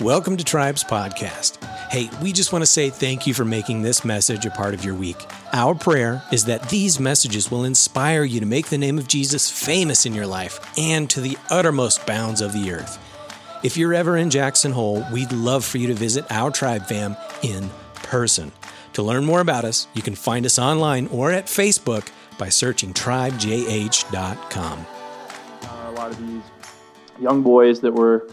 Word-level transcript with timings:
Welcome 0.00 0.36
to 0.38 0.44
Tribes 0.44 0.82
Podcast. 0.82 1.62
Hey, 1.88 2.10
we 2.20 2.32
just 2.32 2.52
want 2.52 2.62
to 2.62 2.66
say 2.66 2.90
thank 2.90 3.28
you 3.28 3.32
for 3.32 3.44
making 3.44 3.82
this 3.82 4.04
message 4.04 4.44
a 4.44 4.50
part 4.50 4.74
of 4.74 4.84
your 4.84 4.96
week. 4.96 5.24
Our 5.52 5.76
prayer 5.76 6.20
is 6.32 6.46
that 6.46 6.68
these 6.68 6.98
messages 6.98 7.48
will 7.48 7.62
inspire 7.62 8.24
you 8.24 8.40
to 8.40 8.46
make 8.46 8.66
the 8.66 8.76
name 8.76 8.98
of 8.98 9.06
Jesus 9.06 9.48
famous 9.48 10.04
in 10.04 10.12
your 10.12 10.26
life 10.26 10.58
and 10.76 11.08
to 11.10 11.20
the 11.20 11.38
uttermost 11.48 12.04
bounds 12.06 12.40
of 12.40 12.52
the 12.52 12.72
earth. 12.72 12.98
If 13.62 13.76
you're 13.76 13.94
ever 13.94 14.16
in 14.16 14.30
Jackson 14.30 14.72
Hole, 14.72 15.06
we'd 15.12 15.30
love 15.30 15.64
for 15.64 15.78
you 15.78 15.86
to 15.86 15.94
visit 15.94 16.24
our 16.28 16.50
Tribe 16.50 16.86
fam 16.86 17.16
in 17.42 17.70
person. 17.94 18.50
To 18.94 19.02
learn 19.02 19.24
more 19.24 19.40
about 19.40 19.64
us, 19.64 19.86
you 19.94 20.02
can 20.02 20.16
find 20.16 20.44
us 20.44 20.58
online 20.58 21.06
or 21.06 21.30
at 21.30 21.46
Facebook 21.46 22.08
by 22.36 22.48
searching 22.48 22.92
tribejh.com. 22.92 24.86
a 25.62 25.90
lot 25.92 26.10
of 26.10 26.18
these 26.26 26.42
young 27.20 27.42
boys 27.42 27.80
that 27.80 27.92
were 27.92 28.28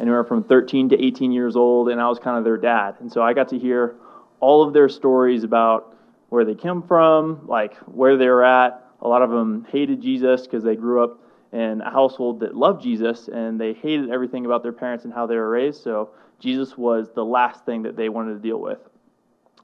anywhere 0.00 0.24
from 0.24 0.42
13 0.42 0.90
to 0.90 1.02
18 1.02 1.32
years 1.32 1.56
old, 1.56 1.88
and 1.88 2.00
I 2.00 2.08
was 2.08 2.18
kind 2.18 2.36
of 2.36 2.44
their 2.44 2.56
dad. 2.56 2.96
And 3.00 3.10
so 3.10 3.22
I 3.22 3.32
got 3.32 3.48
to 3.48 3.58
hear 3.58 3.96
all 4.40 4.62
of 4.62 4.72
their 4.72 4.88
stories 4.88 5.44
about 5.44 5.96
where 6.28 6.44
they 6.44 6.54
came 6.54 6.82
from, 6.82 7.46
like 7.46 7.76
where 7.86 8.16
they 8.16 8.28
were 8.28 8.44
at. 8.44 8.84
A 9.00 9.08
lot 9.08 9.22
of 9.22 9.30
them 9.30 9.66
hated 9.70 10.00
Jesus 10.00 10.42
because 10.42 10.64
they 10.64 10.76
grew 10.76 11.04
up 11.04 11.20
in 11.52 11.80
a 11.82 11.90
household 11.90 12.40
that 12.40 12.56
loved 12.56 12.82
Jesus, 12.82 13.28
and 13.28 13.60
they 13.60 13.72
hated 13.74 14.10
everything 14.10 14.44
about 14.44 14.62
their 14.62 14.72
parents 14.72 15.04
and 15.04 15.14
how 15.14 15.26
they 15.26 15.36
were 15.36 15.48
raised. 15.48 15.82
So 15.82 16.10
Jesus 16.40 16.76
was 16.76 17.10
the 17.14 17.24
last 17.24 17.64
thing 17.64 17.82
that 17.82 17.96
they 17.96 18.08
wanted 18.08 18.34
to 18.34 18.40
deal 18.40 18.60
with. 18.60 18.80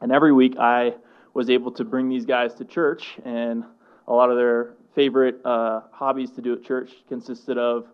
And 0.01 0.13
every 0.13 0.33
week 0.33 0.57
I 0.59 0.95
was 1.35 1.51
able 1.51 1.73
to 1.73 1.85
bring 1.85 2.09
these 2.09 2.25
guys 2.25 2.55
to 2.55 2.65
church, 2.65 3.19
and 3.25 3.65
a 4.07 4.13
lot 4.13 4.31
of 4.31 4.37
their 4.37 4.75
favorite 4.95 5.41
uh, 5.45 5.81
hobbies 5.93 6.31
to 6.33 6.43
do 6.43 6.53
at 6.55 6.63
church 6.65 6.91
consisted 7.09 7.59
of 7.59 7.87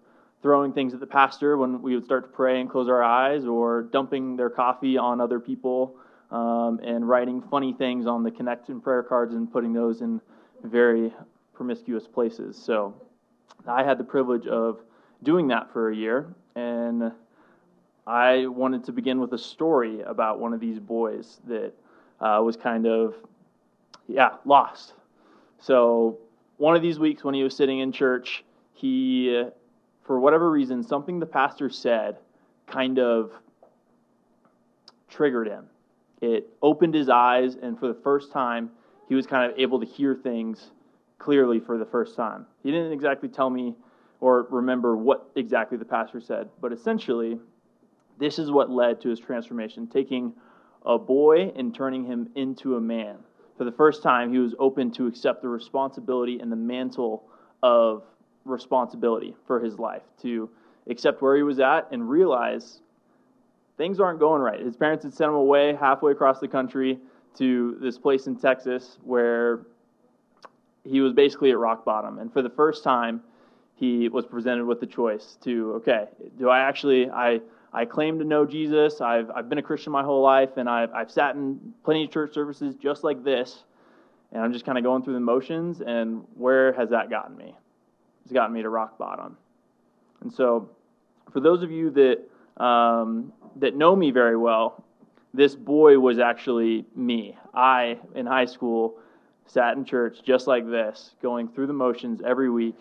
throwing 0.46 0.73
things 0.73 0.95
at 0.95 1.00
the 1.00 1.06
pastor 1.09 1.56
when 1.56 1.82
we 1.82 1.96
would 1.96 2.04
start 2.04 2.23
to 2.23 2.29
pray 2.29 2.60
and 2.60 2.70
close 2.70 2.88
our 2.88 3.02
eyes, 3.02 3.45
or 3.46 3.82
dumping 3.82 4.37
their 4.37 4.48
coffee 4.48 4.96
on 4.96 5.20
other 5.20 5.40
people, 5.40 5.96
um, 6.30 6.79
and 6.84 7.09
writing 7.09 7.43
funny 7.51 7.73
things 7.73 8.07
on 8.07 8.23
the 8.23 8.30
connection 8.30 8.80
prayer 8.80 9.02
cards 9.02 9.35
and 9.35 9.52
putting 9.52 9.73
those 9.73 10.02
in 10.02 10.20
very 10.62 11.12
promiscuous 11.52 12.07
places. 12.07 12.57
So 12.57 12.95
I 13.66 13.82
had 13.82 13.98
the 13.98 14.04
privilege 14.04 14.46
of 14.46 14.79
doing 15.24 15.48
that 15.48 15.73
for 15.73 15.90
a 15.90 15.96
year, 15.96 16.32
and 16.54 17.10
I 18.07 18.46
wanted 18.46 18.85
to 18.85 18.92
begin 18.92 19.18
with 19.18 19.32
a 19.32 19.38
story 19.38 20.02
about 20.02 20.38
one 20.38 20.52
of 20.52 20.60
these 20.60 20.79
boys 20.79 21.40
that 21.48 21.73
uh, 22.20 22.40
was 22.40 22.57
kind 22.57 22.87
of, 22.87 23.16
yeah, 24.07 24.37
lost. 24.45 24.95
So 25.59 26.18
one 26.59 26.76
of 26.76 26.82
these 26.82 27.01
weeks 27.01 27.24
when 27.24 27.35
he 27.35 27.42
was 27.42 27.57
sitting 27.57 27.80
in 27.80 27.90
church, 27.90 28.45
he 28.74 29.45
for 30.07 30.21
whatever 30.21 30.51
reason, 30.51 30.82
something 30.82 31.18
the 31.18 31.26
pastor 31.26 31.68
said 31.68 32.18
kind 32.66 32.99
of 32.99 33.32
triggered 35.09 35.48
him. 35.48 35.66
It 36.21 36.48
opened 36.63 36.95
his 36.95 37.09
eyes, 37.09 37.57
and 37.60 37.79
for 37.79 37.88
the 37.88 37.98
first 38.02 38.32
time, 38.32 38.71
he 39.09 39.15
was 39.15 39.26
kind 39.26 39.51
of 39.51 39.59
able 39.59 39.80
to 39.80 39.87
hear 39.87 40.15
things 40.15 40.71
clearly 41.18 41.60
for 41.60 41.79
the 41.79 41.85
first 41.85 42.16
time. 42.16 42.46
He 42.63 42.71
didn't 42.71 42.93
exactly 42.93 43.29
tell 43.29 43.51
me 43.51 43.74
or 44.21 44.46
remember 44.51 44.96
what 44.96 45.30
exactly 45.37 45.76
the 45.76 45.85
pastor 45.85 46.20
said, 46.20 46.48
but 46.60 46.73
essentially, 46.73 47.38
this 48.18 48.38
is 48.38 48.51
what 48.51 48.70
led 48.70 49.01
to 49.02 49.10
his 49.10 49.20
transformation 49.20 49.87
taking 49.87 50.32
a 50.85 50.98
boy 50.98 51.52
and 51.57 51.74
turning 51.74 52.04
him 52.04 52.29
into 52.35 52.76
a 52.76 52.80
man. 52.80 53.18
For 53.59 53.65
the 53.65 53.73
first 53.73 54.02
time, 54.02 54.32
he 54.32 54.38
was 54.38 54.54
open 54.59 54.91
to 54.93 55.07
accept 55.07 55.43
the 55.43 55.48
responsibility 55.48 56.38
and 56.41 56.51
the 56.51 56.57
mantle 56.57 57.24
of 57.63 58.04
responsibility 58.46 59.34
for 59.46 59.60
his 59.60 59.78
life 59.78 60.02
to 60.22 60.48
accept 60.88 61.20
where 61.22 61.36
he 61.36 61.42
was 61.42 61.58
at 61.60 61.88
and 61.90 62.08
realize 62.08 62.80
things 63.76 64.00
aren't 64.00 64.20
going 64.20 64.41
right. 64.41 64.60
His 64.60 64.76
parents 64.76 65.04
had 65.04 65.12
sent 65.12 65.28
him 65.28 65.34
away 65.34 65.75
halfway 65.75 66.12
across 66.12 66.40
the 66.40 66.48
country 66.48 66.98
to 67.38 67.76
this 67.80 67.98
place 67.98 68.26
in 68.26 68.36
Texas 68.36 68.98
where 69.02 69.66
he 70.84 71.00
was 71.00 71.12
basically 71.12 71.50
at 71.50 71.58
rock 71.58 71.84
bottom. 71.84 72.18
And 72.18 72.32
for 72.32 72.42
the 72.42 72.50
first 72.50 72.84
time, 72.84 73.22
he 73.74 74.08
was 74.08 74.24
presented 74.24 74.64
with 74.64 74.80
the 74.80 74.86
choice 74.86 75.36
to, 75.42 75.74
okay, 75.74 76.06
do 76.38 76.48
I 76.48 76.60
actually, 76.60 77.10
I, 77.10 77.40
I 77.72 77.84
claim 77.84 78.18
to 78.20 78.24
know 78.24 78.46
Jesus. 78.46 79.00
I've, 79.02 79.30
I've 79.30 79.48
been 79.50 79.58
a 79.58 79.62
Christian 79.62 79.92
my 79.92 80.02
whole 80.02 80.22
life, 80.22 80.56
and 80.56 80.68
I've, 80.68 80.92
I've 80.94 81.10
sat 81.10 81.34
in 81.34 81.74
plenty 81.84 82.04
of 82.04 82.10
church 82.10 82.32
services 82.32 82.74
just 82.76 83.04
like 83.04 83.22
this, 83.22 83.64
and 84.32 84.42
I'm 84.42 84.52
just 84.52 84.64
kind 84.64 84.78
of 84.78 84.84
going 84.84 85.02
through 85.02 85.14
the 85.14 85.20
motions, 85.20 85.82
and 85.82 86.24
where 86.34 86.72
has 86.72 86.88
that 86.90 87.10
gotten 87.10 87.36
me? 87.36 87.54
Has 88.26 88.32
gotten 88.32 88.53
me 88.53 88.62
to 88.62 88.69
rock 88.69 88.98
bottom. 88.98 89.37
And 90.22 90.32
so, 90.32 90.69
for 91.32 91.41
those 91.41 91.62
of 91.62 91.70
you 91.70 91.91
that 91.91 92.62
um, 92.62 93.32
that 93.56 93.76
know 93.76 93.94
me 93.94 94.10
very 94.10 94.37
well, 94.37 94.84
this 95.32 95.54
boy 95.54 95.98
was 95.98 96.19
actually 96.19 96.84
me. 96.97 97.36
I, 97.54 97.98
in 98.15 98.26
high 98.26 98.47
school, 98.47 98.98
sat 99.47 99.76
in 99.76 99.84
church 99.84 100.19
just 100.25 100.47
like 100.47 100.66
this, 100.69 101.15
going 101.22 101.48
through 101.48 101.69
the 101.69 101.72
motions 101.72 102.20
every 102.26 102.50
week, 102.50 102.75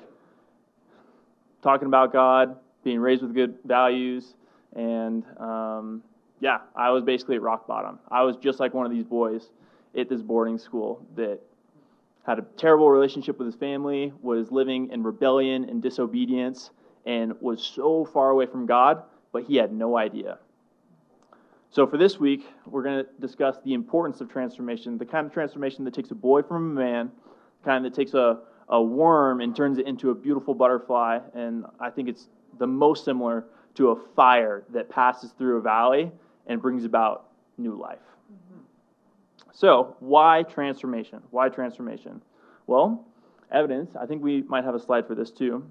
talking 1.61 1.87
about 1.87 2.11
God, 2.11 2.57
being 2.83 2.99
raised 2.99 3.21
with 3.21 3.33
good 3.33 3.55
values, 3.65 4.33
and 4.75 5.23
um, 5.37 6.01
yeah, 6.39 6.59
I 6.75 6.89
was 6.89 7.03
basically 7.03 7.35
at 7.35 7.41
rock 7.41 7.67
bottom. 7.67 7.99
I 8.09 8.23
was 8.23 8.35
just 8.37 8.59
like 8.59 8.73
one 8.73 8.85
of 8.85 8.91
these 8.91 9.05
boys 9.05 9.49
at 9.97 10.09
this 10.09 10.21
boarding 10.21 10.57
school 10.57 11.05
that 11.15 11.39
had 12.25 12.39
a 12.39 12.41
terrible 12.57 12.89
relationship 12.89 13.37
with 13.37 13.45
his 13.45 13.55
family, 13.55 14.11
was 14.21 14.51
living 14.51 14.89
in 14.91 15.03
rebellion 15.03 15.69
and 15.69 15.81
disobedience, 15.81 16.71
and 17.05 17.33
was 17.39 17.61
so 17.63 18.05
far 18.05 18.31
away 18.31 18.47
from 18.47 18.65
God, 18.65 19.03
but 19.31 19.43
he 19.43 19.55
had 19.57 19.71
no 19.71 19.97
idea. 19.97 20.39
So, 21.69 21.85
for 21.85 21.97
this 21.97 22.19
week, 22.19 22.47
we're 22.65 22.83
going 22.83 23.03
to 23.03 23.09
discuss 23.19 23.57
the 23.63 23.73
importance 23.73 24.21
of 24.21 24.29
transformation, 24.29 24.97
the 24.97 25.05
kind 25.05 25.27
of 25.27 25.33
transformation 25.33 25.83
that 25.83 25.93
takes 25.93 26.09
a 26.11 26.15
boy 26.15 26.41
from 26.41 26.71
a 26.71 26.79
man, 26.79 27.11
the 27.61 27.69
kind 27.69 27.85
that 27.85 27.93
takes 27.93 28.13
a, 28.13 28.39
a 28.69 28.81
worm 28.81 29.41
and 29.41 29.55
turns 29.55 29.77
it 29.77 29.85
into 29.85 30.09
a 30.09 30.15
beautiful 30.15 30.53
butterfly. 30.53 31.19
And 31.33 31.65
I 31.79 31.89
think 31.89 32.07
it's 32.07 32.29
the 32.57 32.67
most 32.67 33.05
similar 33.05 33.45
to 33.75 33.89
a 33.89 33.95
fire 34.15 34.63
that 34.71 34.89
passes 34.89 35.31
through 35.37 35.57
a 35.57 35.61
valley 35.61 36.11
and 36.47 36.61
brings 36.61 36.85
about 36.85 37.29
new 37.57 37.77
life. 37.77 37.99
So, 39.55 39.95
why 40.01 40.43
transformation? 40.43 41.21
Why 41.31 41.47
transformation? 41.47 42.21
Well, 42.67 43.05
evidence, 43.49 43.95
I 43.95 44.05
think 44.05 44.21
we 44.21 44.41
might 44.41 44.65
have 44.65 44.75
a 44.75 44.79
slide 44.79 45.07
for 45.07 45.15
this 45.15 45.31
too. 45.31 45.65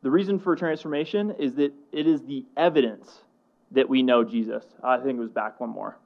The 0.00 0.10
reason 0.10 0.38
for 0.38 0.56
transformation 0.56 1.34
is 1.38 1.54
that 1.56 1.74
it 1.92 2.06
is 2.06 2.22
the 2.22 2.46
evidence 2.56 3.24
that 3.72 3.90
we 3.90 4.02
know 4.02 4.24
Jesus. 4.24 4.64
I 4.82 4.96
think 4.96 5.18
it 5.18 5.20
was 5.20 5.30
back 5.30 5.60
one 5.60 5.68
more. 5.68 5.98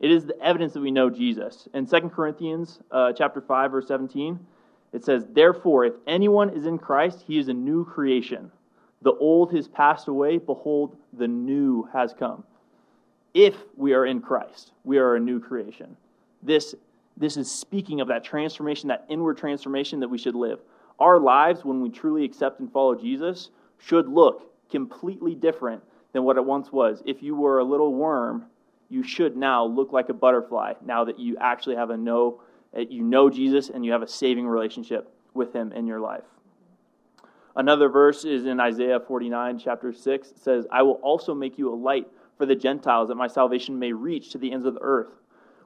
It 0.00 0.10
is 0.10 0.26
the 0.26 0.40
evidence 0.42 0.72
that 0.72 0.80
we 0.80 0.90
know 0.90 1.08
Jesus. 1.08 1.68
In 1.72 1.86
2 1.86 2.08
Corinthians 2.08 2.80
uh, 2.90 3.12
chapter 3.12 3.40
5 3.40 3.70
verse 3.70 3.86
17, 3.86 4.40
it 4.92 5.04
says, 5.04 5.24
"Therefore 5.30 5.84
if 5.84 5.94
anyone 6.08 6.50
is 6.50 6.66
in 6.66 6.78
Christ, 6.78 7.22
he 7.24 7.38
is 7.38 7.46
a 7.46 7.54
new 7.54 7.84
creation. 7.84 8.50
The 9.02 9.12
old 9.12 9.54
has 9.54 9.68
passed 9.68 10.08
away, 10.08 10.38
behold, 10.38 10.96
the 11.12 11.28
new 11.28 11.88
has 11.92 12.12
come." 12.12 12.42
If 13.34 13.54
we 13.76 13.94
are 13.94 14.06
in 14.06 14.20
Christ, 14.20 14.72
we 14.84 14.98
are 14.98 15.16
a 15.16 15.20
new 15.20 15.40
creation. 15.40 15.96
This, 16.42 16.74
this 17.16 17.36
is 17.36 17.50
speaking 17.50 18.00
of 18.00 18.08
that 18.08 18.24
transformation, 18.24 18.88
that 18.88 19.04
inward 19.08 19.38
transformation 19.38 20.00
that 20.00 20.08
we 20.08 20.18
should 20.18 20.34
live. 20.34 20.60
Our 20.98 21.20
lives, 21.20 21.64
when 21.64 21.80
we 21.80 21.90
truly 21.90 22.24
accept 22.24 22.60
and 22.60 22.72
follow 22.72 22.94
Jesus, 22.94 23.50
should 23.78 24.08
look 24.08 24.52
completely 24.70 25.34
different 25.34 25.82
than 26.12 26.24
what 26.24 26.36
it 26.36 26.44
once 26.44 26.72
was. 26.72 27.02
If 27.06 27.22
you 27.22 27.36
were 27.36 27.58
a 27.58 27.64
little 27.64 27.94
worm, 27.94 28.46
you 28.88 29.02
should 29.02 29.36
now 29.36 29.64
look 29.64 29.92
like 29.92 30.08
a 30.08 30.14
butterfly 30.14 30.74
now 30.84 31.04
that 31.04 31.18
you 31.18 31.36
actually 31.40 31.76
have 31.76 31.90
a 31.90 31.96
know 31.96 32.40
eh, 32.74 32.84
you 32.88 33.02
know 33.02 33.28
Jesus 33.28 33.68
and 33.68 33.84
you 33.84 33.92
have 33.92 34.02
a 34.02 34.08
saving 34.08 34.46
relationship 34.46 35.12
with 35.34 35.52
him 35.52 35.72
in 35.72 35.86
your 35.86 36.00
life. 36.00 36.24
Another 37.54 37.88
verse 37.88 38.24
is 38.24 38.46
in 38.46 38.60
Isaiah 38.60 39.00
49 39.00 39.58
chapter 39.58 39.92
6 39.92 40.30
it 40.30 40.38
says, 40.38 40.66
"I 40.70 40.82
will 40.82 41.00
also 41.02 41.34
make 41.34 41.58
you 41.58 41.72
a 41.72 41.76
light 41.76 42.08
for 42.38 42.46
the 42.46 42.54
Gentiles, 42.54 43.08
that 43.08 43.16
my 43.16 43.26
salvation 43.26 43.78
may 43.78 43.92
reach 43.92 44.30
to 44.30 44.38
the 44.38 44.52
ends 44.52 44.64
of 44.64 44.74
the 44.74 44.80
earth. 44.80 45.10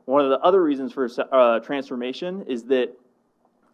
One 0.07 0.25
of 0.25 0.31
the 0.31 0.41
other 0.41 0.63
reasons 0.63 0.93
for 0.93 1.09
uh, 1.31 1.61
transformation 1.61 2.45
is 2.49 2.65
that 2.65 2.97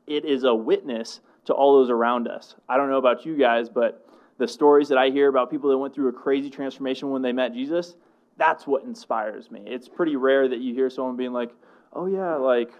it 0.06 0.24
is 0.24 0.44
a 0.44 0.54
witness 0.54 1.20
to 1.46 1.54
all 1.54 1.78
those 1.78 1.90
around 1.90 2.28
us. 2.28 2.54
I 2.68 2.76
don't 2.76 2.90
know 2.90 2.98
about 2.98 3.24
you 3.24 3.36
guys, 3.36 3.68
but 3.68 4.06
the 4.36 4.46
stories 4.46 4.88
that 4.88 4.98
I 4.98 5.10
hear 5.10 5.28
about 5.28 5.50
people 5.50 5.70
that 5.70 5.78
went 5.78 5.94
through 5.94 6.08
a 6.08 6.12
crazy 6.12 6.50
transformation 6.50 7.10
when 7.10 7.22
they 7.22 7.32
met 7.32 7.54
Jesus, 7.54 7.94
that's 8.36 8.66
what 8.66 8.84
inspires 8.84 9.50
me. 9.50 9.62
It's 9.66 9.88
pretty 9.88 10.16
rare 10.16 10.48
that 10.48 10.60
you 10.60 10.74
hear 10.74 10.90
someone 10.90 11.16
being 11.16 11.32
like, 11.32 11.50
"Oh 11.92 12.06
yeah, 12.06 12.36
like 12.36 12.70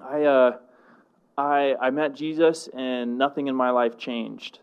I 0.00 0.22
uh, 0.22 0.58
I 1.36 1.74
I 1.80 1.90
met 1.90 2.14
Jesus 2.14 2.68
and 2.74 3.18
nothing 3.18 3.48
in 3.48 3.54
my 3.54 3.70
life 3.70 3.98
changed." 3.98 4.60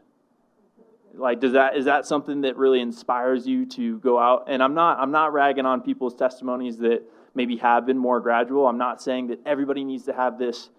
Like 1.13 1.39
does 1.39 1.53
that 1.53 1.75
is 1.75 1.85
that 1.85 2.05
something 2.05 2.41
that 2.41 2.55
really 2.55 2.79
inspires 2.79 3.47
you 3.47 3.65
to 3.65 3.97
go 3.99 4.19
out 4.19 4.45
and 4.47 4.61
i'm 4.61 4.73
not 4.73 4.99
i'm 4.99 5.11
not 5.11 5.33
ragging 5.33 5.65
on 5.65 5.81
people's 5.81 6.13
testimonies 6.13 6.77
that 6.77 7.01
maybe 7.35 7.57
have 7.57 7.85
been 7.85 7.97
more 7.97 8.19
gradual 8.19 8.67
i'm 8.67 8.77
not 8.77 9.01
saying 9.01 9.27
that 9.27 9.39
everybody 9.45 9.83
needs 9.83 10.03
to 10.03 10.13
have 10.13 10.37
this 10.37 10.69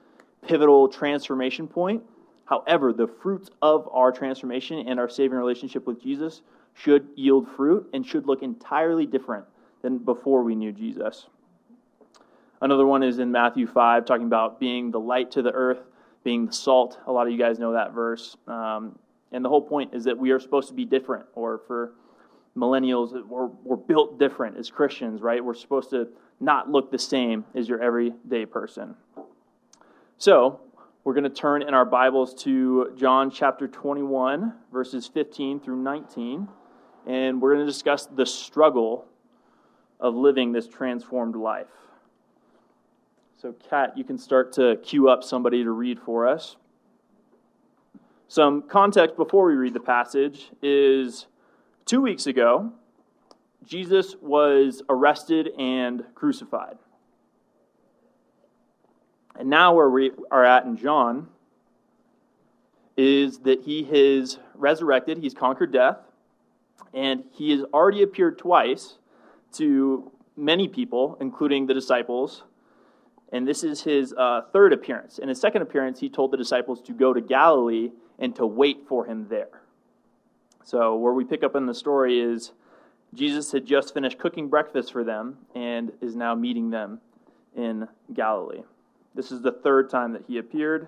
pivotal 0.46 0.88
transformation 0.88 1.66
point 1.66 2.02
however 2.44 2.92
the 2.92 3.06
fruits 3.06 3.50
of 3.62 3.88
our 3.92 4.12
transformation 4.12 4.86
and 4.88 4.98
our 5.00 5.08
saving 5.08 5.36
relationship 5.36 5.86
with 5.86 6.00
jesus 6.00 6.42
should 6.74 7.08
yield 7.14 7.48
fruit 7.56 7.88
and 7.92 8.06
should 8.06 8.26
look 8.26 8.42
entirely 8.42 9.06
different 9.06 9.44
than 9.82 9.98
before 9.98 10.42
we 10.42 10.54
knew 10.54 10.72
Jesus. 10.72 11.26
Another 12.62 12.86
one 12.86 13.02
is 13.02 13.18
in 13.18 13.32
Matthew 13.32 13.66
5, 13.66 14.04
talking 14.04 14.26
about 14.26 14.60
being 14.60 14.90
the 14.90 15.00
light 15.00 15.30
to 15.32 15.42
the 15.42 15.52
earth, 15.52 15.80
being 16.24 16.46
the 16.46 16.52
salt. 16.52 16.98
A 17.06 17.12
lot 17.12 17.26
of 17.26 17.32
you 17.32 17.38
guys 17.38 17.58
know 17.58 17.72
that 17.72 17.92
verse. 17.92 18.36
Um, 18.46 18.98
and 19.32 19.44
the 19.44 19.48
whole 19.48 19.62
point 19.62 19.94
is 19.94 20.04
that 20.04 20.18
we 20.18 20.30
are 20.30 20.40
supposed 20.40 20.68
to 20.68 20.74
be 20.74 20.84
different, 20.84 21.26
or 21.34 21.60
for 21.66 21.92
millennials, 22.56 23.12
we're, 23.26 23.46
we're 23.46 23.76
built 23.76 24.18
different 24.18 24.56
as 24.56 24.70
Christians, 24.70 25.22
right? 25.22 25.44
We're 25.44 25.54
supposed 25.54 25.90
to 25.90 26.08
not 26.40 26.70
look 26.70 26.90
the 26.90 26.98
same 26.98 27.44
as 27.54 27.68
your 27.68 27.80
everyday 27.80 28.46
person. 28.46 28.96
So, 30.18 30.60
we're 31.02 31.14
going 31.14 31.24
to 31.24 31.30
turn 31.30 31.62
in 31.62 31.72
our 31.72 31.86
Bibles 31.86 32.34
to 32.42 32.92
John 32.96 33.30
chapter 33.30 33.66
21, 33.66 34.52
verses 34.70 35.06
15 35.06 35.60
through 35.60 35.82
19, 35.82 36.46
and 37.06 37.40
we're 37.40 37.54
going 37.54 37.66
to 37.66 37.72
discuss 37.72 38.06
the 38.06 38.26
struggle 38.26 39.06
of 39.98 40.14
living 40.14 40.52
this 40.52 40.68
transformed 40.68 41.36
life. 41.36 41.68
So, 43.38 43.54
Kat, 43.70 43.96
you 43.96 44.04
can 44.04 44.18
start 44.18 44.52
to 44.54 44.76
queue 44.82 45.08
up 45.08 45.24
somebody 45.24 45.64
to 45.64 45.70
read 45.70 45.98
for 45.98 46.28
us. 46.28 46.56
Some 48.30 48.62
context 48.62 49.16
before 49.16 49.46
we 49.46 49.54
read 49.54 49.74
the 49.74 49.80
passage 49.80 50.52
is 50.62 51.26
two 51.84 52.00
weeks 52.00 52.28
ago, 52.28 52.70
Jesus 53.64 54.14
was 54.22 54.84
arrested 54.88 55.48
and 55.58 56.04
crucified. 56.14 56.78
And 59.36 59.50
now, 59.50 59.74
where 59.74 59.90
we 59.90 60.12
are 60.30 60.44
at 60.44 60.64
in 60.64 60.76
John 60.76 61.26
is 62.96 63.40
that 63.40 63.62
he 63.62 63.82
has 63.82 64.38
resurrected, 64.54 65.18
he's 65.18 65.34
conquered 65.34 65.72
death, 65.72 65.98
and 66.94 67.24
he 67.32 67.50
has 67.50 67.62
already 67.74 68.04
appeared 68.04 68.38
twice 68.38 68.98
to 69.54 70.12
many 70.36 70.68
people, 70.68 71.18
including 71.20 71.66
the 71.66 71.74
disciples. 71.74 72.44
And 73.32 73.48
this 73.48 73.64
is 73.64 73.82
his 73.82 74.14
uh, 74.16 74.42
third 74.52 74.72
appearance. 74.72 75.18
In 75.18 75.28
his 75.28 75.40
second 75.40 75.62
appearance, 75.62 75.98
he 75.98 76.08
told 76.08 76.30
the 76.30 76.36
disciples 76.36 76.80
to 76.82 76.92
go 76.92 77.12
to 77.12 77.20
Galilee 77.20 77.90
and 78.20 78.37
to 78.37 78.46
wait 78.46 78.87
for 78.87 79.06
him 79.06 79.26
there. 79.28 79.49
So, 80.62 80.94
where 80.96 81.12
we 81.12 81.25
pick 81.25 81.43
up 81.43 81.56
in 81.56 81.67
the 81.67 81.75
story 81.75 82.20
is 82.20 82.52
Jesus 83.14 83.50
had 83.50 83.67
just 83.67 83.93
finished 83.93 84.19
cooking 84.19 84.49
breakfast 84.49 84.93
for 84.93 85.02
them 85.02 85.38
and 85.55 85.90
is 86.00 86.14
now 86.14 86.34
meeting 86.34 86.70
them 86.70 87.00
in 87.56 87.88
Galilee. 88.12 88.62
This 89.14 89.32
is 89.32 89.40
the 89.40 89.50
third 89.50 89.90
time 89.90 90.12
that 90.12 90.22
he 90.28 90.38
appeared. 90.38 90.87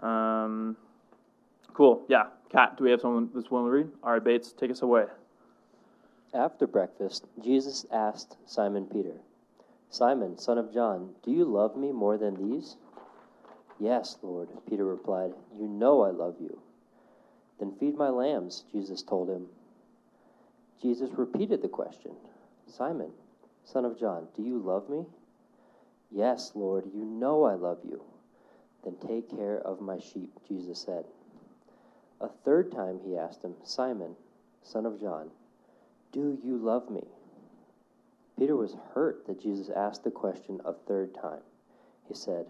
Um, 0.00 0.76
cool. 1.74 2.04
Yeah. 2.08 2.26
Kat, 2.50 2.76
do 2.76 2.84
we 2.84 2.90
have 2.90 3.00
someone 3.00 3.30
that's 3.34 3.50
willing 3.50 3.66
to 3.66 3.72
read? 3.72 3.88
All 4.02 4.12
right, 4.12 4.22
Bates, 4.22 4.52
take 4.52 4.70
us 4.70 4.82
away. 4.82 5.04
After 6.34 6.66
breakfast, 6.66 7.26
Jesus 7.42 7.86
asked 7.92 8.36
Simon 8.46 8.86
Peter, 8.86 9.14
Simon, 9.88 10.38
son 10.38 10.58
of 10.58 10.72
John, 10.72 11.10
do 11.24 11.32
you 11.32 11.44
love 11.44 11.76
me 11.76 11.90
more 11.90 12.16
than 12.16 12.34
these? 12.34 12.76
Yes, 13.80 14.18
Lord, 14.22 14.48
Peter 14.68 14.84
replied. 14.84 15.32
You 15.58 15.66
know 15.66 16.02
I 16.02 16.10
love 16.10 16.36
you. 16.38 16.60
Then 17.58 17.72
feed 17.80 17.96
my 17.96 18.10
lambs, 18.10 18.64
Jesus 18.70 19.02
told 19.02 19.28
him. 19.28 19.46
Jesus 20.82 21.10
repeated 21.12 21.62
the 21.62 21.68
question 21.68 22.12
Simon, 22.66 23.10
son 23.64 23.84
of 23.84 23.98
John, 23.98 24.28
do 24.36 24.42
you 24.42 24.58
love 24.58 24.88
me? 24.88 25.06
Yes, 26.10 26.52
Lord, 26.54 26.84
you 26.94 27.04
know 27.04 27.44
I 27.44 27.54
love 27.54 27.78
you. 27.84 28.02
Then 28.84 28.96
take 29.06 29.30
care 29.30 29.58
of 29.58 29.80
my 29.80 29.98
sheep, 29.98 30.32
Jesus 30.46 30.78
said. 30.80 31.04
A 32.20 32.28
third 32.28 32.72
time 32.72 33.00
he 33.04 33.16
asked 33.16 33.42
him, 33.42 33.54
Simon, 33.64 34.16
son 34.62 34.84
of 34.86 35.00
John, 35.00 35.30
do 36.12 36.38
you 36.44 36.56
love 36.56 36.90
me? 36.90 37.04
Peter 38.38 38.56
was 38.56 38.76
hurt 38.94 39.26
that 39.26 39.40
Jesus 39.40 39.70
asked 39.74 40.04
the 40.04 40.10
question 40.10 40.60
a 40.64 40.72
third 40.72 41.14
time. 41.14 41.42
He 42.08 42.14
said, 42.14 42.46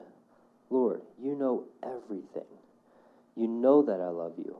Lord, 0.70 1.02
you 1.20 1.34
know 1.34 1.64
everything. 1.82 2.48
You 3.36 3.48
know 3.48 3.82
that 3.82 4.00
I 4.00 4.08
love 4.08 4.34
you. 4.38 4.56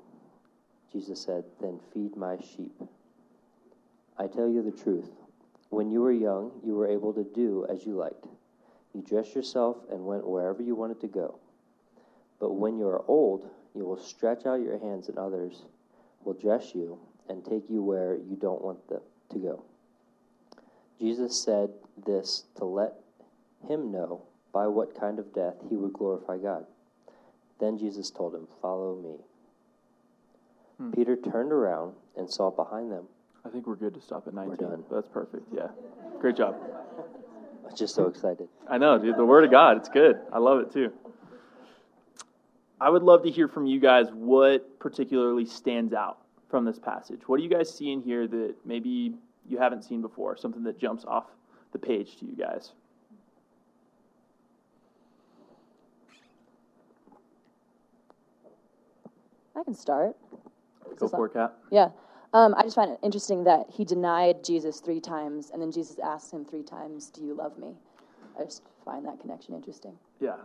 Jesus 0.92 1.20
said, 1.20 1.44
Then 1.60 1.80
feed 1.94 2.16
my 2.16 2.36
sheep. 2.36 2.74
I 4.18 4.26
tell 4.26 4.48
you 4.48 4.62
the 4.62 4.82
truth. 4.82 5.08
When 5.70 5.90
you 5.90 6.00
were 6.00 6.12
young, 6.12 6.50
you 6.64 6.74
were 6.74 6.88
able 6.88 7.12
to 7.14 7.24
do 7.24 7.64
as 7.70 7.86
you 7.86 7.94
liked. 7.94 8.26
You 8.92 9.02
dressed 9.02 9.36
yourself 9.36 9.76
and 9.90 10.04
went 10.04 10.26
wherever 10.26 10.62
you 10.62 10.74
wanted 10.74 11.00
to 11.02 11.06
go. 11.06 11.38
But 12.40 12.54
when 12.54 12.76
you 12.76 12.88
are 12.88 13.04
old, 13.06 13.48
you 13.74 13.84
will 13.84 13.96
stretch 13.96 14.46
out 14.46 14.60
your 14.60 14.78
hands, 14.78 15.08
and 15.08 15.16
others 15.16 15.62
will 16.24 16.34
dress 16.34 16.74
you 16.74 16.98
and 17.28 17.44
take 17.44 17.70
you 17.70 17.82
where 17.82 18.16
you 18.16 18.36
don't 18.36 18.62
want 18.62 18.88
them 18.88 19.00
to 19.30 19.38
go. 19.38 19.64
Jesus 20.98 21.40
said 21.40 21.70
this 22.04 22.44
to 22.56 22.64
let 22.64 22.94
him 23.68 23.92
know 23.92 24.22
by 24.52 24.67
what 24.67 24.99
kind 24.99 25.19
of 25.19 25.32
death 25.35 25.55
he 25.69 25.76
would 25.76 25.93
glorify 25.93 26.37
God. 26.38 26.67
Then 27.61 27.79
Jesus 27.79 28.11
told 28.11 28.35
him, 28.35 28.49
Follow 28.61 28.97
me. 28.97 29.17
Hmm. 30.79 30.93
Peter 30.93 31.17
turned 31.17 31.52
around 31.52 31.94
and 32.17 32.31
saw 32.31 32.50
behind 32.50 32.91
them. 32.91 33.05
I 33.44 33.49
think 33.49 33.67
we're 33.67 33.76
good 33.76 33.94
to 33.94 34.00
stop 34.00 34.26
at 34.26 34.35
19. 34.35 34.50
We're 34.50 34.56
done. 34.56 34.85
That's 34.91 35.08
perfect. 35.08 35.44
Yeah. 35.55 35.69
Great 36.20 36.37
job. 36.37 36.56
I'm 37.69 37.76
just 37.76 37.94
so 37.94 38.06
excited. 38.06 38.49
I 38.69 38.79
know, 38.79 38.99
dude. 38.99 39.17
The 39.17 39.25
Word 39.25 39.44
of 39.44 39.50
God, 39.50 39.76
it's 39.76 39.88
good. 39.88 40.19
I 40.32 40.38
love 40.38 40.61
it 40.61 40.73
too. 40.73 40.93
I 42.81 42.88
would 42.88 43.03
love 43.03 43.23
to 43.25 43.31
hear 43.31 43.46
from 43.46 43.67
you 43.67 43.79
guys 43.79 44.06
what 44.11 44.79
particularly 44.79 45.44
stands 45.44 45.93
out 45.93 46.19
from 46.49 46.64
this 46.64 46.79
passage. 46.79 47.20
What 47.26 47.37
do 47.37 47.43
you 47.43 47.50
guys 47.50 47.73
see 47.73 47.93
in 47.93 48.00
here 48.00 48.26
that 48.26 48.55
maybe 48.64 49.14
you 49.46 49.58
haven't 49.58 49.85
seen 49.85 50.00
before? 50.00 50.37
Something 50.37 50.64
that 50.64 50.79
jumps 50.79 51.05
off 51.05 51.26
the 51.73 51.79
page 51.79 52.17
to 52.19 52.26
you 52.26 52.35
guys? 52.35 52.73
I 59.60 59.64
can 59.64 59.74
start. 59.74 60.16
Go 60.96 61.08
for 61.08 61.26
it, 61.26 61.34
Kat. 61.34 61.54
Yeah. 61.70 61.90
Um, 62.32 62.54
I 62.56 62.62
just 62.62 62.76
find 62.76 62.90
it 62.90 62.98
interesting 63.02 63.44
that 63.44 63.66
he 63.68 63.84
denied 63.84 64.42
Jesus 64.42 64.80
three 64.80 65.00
times, 65.00 65.50
and 65.52 65.60
then 65.60 65.70
Jesus 65.70 65.98
asked 65.98 66.32
him 66.32 66.44
three 66.44 66.62
times, 66.62 67.10
Do 67.10 67.22
you 67.22 67.34
love 67.34 67.58
me? 67.58 67.74
I 68.38 68.44
just 68.44 68.62
find 68.84 69.04
that 69.06 69.20
connection 69.20 69.54
interesting. 69.54 69.92
Yeah. 70.20 70.36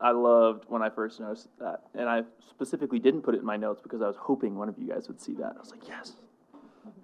I 0.00 0.12
loved 0.12 0.64
when 0.68 0.82
I 0.82 0.88
first 0.88 1.20
noticed 1.20 1.48
that. 1.58 1.82
And 1.94 2.08
I 2.08 2.22
specifically 2.48 2.98
didn't 2.98 3.20
put 3.20 3.34
it 3.34 3.40
in 3.40 3.44
my 3.44 3.56
notes 3.56 3.82
because 3.82 4.00
I 4.00 4.06
was 4.06 4.16
hoping 4.18 4.56
one 4.56 4.68
of 4.68 4.78
you 4.78 4.88
guys 4.88 5.08
would 5.08 5.20
see 5.20 5.34
that. 5.34 5.54
I 5.56 5.60
was 5.60 5.70
like, 5.70 5.86
yes. 5.86 6.14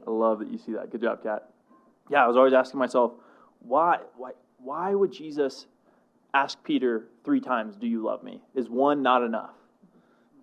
I 0.06 0.10
love 0.10 0.38
that 0.38 0.50
you 0.50 0.58
see 0.58 0.72
that. 0.72 0.90
Good 0.90 1.02
job, 1.02 1.22
Kat. 1.22 1.50
Yeah, 2.10 2.24
I 2.24 2.26
was 2.26 2.36
always 2.36 2.54
asking 2.54 2.78
myself, 2.78 3.12
why, 3.58 3.98
why, 4.16 4.30
why 4.58 4.94
would 4.94 5.12
Jesus 5.12 5.66
ask 6.32 6.62
Peter 6.64 7.08
three 7.22 7.40
times, 7.40 7.76
Do 7.76 7.86
you 7.86 8.02
love 8.02 8.22
me? 8.22 8.40
Is 8.54 8.70
one 8.70 9.02
not 9.02 9.22
enough? 9.22 9.54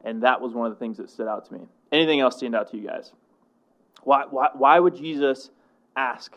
And 0.04 0.24
that 0.24 0.42
was 0.42 0.54
one 0.54 0.68
of 0.68 0.74
the 0.74 0.80
things 0.80 0.98
that 0.98 1.10
stood 1.10 1.28
out 1.28 1.46
to 1.48 1.54
me. 1.54 1.62
Anything 1.92 2.20
else 2.20 2.38
stand 2.38 2.56
out 2.56 2.70
to 2.72 2.78
you 2.78 2.88
guys? 2.88 3.14
Why, 4.04 4.26
why, 4.30 4.50
why 4.54 4.80
would 4.80 4.96
Jesus 4.96 5.50
ask, 5.96 6.36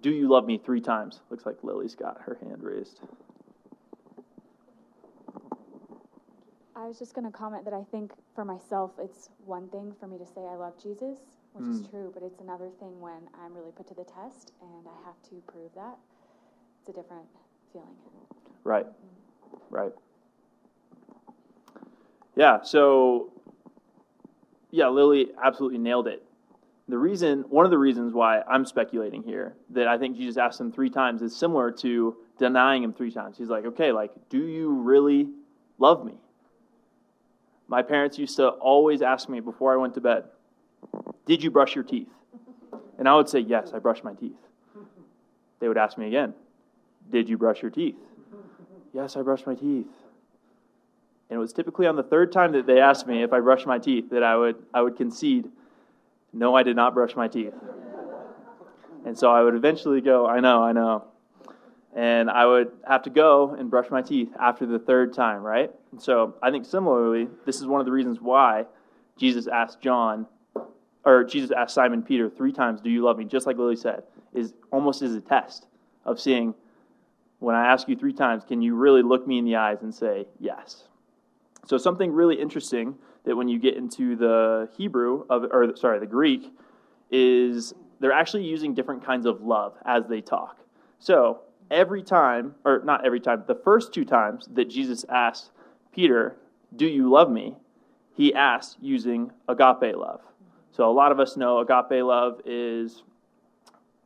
Do 0.00 0.10
you 0.10 0.28
love 0.28 0.46
me 0.46 0.58
three 0.58 0.80
times? 0.80 1.20
Looks 1.30 1.46
like 1.46 1.56
Lily's 1.62 1.94
got 1.94 2.20
her 2.22 2.38
hand 2.40 2.62
raised. 2.62 3.00
I 6.76 6.86
was 6.86 6.98
just 6.98 7.14
going 7.14 7.24
to 7.24 7.36
comment 7.36 7.64
that 7.64 7.72
I 7.72 7.82
think 7.90 8.12
for 8.34 8.44
myself, 8.44 8.92
it's 8.98 9.30
one 9.46 9.68
thing 9.68 9.94
for 9.98 10.06
me 10.06 10.18
to 10.18 10.26
say 10.26 10.42
I 10.42 10.54
love 10.54 10.74
Jesus, 10.82 11.18
which 11.54 11.64
mm. 11.64 11.70
is 11.70 11.88
true, 11.88 12.10
but 12.12 12.22
it's 12.22 12.40
another 12.40 12.68
thing 12.78 13.00
when 13.00 13.28
I'm 13.42 13.54
really 13.54 13.72
put 13.72 13.88
to 13.88 13.94
the 13.94 14.04
test 14.04 14.52
and 14.60 14.86
I 14.86 15.06
have 15.06 15.16
to 15.30 15.36
prove 15.50 15.70
that. 15.76 15.96
It's 16.80 16.90
a 16.90 17.00
different 17.00 17.24
feeling. 17.72 17.96
Right, 18.64 18.86
mm. 18.86 19.60
right. 19.70 19.92
Yeah, 22.36 22.62
so, 22.62 23.32
yeah, 24.70 24.88
Lily 24.88 25.28
absolutely 25.42 25.78
nailed 25.78 26.08
it. 26.08 26.22
The 26.88 26.98
reason, 26.98 27.44
one 27.48 27.64
of 27.64 27.70
the 27.70 27.78
reasons 27.78 28.12
why 28.12 28.42
I'm 28.42 28.66
speculating 28.66 29.22
here 29.22 29.54
that 29.70 29.88
I 29.88 29.96
think 29.96 30.16
Jesus 30.16 30.36
asked 30.36 30.60
him 30.60 30.70
three 30.70 30.90
times 30.90 31.22
is 31.22 31.34
similar 31.34 31.70
to 31.72 32.16
denying 32.38 32.82
him 32.82 32.92
three 32.92 33.10
times. 33.10 33.38
He's 33.38 33.48
like, 33.48 33.64
okay, 33.64 33.92
like, 33.92 34.10
do 34.28 34.38
you 34.38 34.70
really 34.70 35.28
love 35.78 36.04
me? 36.04 36.14
My 37.68 37.82
parents 37.82 38.18
used 38.18 38.36
to 38.36 38.48
always 38.48 39.00
ask 39.00 39.28
me 39.28 39.40
before 39.40 39.72
I 39.72 39.76
went 39.76 39.94
to 39.94 40.00
bed, 40.00 40.24
Did 41.24 41.42
you 41.42 41.50
brush 41.50 41.74
your 41.74 41.84
teeth? 41.84 42.10
And 42.98 43.08
I 43.08 43.14
would 43.14 43.28
say, 43.28 43.40
Yes, 43.40 43.72
I 43.74 43.78
brushed 43.78 44.04
my 44.04 44.12
teeth. 44.12 44.36
They 45.60 45.68
would 45.68 45.78
ask 45.78 45.96
me 45.96 46.06
again, 46.08 46.34
Did 47.10 47.28
you 47.28 47.38
brush 47.38 47.62
your 47.62 47.70
teeth? 47.70 47.96
Yes, 48.92 49.16
I 49.16 49.22
brushed 49.22 49.46
my 49.46 49.54
teeth. 49.54 49.86
And 51.30 51.36
it 51.36 51.40
was 51.40 51.52
typically 51.52 51.86
on 51.86 51.96
the 51.96 52.02
third 52.02 52.32
time 52.32 52.52
that 52.52 52.66
they 52.66 52.80
asked 52.80 53.06
me 53.06 53.22
if 53.22 53.32
I 53.32 53.40
brushed 53.40 53.66
my 53.66 53.78
teeth 53.78 54.10
that 54.10 54.22
I 54.22 54.36
would, 54.36 54.56
I 54.72 54.82
would 54.82 54.96
concede, 54.96 55.50
No, 56.32 56.54
I 56.54 56.62
did 56.62 56.76
not 56.76 56.94
brush 56.94 57.16
my 57.16 57.28
teeth. 57.28 57.54
And 59.04 59.16
so 59.18 59.30
I 59.30 59.42
would 59.42 59.54
eventually 59.54 60.00
go, 60.00 60.26
I 60.26 60.40
know, 60.40 60.62
I 60.62 60.72
know 60.72 61.04
and 61.94 62.28
I 62.28 62.44
would 62.44 62.72
have 62.86 63.02
to 63.02 63.10
go 63.10 63.54
and 63.54 63.70
brush 63.70 63.88
my 63.90 64.02
teeth 64.02 64.30
after 64.40 64.66
the 64.66 64.78
third 64.78 65.14
time, 65.14 65.42
right? 65.42 65.70
And 65.92 66.02
so 66.02 66.34
I 66.42 66.50
think 66.50 66.66
similarly, 66.66 67.28
this 67.46 67.60
is 67.60 67.66
one 67.66 67.80
of 67.80 67.86
the 67.86 67.92
reasons 67.92 68.20
why 68.20 68.66
Jesus 69.16 69.46
asked 69.46 69.80
John 69.80 70.26
or 71.04 71.22
Jesus 71.22 71.52
asked 71.52 71.74
Simon 71.74 72.02
Peter 72.02 72.28
three 72.28 72.52
times, 72.52 72.80
Do 72.80 72.90
you 72.90 73.04
love 73.04 73.16
me? 73.16 73.24
Just 73.24 73.46
like 73.46 73.56
Lily 73.56 73.76
said, 73.76 74.02
is 74.32 74.54
almost 74.72 75.02
as 75.02 75.14
a 75.14 75.20
test 75.20 75.66
of 76.04 76.20
seeing 76.20 76.54
when 77.38 77.54
I 77.54 77.66
ask 77.72 77.88
you 77.88 77.94
three 77.94 78.12
times, 78.12 78.42
can 78.44 78.60
you 78.60 78.74
really 78.74 79.02
look 79.02 79.26
me 79.26 79.38
in 79.38 79.44
the 79.44 79.56
eyes 79.56 79.78
and 79.82 79.94
say 79.94 80.26
yes? 80.40 80.84
So, 81.66 81.78
something 81.78 82.12
really 82.12 82.40
interesting 82.40 82.96
that 83.24 83.36
when 83.36 83.48
you 83.48 83.58
get 83.58 83.76
into 83.76 84.16
the 84.16 84.68
Hebrew, 84.76 85.24
of, 85.30 85.44
or 85.50 85.74
sorry, 85.76 85.98
the 85.98 86.06
Greek, 86.06 86.52
is 87.10 87.74
they're 88.00 88.12
actually 88.12 88.44
using 88.44 88.74
different 88.74 89.04
kinds 89.04 89.26
of 89.26 89.42
love 89.42 89.74
as 89.84 90.06
they 90.06 90.20
talk. 90.20 90.58
So, 90.98 91.40
every 91.70 92.02
time, 92.02 92.54
or 92.64 92.82
not 92.84 93.06
every 93.06 93.20
time, 93.20 93.44
the 93.46 93.54
first 93.54 93.94
two 93.94 94.04
times 94.04 94.48
that 94.52 94.68
Jesus 94.68 95.04
asked 95.08 95.50
Peter, 95.92 96.36
Do 96.76 96.86
you 96.86 97.10
love 97.10 97.30
me? 97.30 97.56
he 98.16 98.32
asked 98.32 98.76
using 98.80 99.32
agape 99.48 99.96
love. 99.96 100.20
So, 100.72 100.88
a 100.88 100.92
lot 100.92 101.12
of 101.12 101.20
us 101.20 101.36
know 101.36 101.58
agape 101.58 102.04
love 102.04 102.40
is 102.44 103.02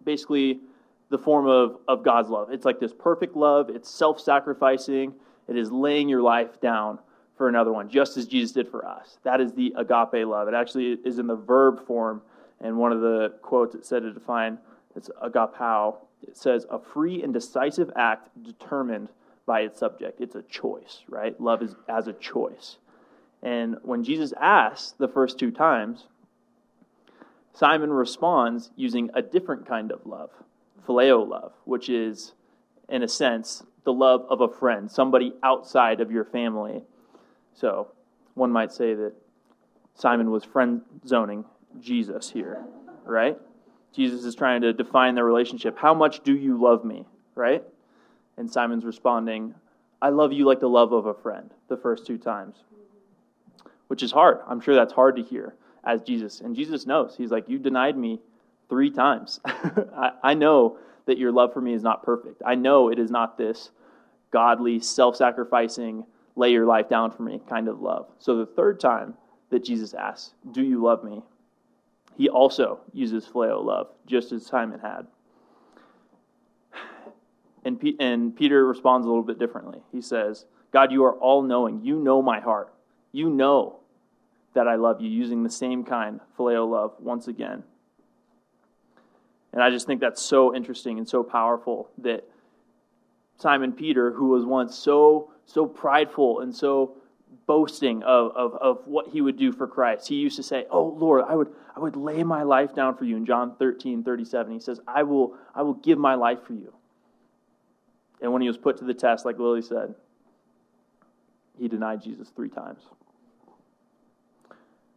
basically 0.05 0.61
the 1.11 1.19
form 1.19 1.47
of, 1.47 1.79
of 1.89 2.05
God's 2.05 2.31
love. 2.31 2.51
It's 2.51 2.65
like 2.65 2.79
this 2.81 2.93
perfect 2.93 3.37
love, 3.37 3.69
it's 3.71 3.91
self 3.91 4.21
sacrificing, 4.21 5.15
it 5.49 5.57
is 5.57 5.73
laying 5.73 6.09
your 6.09 6.23
life 6.23 6.61
down 6.61 6.99
for 7.39 7.49
another 7.49 7.73
one, 7.73 7.89
just 7.89 8.17
as 8.17 8.27
Jesus 8.27 8.53
did 8.53 8.69
for 8.69 8.87
us. 8.87 9.19
That 9.23 9.41
is 9.41 9.53
the 9.53 9.73
agape 9.77 10.27
love. 10.27 10.49
It 10.49 10.55
actually 10.55 10.99
is 11.05 11.19
in 11.19 11.27
the 11.27 11.37
verb 11.37 11.87
form, 11.87 12.23
and 12.61 12.77
one 12.77 12.93
of 12.93 13.01
the 13.01 13.35
quotes 13.41 13.75
it 13.75 13.87
said 13.87 14.03
to 14.03 14.13
define 14.13 14.59
it's 14.97 15.09
agapao. 15.23 15.97
It 16.27 16.37
says 16.37 16.67
a 16.69 16.79
free 16.79 17.23
and 17.23 17.33
decisive 17.33 17.91
act 17.95 18.31
determined 18.43 19.09
by 19.47 19.61
its 19.61 19.79
subject. 19.79 20.21
It's 20.21 20.35
a 20.35 20.43
choice, 20.43 21.05
right? 21.09 21.41
Love 21.41 21.63
is 21.63 21.77
as 21.89 22.09
a 22.09 22.13
choice. 22.13 22.79
And 23.43 23.77
when 23.83 24.03
Jesus 24.03 24.35
asks 24.41 24.93
the 24.99 25.07
first 25.07 25.39
two 25.39 25.53
times, 25.53 26.07
Simon 27.55 27.93
responds 27.93 28.71
using 28.75 29.11
a 29.15 29.23
different 29.23 29.67
kind 29.67 29.93
of 29.93 30.05
love 30.05 30.31
phileo 30.89 31.29
love, 31.29 31.53
which 31.65 31.89
is, 31.89 32.33
in 32.89 33.03
a 33.03 33.09
sense, 33.09 33.63
the 33.85 33.93
love 33.93 34.25
of 34.31 34.41
a 34.41 34.49
friend, 34.49 34.91
somebody 34.91 35.35
outside 35.43 36.01
of 36.01 36.11
your 36.11 36.25
family. 36.25 36.83
So 37.59 37.89
one 38.35 38.53
might 38.53 38.73
say 38.73 38.95
that 38.95 39.13
Simon 39.95 40.31
was 40.31 40.45
friend 40.45 40.83
zoning 41.07 41.45
Jesus 41.81 42.31
here, 42.31 42.65
right? 43.05 43.37
Jesus 43.93 44.25
is 44.25 44.35
trying 44.35 44.63
to 44.63 44.73
define 44.73 45.17
their 45.17 45.25
relationship. 45.25 45.77
How 45.77 45.93
much 45.93 46.23
do 46.23 46.37
you 46.37 46.61
love 46.61 46.85
me, 46.85 47.05
right? 47.35 47.65
And 48.37 48.49
Simon's 48.49 48.85
responding, 48.85 49.55
I 50.01 50.11
love 50.11 50.33
you 50.33 50.47
like 50.47 50.61
the 50.61 50.69
love 50.69 50.93
of 50.93 51.07
a 51.07 51.15
friend, 51.15 51.51
the 51.69 51.77
first 51.77 52.07
two 52.07 52.19
times, 52.19 52.57
which 53.89 54.05
is 54.05 54.13
hard. 54.13 54.39
I'm 54.47 54.61
sure 54.61 54.77
that's 54.77 54.93
hard 54.93 55.17
to 55.17 55.23
hear 55.23 55.55
as 55.85 56.03
Jesus. 56.03 56.41
And 56.41 56.55
Jesus 56.55 56.87
knows. 56.87 57.17
He's 57.17 57.33
like, 57.33 57.49
You 57.49 57.59
denied 57.59 57.97
me 57.97 58.21
three 58.69 58.91
times. 58.91 59.41
I, 59.45 60.13
I 60.23 60.35
know 60.35 60.79
that 61.07 61.19
your 61.19 61.33
love 61.33 61.53
for 61.53 61.61
me 61.61 61.75
is 61.75 61.83
not 61.83 62.05
perfect. 62.05 62.43
I 62.47 62.55
know 62.55 62.91
it 62.91 63.01
is 63.01 63.11
not 63.11 63.37
this 63.37 63.71
godly, 64.31 64.79
self 64.79 65.17
sacrificing, 65.17 66.05
lay 66.39 66.53
your 66.53 66.65
life 66.65 66.89
down 66.89 67.11
for 67.11 67.25
me 67.25 67.41
kind 67.49 67.69
of 67.69 67.83
love. 67.83 68.07
So 68.19 68.37
the 68.37 68.47
third 68.47 68.81
time 68.81 69.15
that 69.51 69.65
Jesus 69.65 69.93
asks, 69.93 70.35
Do 70.53 70.63
you 70.63 70.83
love 70.83 71.05
me? 71.05 71.23
He 72.17 72.29
also 72.29 72.81
uses 72.93 73.27
phileo 73.27 73.63
love, 73.63 73.89
just 74.07 74.33
as 74.33 74.47
Simon 74.47 74.81
had. 74.81 75.07
And, 77.65 77.79
P- 77.79 77.97
and 78.01 78.35
Peter 78.35 78.65
responds 78.67 79.05
a 79.05 79.09
little 79.09 79.25
bit 79.25 79.39
differently. 79.39 79.81
He 79.93 80.01
says, 80.01 80.47
God, 80.73 80.91
you 80.93 81.05
are 81.05 81.15
all 81.15 81.43
knowing. 81.43 81.85
You 81.85 81.99
know 81.99 82.23
my 82.23 82.41
heart. 82.41 82.73
You 83.13 83.31
know 83.31 83.81
that 84.55 84.69
I 84.69 84.77
love 84.77 85.01
you, 85.01 85.11
using 85.11 85.43
the 85.43 85.51
same 85.51 85.85
kind, 85.85 86.21
phileo 86.39 86.69
love, 86.69 86.95
once 86.99 87.29
again. 87.29 87.65
And 89.53 89.63
I 89.63 89.71
just 89.71 89.87
think 89.87 90.01
that's 90.01 90.23
so 90.23 90.55
interesting 90.55 90.99
and 90.99 91.09
so 91.09 91.23
powerful 91.23 91.91
that 91.99 92.25
Simon 93.37 93.73
Peter, 93.73 94.13
who 94.13 94.29
was 94.29 94.45
once 94.45 94.77
so 94.77 95.33
so 95.49 95.67
prideful 95.67 96.41
and 96.41 96.55
so 96.55 96.95
boasting 97.47 98.03
of, 98.03 98.33
of, 98.37 98.55
of 98.55 98.87
what 98.87 99.09
he 99.09 99.23
would 99.23 99.39
do 99.39 99.51
for 99.51 99.67
Christ. 99.67 100.07
He 100.07 100.17
used 100.17 100.37
to 100.37 100.43
say, 100.43 100.67
Oh 100.71 100.85
Lord, 100.85 101.25
I 101.27 101.35
would 101.35 101.49
I 101.75 101.81
would 101.81 101.97
lay 101.97 102.23
my 102.23 102.43
life 102.43 102.75
down 102.75 102.97
for 102.97 103.05
you. 103.05 103.17
In 103.17 103.25
John 103.25 103.55
13, 103.59 104.03
37, 104.05 104.53
he 104.53 104.61
says, 104.61 104.81
I 104.87 105.03
will 105.03 105.35
I 105.55 105.63
will 105.63 105.75
give 105.75 105.99
my 105.99 106.15
life 106.15 106.41
for 106.47 106.53
you. 106.53 106.73
And 108.21 108.33
when 108.33 108.43
he 108.43 108.49
was 108.49 108.59
put 108.59 108.77
to 108.79 108.85
the 108.85 108.95
test, 108.95 109.25
like 109.25 109.39
Lily 109.39 109.63
said, 109.63 109.95
he 111.59 111.69
denied 111.69 112.03
Jesus 112.03 112.29
three 112.29 112.51
times. 112.51 112.83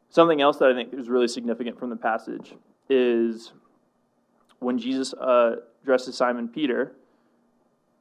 Something 0.10 0.42
else 0.42 0.58
that 0.58 0.70
I 0.70 0.74
think 0.74 0.94
is 0.94 1.08
really 1.08 1.28
significant 1.28 1.80
from 1.80 1.90
the 1.90 1.96
passage 1.96 2.54
is 2.90 3.54
when 4.60 4.78
Jesus 4.78 5.14
uh, 5.14 5.58
addresses 5.84 6.18
Simon 6.18 6.50
Peter, 6.50 6.92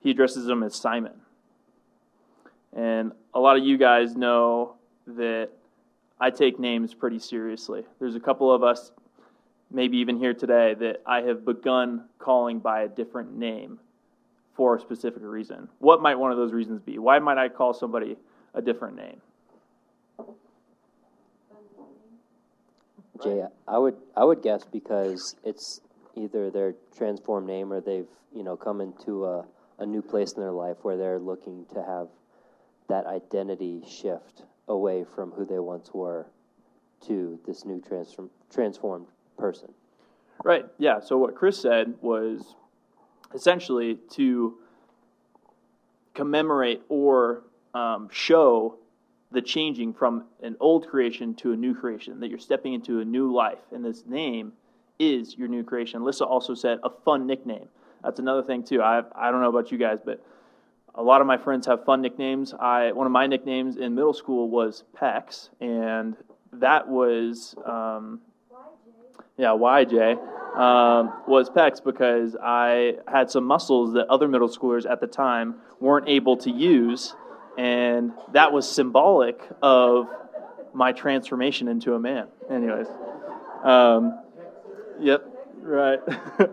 he 0.00 0.11
addresses 0.11 0.49
him 0.49 0.64
as 0.64 0.75
Simon. 0.75 1.12
And 2.77 3.12
a 3.35 3.41
lot 3.41 3.57
of 3.57 3.65
you 3.65 3.77
guys 3.77 4.17
know 4.17 4.77
that 5.07 5.50
I 6.21 6.31
take 6.31 6.59
names 6.61 6.95
pretty 6.95 7.19
seriously. 7.19 7.85
There's 7.99 8.15
a 8.15 8.21
couple 8.21 8.53
of 8.53 8.62
us, 8.62 8.93
maybe 9.71 9.99
even 9.99 10.19
here 10.19 10.35
today, 10.35 10.75
that 10.75 11.03
I 11.07 11.23
have 11.23 11.45
begun 11.45 12.05
calling 12.19 12.59
by 12.61 12.83
a 12.83 12.89
different 12.89 13.37
name 13.37 13.81
for 14.55 14.77
a 14.77 14.81
specific 14.81 15.23
reason. 15.23 15.69
What 15.79 16.03
might 16.03 16.17
one 16.17 16.31
of 16.31 16.37
those 16.37 16.53
reasons 16.53 16.81
be? 16.83 16.99
Why 16.99 17.19
might 17.19 17.39
I 17.39 17.49
call 17.49 17.73
somebody 17.73 18.17
a 18.55 18.61
different 18.61 18.97
name? 18.97 19.21
Jay, 23.23 23.45
I 23.69 23.79
would 23.79 23.97
I 24.17 24.25
would 24.25 24.43
guess 24.43 24.65
because 24.65 25.37
it's 25.45 25.81
either 26.17 26.50
their 26.50 26.75
transformed 26.97 27.47
name 27.47 27.73
or 27.73 27.81
they've 27.81 28.09
you 28.35 28.43
know 28.43 28.57
come 28.57 28.81
into 28.81 29.27
a, 29.27 29.45
a 29.79 29.87
new 29.87 30.03
place 30.03 30.33
in 30.33 30.41
their 30.41 30.53
life 30.53 30.79
where 30.83 30.97
they're 30.97 31.19
looking 31.19 31.67
to 31.75 31.83
have 31.83 32.09
that 32.90 33.06
identity 33.06 33.82
shift 33.88 34.42
away 34.68 35.04
from 35.14 35.30
who 35.32 35.44
they 35.44 35.59
once 35.59 35.90
were 35.92 36.26
to 37.06 37.38
this 37.47 37.64
new 37.64 37.80
transform, 37.80 38.30
transformed 38.52 39.06
person. 39.38 39.73
Right. 40.44 40.66
Yeah. 40.78 41.00
So 41.00 41.18
what 41.18 41.35
Chris 41.35 41.61
said 41.61 41.94
was 42.00 42.54
essentially 43.35 43.99
to 44.11 44.59
commemorate 46.14 46.82
or 46.88 47.44
um, 47.75 48.09
show 48.11 48.76
the 49.32 49.40
changing 49.40 49.94
from 49.94 50.25
an 50.42 50.56
old 50.61 50.88
creation 50.88 51.35
to 51.35 51.52
a 51.52 51.56
new 51.56 51.75
creation, 51.75 52.18
that 52.20 52.28
you're 52.28 52.38
stepping 52.38 52.75
into 52.75 53.00
a 53.00 53.04
new 53.04 53.32
life. 53.32 53.61
And 53.73 53.85
this 53.85 54.04
name 54.06 54.52
is 54.99 55.37
your 55.37 55.49
new 55.49 55.62
creation. 55.62 56.04
Lissa 56.04 56.25
also 56.25 56.54
said 56.54 56.78
a 56.82 56.90
fun 57.04 57.26
nickname. 57.26 57.68
That's 58.02 58.18
another 58.18 58.42
thing 58.42 58.64
too. 58.64 58.82
I 58.82 59.02
I 59.14 59.30
don't 59.30 59.40
know 59.40 59.49
about 59.49 59.70
you 59.70 59.78
guys, 59.78 60.00
but 60.04 60.25
a 60.94 61.02
lot 61.02 61.20
of 61.20 61.26
my 61.26 61.37
friends 61.37 61.66
have 61.66 61.85
fun 61.85 62.02
nicknames. 62.02 62.54
I 62.59 62.92
one 62.92 63.06
of 63.06 63.12
my 63.12 63.26
nicknames 63.26 63.76
in 63.76 63.94
middle 63.94 64.14
school 64.14 64.49
was 64.50 64.85
Pex, 64.97 65.50
and 65.61 66.16
that 66.52 66.88
was 66.88 67.54
um, 67.64 68.20
yeah 69.37 69.49
YJ 69.49 70.12
um, 70.59 71.12
was 71.26 71.49
Pex 71.50 71.82
because 71.82 72.37
I 72.42 72.97
had 73.06 73.30
some 73.30 73.44
muscles 73.44 73.94
that 73.94 74.09
other 74.09 74.28
middle 74.28 74.49
schoolers 74.49 74.90
at 74.90 75.00
the 75.00 75.06
time 75.06 75.56
weren't 75.80 76.09
able 76.09 76.37
to 76.38 76.50
use, 76.50 77.14
and 77.56 78.12
that 78.32 78.52
was 78.52 78.70
symbolic 78.70 79.40
of 79.62 80.09
my 80.73 80.92
transformation 80.92 81.68
into 81.68 81.94
a 81.94 81.99
man. 81.99 82.26
Anyways. 82.50 82.87
Um, 83.64 84.20
Yep, 85.00 85.25
right. 85.62 85.99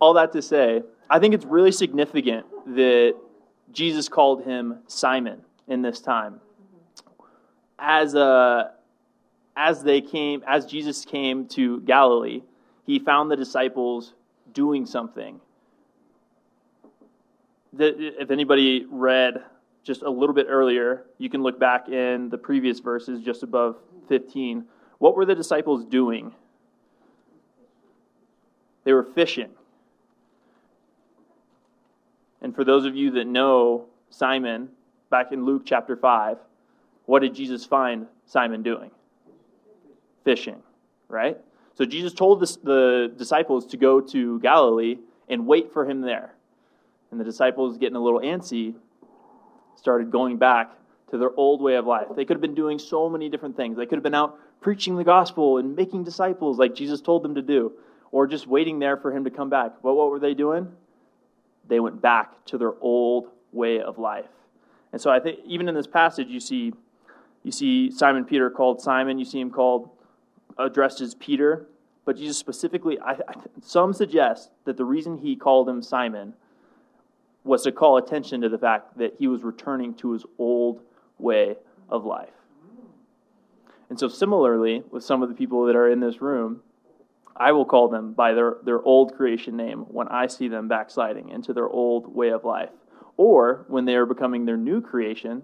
All 0.00 0.14
that 0.14 0.32
to 0.32 0.42
say, 0.42 0.82
I 1.08 1.18
think 1.18 1.34
it's 1.34 1.44
really 1.44 1.72
significant 1.72 2.46
that 2.74 3.16
Jesus 3.72 4.08
called 4.08 4.44
him 4.44 4.78
Simon 4.86 5.42
in 5.68 5.82
this 5.82 6.00
time. 6.00 6.40
As 7.78 8.14
a 8.14 8.20
uh, 8.20 8.70
as 9.54 9.82
they 9.82 10.00
came, 10.00 10.42
as 10.46 10.64
Jesus 10.64 11.04
came 11.04 11.46
to 11.48 11.80
Galilee, 11.82 12.42
he 12.86 12.98
found 12.98 13.30
the 13.30 13.36
disciples 13.36 14.14
doing 14.54 14.86
something. 14.86 15.40
That 17.74 17.94
if 17.98 18.30
anybody 18.30 18.86
read 18.90 19.42
just 19.84 20.02
a 20.02 20.08
little 20.08 20.34
bit 20.34 20.46
earlier, 20.48 21.04
you 21.18 21.28
can 21.28 21.42
look 21.42 21.58
back 21.58 21.88
in 21.90 22.30
the 22.30 22.38
previous 22.38 22.80
verses 22.80 23.20
just 23.22 23.42
above 23.42 23.76
15. 24.08 24.64
What 24.98 25.16
were 25.16 25.26
the 25.26 25.34
disciples 25.34 25.84
doing 25.84 26.32
they 28.84 28.92
were 28.92 29.04
fishing. 29.04 29.50
And 32.42 32.54
for 32.54 32.64
those 32.64 32.84
of 32.84 32.94
you 32.94 33.12
that 33.12 33.26
know 33.26 33.86
Simon, 34.10 34.68
back 35.10 35.32
in 35.32 35.46
Luke 35.46 35.62
chapter 35.64 35.96
5, 35.96 36.36
what 37.06 37.20
did 37.20 37.34
Jesus 37.34 37.64
find 37.64 38.06
Simon 38.26 38.62
doing? 38.62 38.90
Fishing, 40.24 40.62
right? 41.08 41.38
So 41.74 41.84
Jesus 41.84 42.12
told 42.12 42.40
the, 42.40 42.58
the 42.62 43.14
disciples 43.16 43.66
to 43.66 43.76
go 43.76 44.00
to 44.00 44.40
Galilee 44.40 44.98
and 45.28 45.46
wait 45.46 45.72
for 45.72 45.88
him 45.88 46.00
there. 46.00 46.34
And 47.10 47.20
the 47.20 47.24
disciples, 47.24 47.78
getting 47.78 47.96
a 47.96 48.00
little 48.02 48.20
antsy, 48.20 48.74
started 49.76 50.10
going 50.10 50.36
back 50.36 50.72
to 51.10 51.18
their 51.18 51.30
old 51.36 51.60
way 51.60 51.76
of 51.76 51.86
life. 51.86 52.08
They 52.16 52.24
could 52.24 52.36
have 52.36 52.42
been 52.42 52.54
doing 52.54 52.78
so 52.78 53.08
many 53.08 53.28
different 53.28 53.56
things. 53.56 53.76
They 53.76 53.86
could 53.86 53.96
have 53.96 54.02
been 54.02 54.14
out 54.14 54.38
preaching 54.60 54.96
the 54.96 55.04
gospel 55.04 55.58
and 55.58 55.76
making 55.76 56.04
disciples 56.04 56.58
like 56.58 56.74
Jesus 56.74 57.00
told 57.00 57.22
them 57.22 57.34
to 57.34 57.42
do, 57.42 57.72
or 58.10 58.26
just 58.26 58.46
waiting 58.46 58.78
there 58.78 58.96
for 58.96 59.14
him 59.14 59.24
to 59.24 59.30
come 59.30 59.50
back. 59.50 59.72
But 59.82 59.94
what 59.94 60.10
were 60.10 60.20
they 60.20 60.34
doing? 60.34 60.68
They 61.72 61.80
went 61.80 62.02
back 62.02 62.44
to 62.44 62.58
their 62.58 62.74
old 62.82 63.30
way 63.50 63.80
of 63.80 63.96
life. 63.96 64.28
And 64.92 65.00
so 65.00 65.10
I 65.10 65.20
think 65.20 65.38
even 65.46 65.70
in 65.70 65.74
this 65.74 65.86
passage 65.86 66.28
you 66.28 66.38
see 66.38 66.74
you 67.42 67.50
see 67.50 67.90
Simon 67.90 68.26
Peter 68.26 68.50
called 68.50 68.82
Simon, 68.82 69.18
you 69.18 69.24
see 69.24 69.40
him 69.40 69.50
called 69.50 69.88
addressed 70.58 71.00
as 71.00 71.14
Peter, 71.14 71.66
but 72.04 72.18
Jesus 72.18 72.36
specifically 72.36 72.98
I, 73.00 73.12
I, 73.12 73.34
some 73.62 73.94
suggest 73.94 74.50
that 74.66 74.76
the 74.76 74.84
reason 74.84 75.16
he 75.16 75.34
called 75.34 75.66
him 75.66 75.80
Simon 75.80 76.34
was 77.42 77.62
to 77.62 77.72
call 77.72 77.96
attention 77.96 78.42
to 78.42 78.50
the 78.50 78.58
fact 78.58 78.98
that 78.98 79.14
he 79.18 79.26
was 79.26 79.42
returning 79.42 79.94
to 79.94 80.12
his 80.12 80.26
old 80.36 80.82
way 81.18 81.56
of 81.88 82.04
life. 82.04 82.34
And 83.88 83.98
so, 83.98 84.08
similarly, 84.08 84.82
with 84.90 85.04
some 85.04 85.22
of 85.22 85.30
the 85.30 85.34
people 85.34 85.64
that 85.64 85.74
are 85.74 85.90
in 85.90 86.00
this 86.00 86.20
room, 86.20 86.60
I 87.36 87.52
will 87.52 87.64
call 87.64 87.88
them 87.88 88.12
by 88.12 88.34
their, 88.34 88.56
their 88.64 88.82
old 88.82 89.14
creation 89.16 89.56
name 89.56 89.80
when 89.88 90.08
I 90.08 90.26
see 90.26 90.48
them 90.48 90.68
backsliding 90.68 91.30
into 91.30 91.52
their 91.52 91.68
old 91.68 92.14
way 92.14 92.28
of 92.30 92.44
life. 92.44 92.70
Or 93.16 93.64
when 93.68 93.84
they 93.84 93.94
are 93.96 94.06
becoming 94.06 94.44
their 94.44 94.56
new 94.56 94.80
creation, 94.80 95.42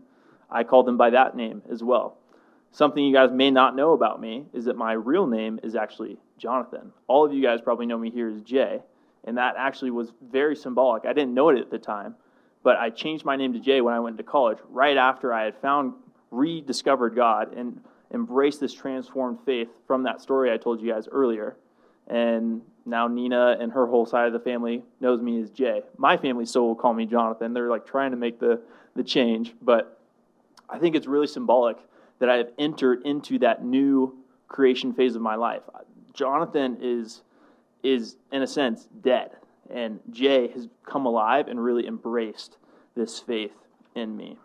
I 0.51 0.65
call 0.65 0.83
them 0.83 0.97
by 0.97 1.11
that 1.11 1.37
name 1.37 1.63
as 1.71 1.83
well. 1.83 2.19
Something 2.71 3.05
you 3.05 3.15
guys 3.15 3.31
may 3.33 3.51
not 3.51 3.77
know 3.77 3.93
about 3.93 4.21
me 4.21 4.47
is 4.53 4.67
that 4.67 4.77
my 4.77 4.93
real 4.93 5.27
name 5.27 5.59
is 5.63 5.75
actually 5.75 6.19
Jonathan. 6.37 6.93
All 7.07 7.25
of 7.25 7.33
you 7.33 7.43
guys 7.43 7.61
probably 7.61 7.87
know 7.87 7.99
me 7.99 8.11
here 8.11 8.29
as 8.29 8.43
Jay, 8.43 8.81
and 9.25 9.39
that 9.39 9.55
actually 9.57 9.91
was 9.91 10.13
very 10.31 10.55
symbolic. 10.55 11.07
I 11.07 11.13
didn't 11.13 11.35
know 11.35 11.49
it 11.49 11.59
at 11.59 11.71
the 11.71 11.79
time, 11.79 12.15
but 12.63 12.77
I 12.77 12.91
changed 12.91 13.25
my 13.25 13.37
name 13.37 13.53
to 13.55 13.61
Jay 13.61 13.81
when 13.81 13.95
I 13.95 14.01
went 14.01 14.19
to 14.19 14.23
college, 14.23 14.59
right 14.69 14.97
after 14.97 15.33
I 15.33 15.45
had 15.45 15.57
found, 15.57 15.95
rediscovered 16.31 17.15
God, 17.15 17.55
and 17.55 17.81
embraced 18.13 18.61
this 18.61 18.73
transformed 18.73 19.39
faith 19.45 19.69
from 19.87 20.03
that 20.03 20.21
story 20.21 20.53
I 20.53 20.57
told 20.57 20.81
you 20.81 20.93
guys 20.93 21.09
earlier. 21.11 21.57
And 22.09 22.63
now 22.87 23.07
Nina 23.07 23.57
and 23.61 23.71
her 23.73 23.87
whole 23.87 24.07
side 24.07 24.27
of 24.27 24.33
the 24.33 24.41
family 24.41 24.83
knows 25.01 25.21
me 25.21 25.41
as 25.43 25.51
Jay. 25.51 25.83
My 25.97 26.17
family 26.17 26.47
still 26.47 26.67
will 26.67 26.75
call 26.75 26.95
me 26.95 27.07
Jonathan. 27.07 27.53
They're 27.53 27.69
like 27.69 27.87
trying 27.87 28.13
to 28.13 28.17
make 28.17 28.41
the, 28.41 28.61
the 28.97 29.05
change, 29.05 29.55
but 29.61 30.01
I 30.69 30.79
think 30.79 30.97
it's 30.97 31.07
really 31.07 31.27
symbolic 31.27 31.77
that 32.19 32.29
I 32.29 32.37
have 32.37 32.51
entered 32.59 33.03
into 33.05 33.39
that 33.41 33.65
new 33.65 34.17
creation 34.49 34.93
phase 34.93 35.15
of 35.15 35.23
my 35.23 35.35
life. 35.35 35.63
Jonathan 36.15 36.79
is 36.81 37.23
is 37.85 38.17
in 38.33 38.43
a 38.43 38.47
sense 38.47 38.89
dead, 39.03 39.31
and 39.71 40.01
Jay 40.11 40.49
has 40.49 40.69
come 40.85 41.07
alive 41.07 41.47
and 41.47 41.63
really 41.63 41.87
embraced 41.87 42.57
this 42.97 43.21
faith 43.21 43.53
in 43.95 44.17
me. 44.17 44.37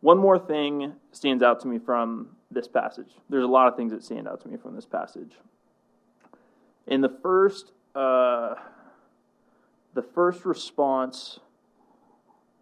One 0.00 0.18
more 0.18 0.38
thing 0.38 0.92
stands 1.10 1.42
out 1.42 1.60
to 1.60 1.66
me 1.66 1.78
from 1.78 2.33
this 2.54 2.68
passage. 2.68 3.10
There's 3.28 3.44
a 3.44 3.48
lot 3.48 3.68
of 3.68 3.76
things 3.76 3.92
that 3.92 4.02
stand 4.02 4.28
out 4.28 4.40
to 4.42 4.48
me 4.48 4.56
from 4.56 4.74
this 4.74 4.86
passage. 4.86 5.32
In 6.86 7.00
the 7.00 7.08
first, 7.08 7.72
uh, 7.94 8.54
the 9.94 10.02
first 10.02 10.44
response 10.44 11.40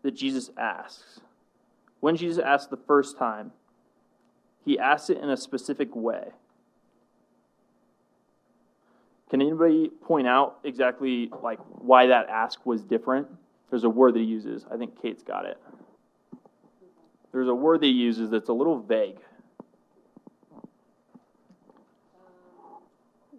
that 0.03 0.13
Jesus 0.13 0.51
asks, 0.57 1.21
when 2.01 2.17
Jesus 2.17 2.43
asks 2.43 2.69
the 2.69 2.77
first 2.77 3.19
time, 3.19 3.53
he 4.65 4.79
asks 4.79 5.11
it 5.11 5.19
in 5.19 5.29
a 5.29 5.37
specific 5.37 5.95
way. 5.95 6.29
Can 9.31 9.41
anybody 9.41 9.89
point 9.89 10.27
out 10.27 10.59
exactly 10.63 11.31
like 11.43 11.59
why 11.59 12.07
that 12.09 12.29
ask 12.29 12.65
was 12.67 12.83
different? 12.83 13.29
There's 13.71 13.85
a 13.85 13.91
word 13.91 14.15
that 14.15 14.19
he 14.19 14.27
uses. 14.27 14.67
I 14.71 14.77
think 14.77 15.01
Kate's 15.01 15.23
got 15.23 15.47
it 15.47 15.59
there's 17.33 17.49
a 17.49 17.55
word 17.55 17.81
that 17.81 17.87
he 17.87 17.93
uses 17.93 18.31
that's 18.31 18.51
a 18.51 18.53
little 18.53 18.79
vague. 18.79 19.19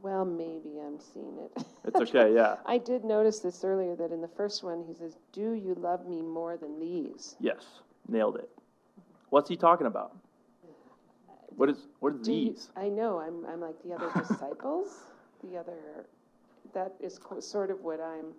Well, 0.04 0.26
maybe 0.26 0.82
I'm 0.86 1.00
seeing 1.00 1.38
it. 1.40 1.64
It's 1.86 2.00
okay, 2.02 2.36
yeah. 2.36 2.58
I 2.66 2.78
did 2.78 3.06
notice 3.06 3.40
this 3.40 3.64
earlier 3.64 3.96
that 3.96 4.12
in 4.12 4.20
the 4.22 4.28
first 4.28 4.62
one 4.62 4.84
he 4.86 4.94
says, 4.94 5.16
Do 5.32 5.54
you 5.54 5.76
love 5.76 6.06
me 6.06 6.22
more 6.22 6.58
than 6.58 6.78
these? 6.78 7.38
Yes, 7.40 7.64
nailed 8.10 8.36
it. 8.36 8.50
What's 9.30 9.50
he 9.50 9.56
talking 9.56 9.88
about? 9.88 10.16
What 11.56 11.70
is 11.70 11.78
what 12.00 12.16
is 12.16 12.22
Do 12.22 12.34
you- 12.34 12.52
these? 12.52 12.70
I 12.76 12.90
know, 12.90 13.20
I'm, 13.20 13.46
I'm 13.46 13.62
like 13.62 13.82
the 13.84 13.94
other 13.94 14.12
disciples, 14.20 14.90
the 15.42 15.58
other, 15.58 16.06
that 16.74 16.94
is 17.00 17.18
co- 17.18 17.40
sort 17.40 17.72
of 17.72 17.82
what 17.82 18.02
I'm 18.02 18.34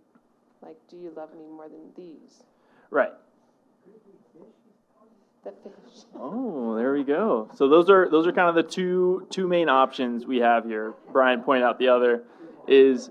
like, 0.60 0.76
do 0.90 0.96
you 0.96 1.12
love 1.16 1.34
me 1.34 1.46
more 1.48 1.68
than 1.68 1.92
these? 1.96 2.42
Right. 2.90 3.12
The 5.44 5.50
fish. 5.50 6.04
Oh, 6.16 6.74
there 6.76 6.92
we 6.92 7.04
go. 7.04 7.50
So 7.54 7.68
those 7.68 7.90
are 7.90 8.08
those 8.08 8.26
are 8.26 8.32
kind 8.32 8.48
of 8.48 8.54
the 8.54 8.62
two 8.62 9.26
two 9.30 9.46
main 9.46 9.68
options 9.68 10.26
we 10.26 10.38
have 10.38 10.64
here. 10.64 10.94
Brian 11.12 11.42
pointed 11.42 11.64
out 11.64 11.78
the 11.78 11.88
other 11.88 12.24
is 12.66 13.10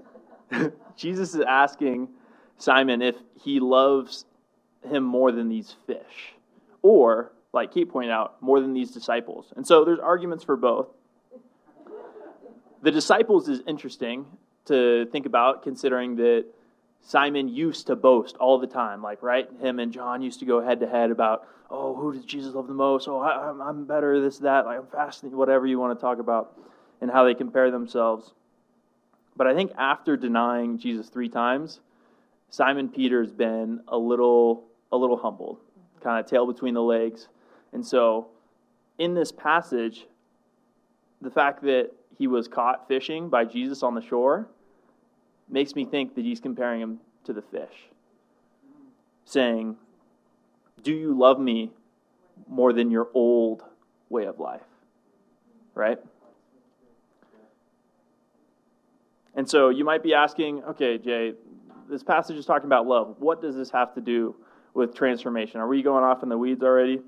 Jesus 0.95 1.35
is 1.35 1.41
asking 1.41 2.09
Simon 2.57 3.01
if 3.01 3.15
he 3.35 3.59
loves 3.59 4.25
him 4.89 5.03
more 5.03 5.31
than 5.31 5.49
these 5.49 5.75
fish, 5.85 6.35
or 6.81 7.33
like 7.53 7.73
Kate 7.73 7.89
pointed 7.89 8.11
out, 8.11 8.41
more 8.41 8.59
than 8.59 8.73
these 8.73 8.91
disciples. 8.91 9.53
And 9.55 9.65
so 9.65 9.85
there's 9.85 9.99
arguments 9.99 10.43
for 10.43 10.55
both. 10.55 10.87
The 12.81 12.91
disciples 12.91 13.47
is 13.47 13.61
interesting 13.67 14.25
to 14.65 15.05
think 15.11 15.25
about, 15.25 15.63
considering 15.63 16.15
that 16.17 16.45
Simon 17.03 17.49
used 17.49 17.87
to 17.87 17.95
boast 17.95 18.37
all 18.37 18.57
the 18.57 18.67
time, 18.67 19.03
like 19.03 19.21
right, 19.21 19.49
him 19.61 19.79
and 19.79 19.91
John 19.91 20.21
used 20.21 20.39
to 20.39 20.45
go 20.45 20.61
head 20.61 20.79
to 20.79 20.87
head 20.87 21.11
about, 21.11 21.45
oh, 21.69 21.93
who 21.93 22.13
does 22.13 22.23
Jesus 22.23 22.55
love 22.55 22.67
the 22.67 22.73
most? 22.73 23.07
Oh, 23.09 23.19
I, 23.19 23.49
am 23.49 23.61
I'm 23.61 23.85
better, 23.85 24.21
this, 24.21 24.39
that, 24.39 24.65
like 24.65 24.79
I'm 24.79 24.87
faster, 24.87 25.27
whatever 25.27 25.67
you 25.67 25.79
want 25.79 25.97
to 25.97 26.01
talk 26.01 26.19
about, 26.19 26.57
and 27.01 27.11
how 27.11 27.25
they 27.25 27.33
compare 27.33 27.71
themselves. 27.71 28.33
But 29.35 29.47
I 29.47 29.53
think 29.53 29.73
after 29.77 30.15
denying 30.15 30.77
Jesus 30.77 31.09
three 31.09 31.27
times, 31.27 31.81
Simon 32.49 32.87
Peter's 32.87 33.31
been 33.31 33.81
a 33.89 33.97
little, 33.97 34.63
a 34.91 34.97
little 34.97 35.17
humbled, 35.17 35.57
kind 36.01 36.23
of 36.23 36.29
tail 36.29 36.47
between 36.47 36.73
the 36.73 36.81
legs, 36.81 37.27
and 37.73 37.85
so 37.85 38.27
in 38.97 39.13
this 39.13 39.31
passage, 39.31 40.05
the 41.21 41.31
fact 41.31 41.63
that 41.63 41.89
he 42.17 42.27
was 42.27 42.47
caught 42.47 42.87
fishing 42.87 43.27
by 43.27 43.43
Jesus 43.43 43.83
on 43.83 43.93
the 43.93 44.01
shore 44.01 44.47
makes 45.53 45.75
me 45.75 45.85
think 45.85 46.15
that 46.15 46.25
he's 46.25 46.39
comparing 46.39 46.81
him 46.81 46.99
to 47.23 47.31
the 47.31 47.41
fish, 47.43 47.89
saying, 49.23 49.77
Do 50.81 50.91
you 50.91 51.17
love 51.17 51.39
me 51.39 51.71
more 52.49 52.73
than 52.73 52.89
your 52.89 53.09
old 53.13 53.63
way 54.09 54.25
of 54.25 54.39
life? 54.39 54.61
Right? 55.75 55.99
And 59.35 59.47
so 59.49 59.69
you 59.69 59.85
might 59.85 60.03
be 60.03 60.13
asking, 60.13 60.63
okay, 60.63 60.97
Jay, 60.97 61.33
this 61.89 62.03
passage 62.03 62.37
is 62.37 62.45
talking 62.45 62.65
about 62.65 62.85
love. 62.87 63.15
What 63.19 63.41
does 63.41 63.55
this 63.55 63.71
have 63.71 63.93
to 63.95 64.01
do 64.01 64.35
with 64.73 64.95
transformation? 64.95 65.59
Are 65.59 65.67
we 65.67 65.81
going 65.81 66.03
off 66.03 66.23
in 66.23 66.29
the 66.29 66.37
weeds 66.37 66.63
already? 66.63 67.01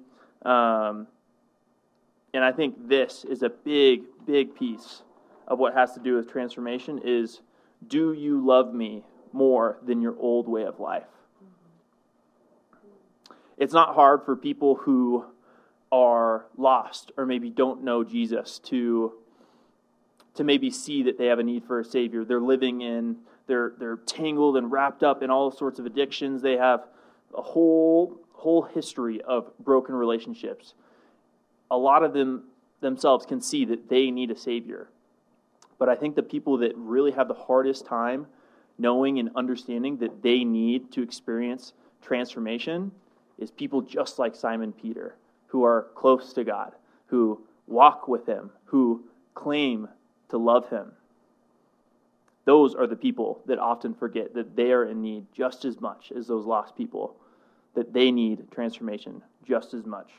Um, 0.44 1.08
and 2.34 2.44
I 2.44 2.52
think 2.52 2.88
this 2.88 3.26
is 3.26 3.44
a 3.44 3.50
big, 3.50 4.04
big 4.26 4.56
piece 4.56 5.04
of 5.48 5.60
what 5.60 5.74
has 5.76 5.94
to 5.94 6.00
do 6.00 6.16
with 6.16 6.32
transformation 6.32 7.00
is 7.04 7.42
do 7.88 8.14
you 8.14 8.46
love 8.46 8.74
me 8.74 9.04
more 9.34 9.80
than 9.86 10.02
your 10.02 10.16
old 10.20 10.48
way 10.48 10.64
of 10.64 10.80
life? 10.80 11.04
It's 13.58 13.74
not 13.74 13.96
hard 13.96 14.24
for 14.26 14.36
people 14.36 14.76
who 14.76 15.26
are 15.92 16.46
lost 16.58 17.12
or 17.16 17.26
maybe 17.26 17.50
don't 17.50 17.84
know 17.84 18.04
Jesus 18.04 18.60
to 18.60 19.14
to 20.34 20.44
maybe 20.44 20.70
see 20.70 21.04
that 21.04 21.18
they 21.18 21.28
have 21.28 21.40
a 21.40 21.44
need 21.44 21.64
for 21.64 21.80
a 21.80 21.86
savior. 21.86 22.26
They're 22.26 22.42
living 22.42 22.82
in 22.82 23.18
they're 23.48 23.74
they're 23.80 23.98
tangled 23.98 24.58
and 24.58 24.72
wrapped 24.72 25.04
up 25.04 25.24
in 25.24 25.30
all 25.30 25.52
sorts 25.52 25.80
of 25.80 25.86
addictions. 25.86 26.42
They 26.42 26.58
have 26.58 26.86
a 27.34 27.42
whole 27.42 28.20
whole 28.34 28.64
history 28.64 29.22
of 29.22 29.52
broken 29.60 29.96
relationships. 29.96 30.74
A 31.72 31.78
lot 31.78 32.04
of 32.04 32.14
them 32.14 32.44
themselves 32.82 33.26
can 33.26 33.42
see 33.42 33.66
that 33.66 33.90
they 33.90 34.12
need 34.12 34.32
a 34.32 34.38
savior. 34.38 34.90
But 35.78 35.90
I 35.90 35.96
think 35.96 36.16
the 36.16 36.24
people 36.24 36.58
that 36.58 36.74
really 36.76 37.12
have 37.12 37.28
the 37.28 37.34
hardest 37.34 37.86
time 37.86 38.28
knowing 38.78 39.20
and 39.20 39.30
understanding 39.36 39.98
that 39.98 40.22
they 40.22 40.44
need 40.44 40.92
to 40.92 41.02
experience 41.02 41.74
transformation 42.02 42.92
is 43.38 43.52
people 43.52 43.82
just 43.82 44.20
like 44.20 44.36
Simon 44.36 44.72
Peter, 44.72 45.16
who 45.48 45.64
are 45.64 45.88
close 45.96 46.34
to 46.34 46.44
God, 46.44 46.74
who 47.08 47.42
walk 47.68 48.08
with 48.08 48.26
Him, 48.26 48.52
who 48.66 49.04
claim 49.34 49.88
to 50.30 50.38
love 50.38 50.70
Him. 50.70 50.92
Those 52.46 52.76
are 52.76 52.88
the 52.88 52.96
people 52.96 53.42
that 53.48 53.60
often 53.60 53.94
forget 53.94 54.34
that 54.36 54.56
they 54.56 54.72
are 54.72 54.86
in 54.86 55.02
need 55.02 55.26
just 55.34 55.66
as 55.66 55.82
much 55.82 56.12
as 56.16 56.28
those 56.28 56.46
lost 56.46 56.76
people, 56.76 57.16
that 57.74 57.92
they 57.92 58.12
need 58.12 58.52
transformation 58.52 59.22
just 59.46 59.74
as 59.74 59.86
much. 59.86 60.12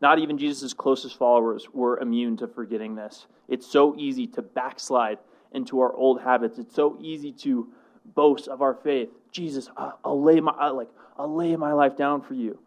Not 0.00 0.18
even 0.18 0.36
Jesus' 0.36 0.74
closest 0.74 1.18
followers 1.18 1.68
were 1.72 1.98
immune 1.98 2.36
to 2.38 2.48
forgetting 2.48 2.94
this. 2.94 3.26
It's 3.48 3.66
so 3.66 3.94
easy 3.96 4.26
to 4.28 4.42
backslide 4.42 5.18
into 5.52 5.80
our 5.80 5.92
old 5.94 6.20
habits. 6.20 6.58
It's 6.58 6.74
so 6.74 6.98
easy 7.00 7.32
to 7.32 7.68
boast 8.14 8.48
of 8.48 8.60
our 8.62 8.74
faith. 8.74 9.08
Jesus, 9.32 9.70
uh, 9.76 9.92
I'll 10.04 10.22
lay 10.22 10.40
my 10.40 10.52
I'll 10.58 10.76
like 10.76 10.88
I'll 11.18 11.34
lay 11.34 11.56
my 11.56 11.72
life 11.72 11.96
down 11.96 12.20
for 12.20 12.34
you. 12.34 12.58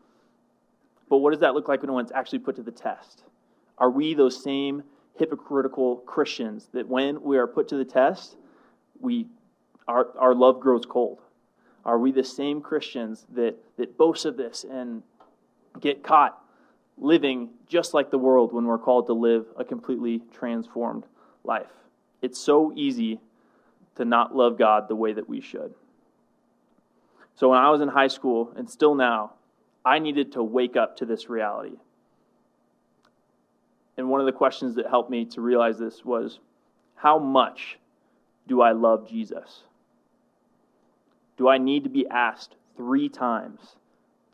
But 1.07 1.17
what 1.17 1.31
does 1.31 1.39
that 1.39 1.53
look 1.53 1.67
like 1.67 1.83
when 1.83 2.03
it's 2.03 2.11
actually 2.11 2.39
put 2.39 2.55
to 2.57 2.63
the 2.63 2.71
test? 2.71 3.23
Are 3.77 3.89
we 3.89 4.13
those 4.13 4.41
same 4.43 4.83
hypocritical 5.15 5.97
Christians 5.97 6.69
that 6.73 6.87
when 6.87 7.21
we 7.21 7.37
are 7.37 7.47
put 7.47 7.67
to 7.69 7.77
the 7.77 7.85
test, 7.85 8.37
we 8.99 9.27
our, 9.87 10.07
our 10.17 10.35
love 10.35 10.59
grows 10.59 10.85
cold? 10.85 11.19
Are 11.85 11.97
we 11.97 12.11
the 12.11 12.23
same 12.23 12.61
Christians 12.61 13.25
that, 13.33 13.55
that 13.77 13.97
boast 13.97 14.25
of 14.25 14.37
this 14.37 14.65
and 14.69 15.01
get 15.79 16.03
caught 16.03 16.38
living 16.99 17.49
just 17.67 17.93
like 17.93 18.11
the 18.11 18.17
world 18.17 18.53
when 18.53 18.65
we're 18.65 18.77
called 18.77 19.07
to 19.07 19.13
live 19.13 19.45
a 19.57 19.63
completely 19.63 20.21
transformed 20.33 21.05
life? 21.43 21.71
It's 22.21 22.39
so 22.39 22.73
easy 22.75 23.19
to 23.95 24.05
not 24.05 24.35
love 24.35 24.57
God 24.57 24.87
the 24.87 24.95
way 24.95 25.13
that 25.13 25.27
we 25.27 25.41
should. 25.41 25.73
So 27.35 27.49
when 27.49 27.59
I 27.59 27.69
was 27.69 27.81
in 27.81 27.87
high 27.87 28.07
school, 28.07 28.51
and 28.55 28.69
still 28.69 28.95
now, 28.95 29.33
I 29.85 29.99
needed 29.99 30.33
to 30.33 30.43
wake 30.43 30.75
up 30.75 30.97
to 30.97 31.05
this 31.05 31.29
reality. 31.29 31.77
And 33.97 34.09
one 34.09 34.19
of 34.19 34.25
the 34.25 34.33
questions 34.33 34.75
that 34.75 34.87
helped 34.87 35.09
me 35.09 35.25
to 35.25 35.41
realize 35.41 35.77
this 35.77 36.03
was 36.03 36.39
how 36.95 37.17
much 37.17 37.79
do 38.47 38.61
I 38.61 38.71
love 38.71 39.09
Jesus? 39.09 39.63
Do 41.37 41.47
I 41.47 41.57
need 41.57 41.85
to 41.85 41.89
be 41.89 42.07
asked 42.07 42.55
three 42.75 43.07
times 43.07 43.75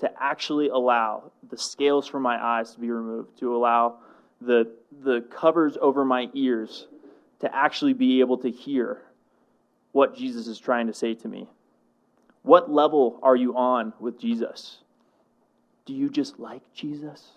to 0.05 0.11
actually 0.21 0.69
allow 0.69 1.31
the 1.49 1.57
scales 1.57 2.07
from 2.07 2.21
my 2.21 2.41
eyes 2.41 2.73
to 2.73 2.79
be 2.79 2.91
removed, 2.91 3.39
to 3.39 3.55
allow 3.55 3.95
the, 4.39 4.71
the 5.03 5.21
covers 5.21 5.77
over 5.81 6.05
my 6.05 6.29
ears 6.35 6.87
to 7.39 7.53
actually 7.53 7.93
be 7.93 8.19
able 8.19 8.37
to 8.37 8.51
hear 8.51 9.01
what 9.93 10.15
Jesus 10.15 10.45
is 10.45 10.59
trying 10.59 10.85
to 10.87 10.93
say 10.93 11.15
to 11.15 11.27
me? 11.27 11.49
What 12.43 12.71
level 12.71 13.19
are 13.23 13.35
you 13.35 13.57
on 13.57 13.93
with 13.99 14.19
Jesus? 14.19 14.77
Do 15.87 15.93
you 15.93 16.07
just 16.07 16.39
like 16.39 16.61
Jesus? 16.75 17.31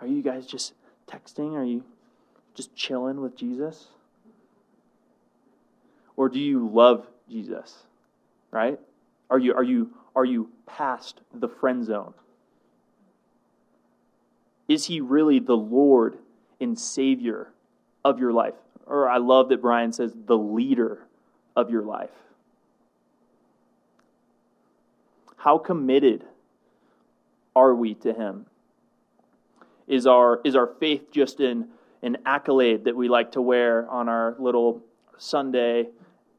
Are 0.00 0.06
you 0.06 0.22
guys 0.22 0.46
just 0.46 0.72
texting? 1.06 1.52
Are 1.52 1.64
you 1.64 1.84
just 2.54 2.74
chilling 2.74 3.20
with 3.20 3.36
Jesus? 3.36 3.88
Or 6.16 6.30
do 6.30 6.38
you 6.38 6.66
love 6.66 7.06
Jesus? 7.28 7.76
Right? 8.50 8.80
Are 9.28 9.38
you 9.38 9.54
are 9.54 9.62
you 9.62 9.90
are 10.14 10.24
you 10.24 10.50
past 10.66 11.20
the 11.32 11.48
friend 11.48 11.84
zone? 11.84 12.14
Is 14.68 14.86
he 14.86 15.00
really 15.00 15.40
the 15.40 15.56
Lord 15.56 16.18
and 16.60 16.78
Savior 16.78 17.52
of 18.04 18.18
your 18.18 18.32
life? 18.32 18.54
Or 18.86 19.08
I 19.08 19.18
love 19.18 19.48
that 19.48 19.62
Brian 19.62 19.92
says 19.92 20.12
the 20.26 20.38
leader 20.38 21.06
of 21.56 21.70
your 21.70 21.82
life. 21.82 22.10
How 25.36 25.58
committed 25.58 26.24
are 27.56 27.74
we 27.74 27.94
to 27.94 28.12
him? 28.12 28.46
Is 29.86 30.06
our, 30.06 30.40
is 30.44 30.54
our 30.54 30.66
faith 30.78 31.10
just 31.10 31.40
in 31.40 31.68
an 32.02 32.18
accolade 32.24 32.84
that 32.84 32.94
we 32.94 33.08
like 33.08 33.32
to 33.32 33.42
wear 33.42 33.88
on 33.90 34.08
our 34.08 34.36
little 34.38 34.82
Sunday 35.18 35.88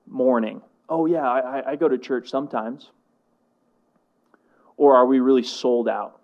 morning? 0.07 0.61
Oh, 0.87 1.05
yeah, 1.05 1.29
I, 1.29 1.71
I 1.71 1.75
go 1.75 1.89
to 1.89 1.97
church 1.97 2.29
sometimes. 2.29 2.91
Or 4.81 4.95
are 4.95 5.05
we 5.05 5.19
really 5.19 5.43
sold 5.43 5.87
out? 5.87 6.19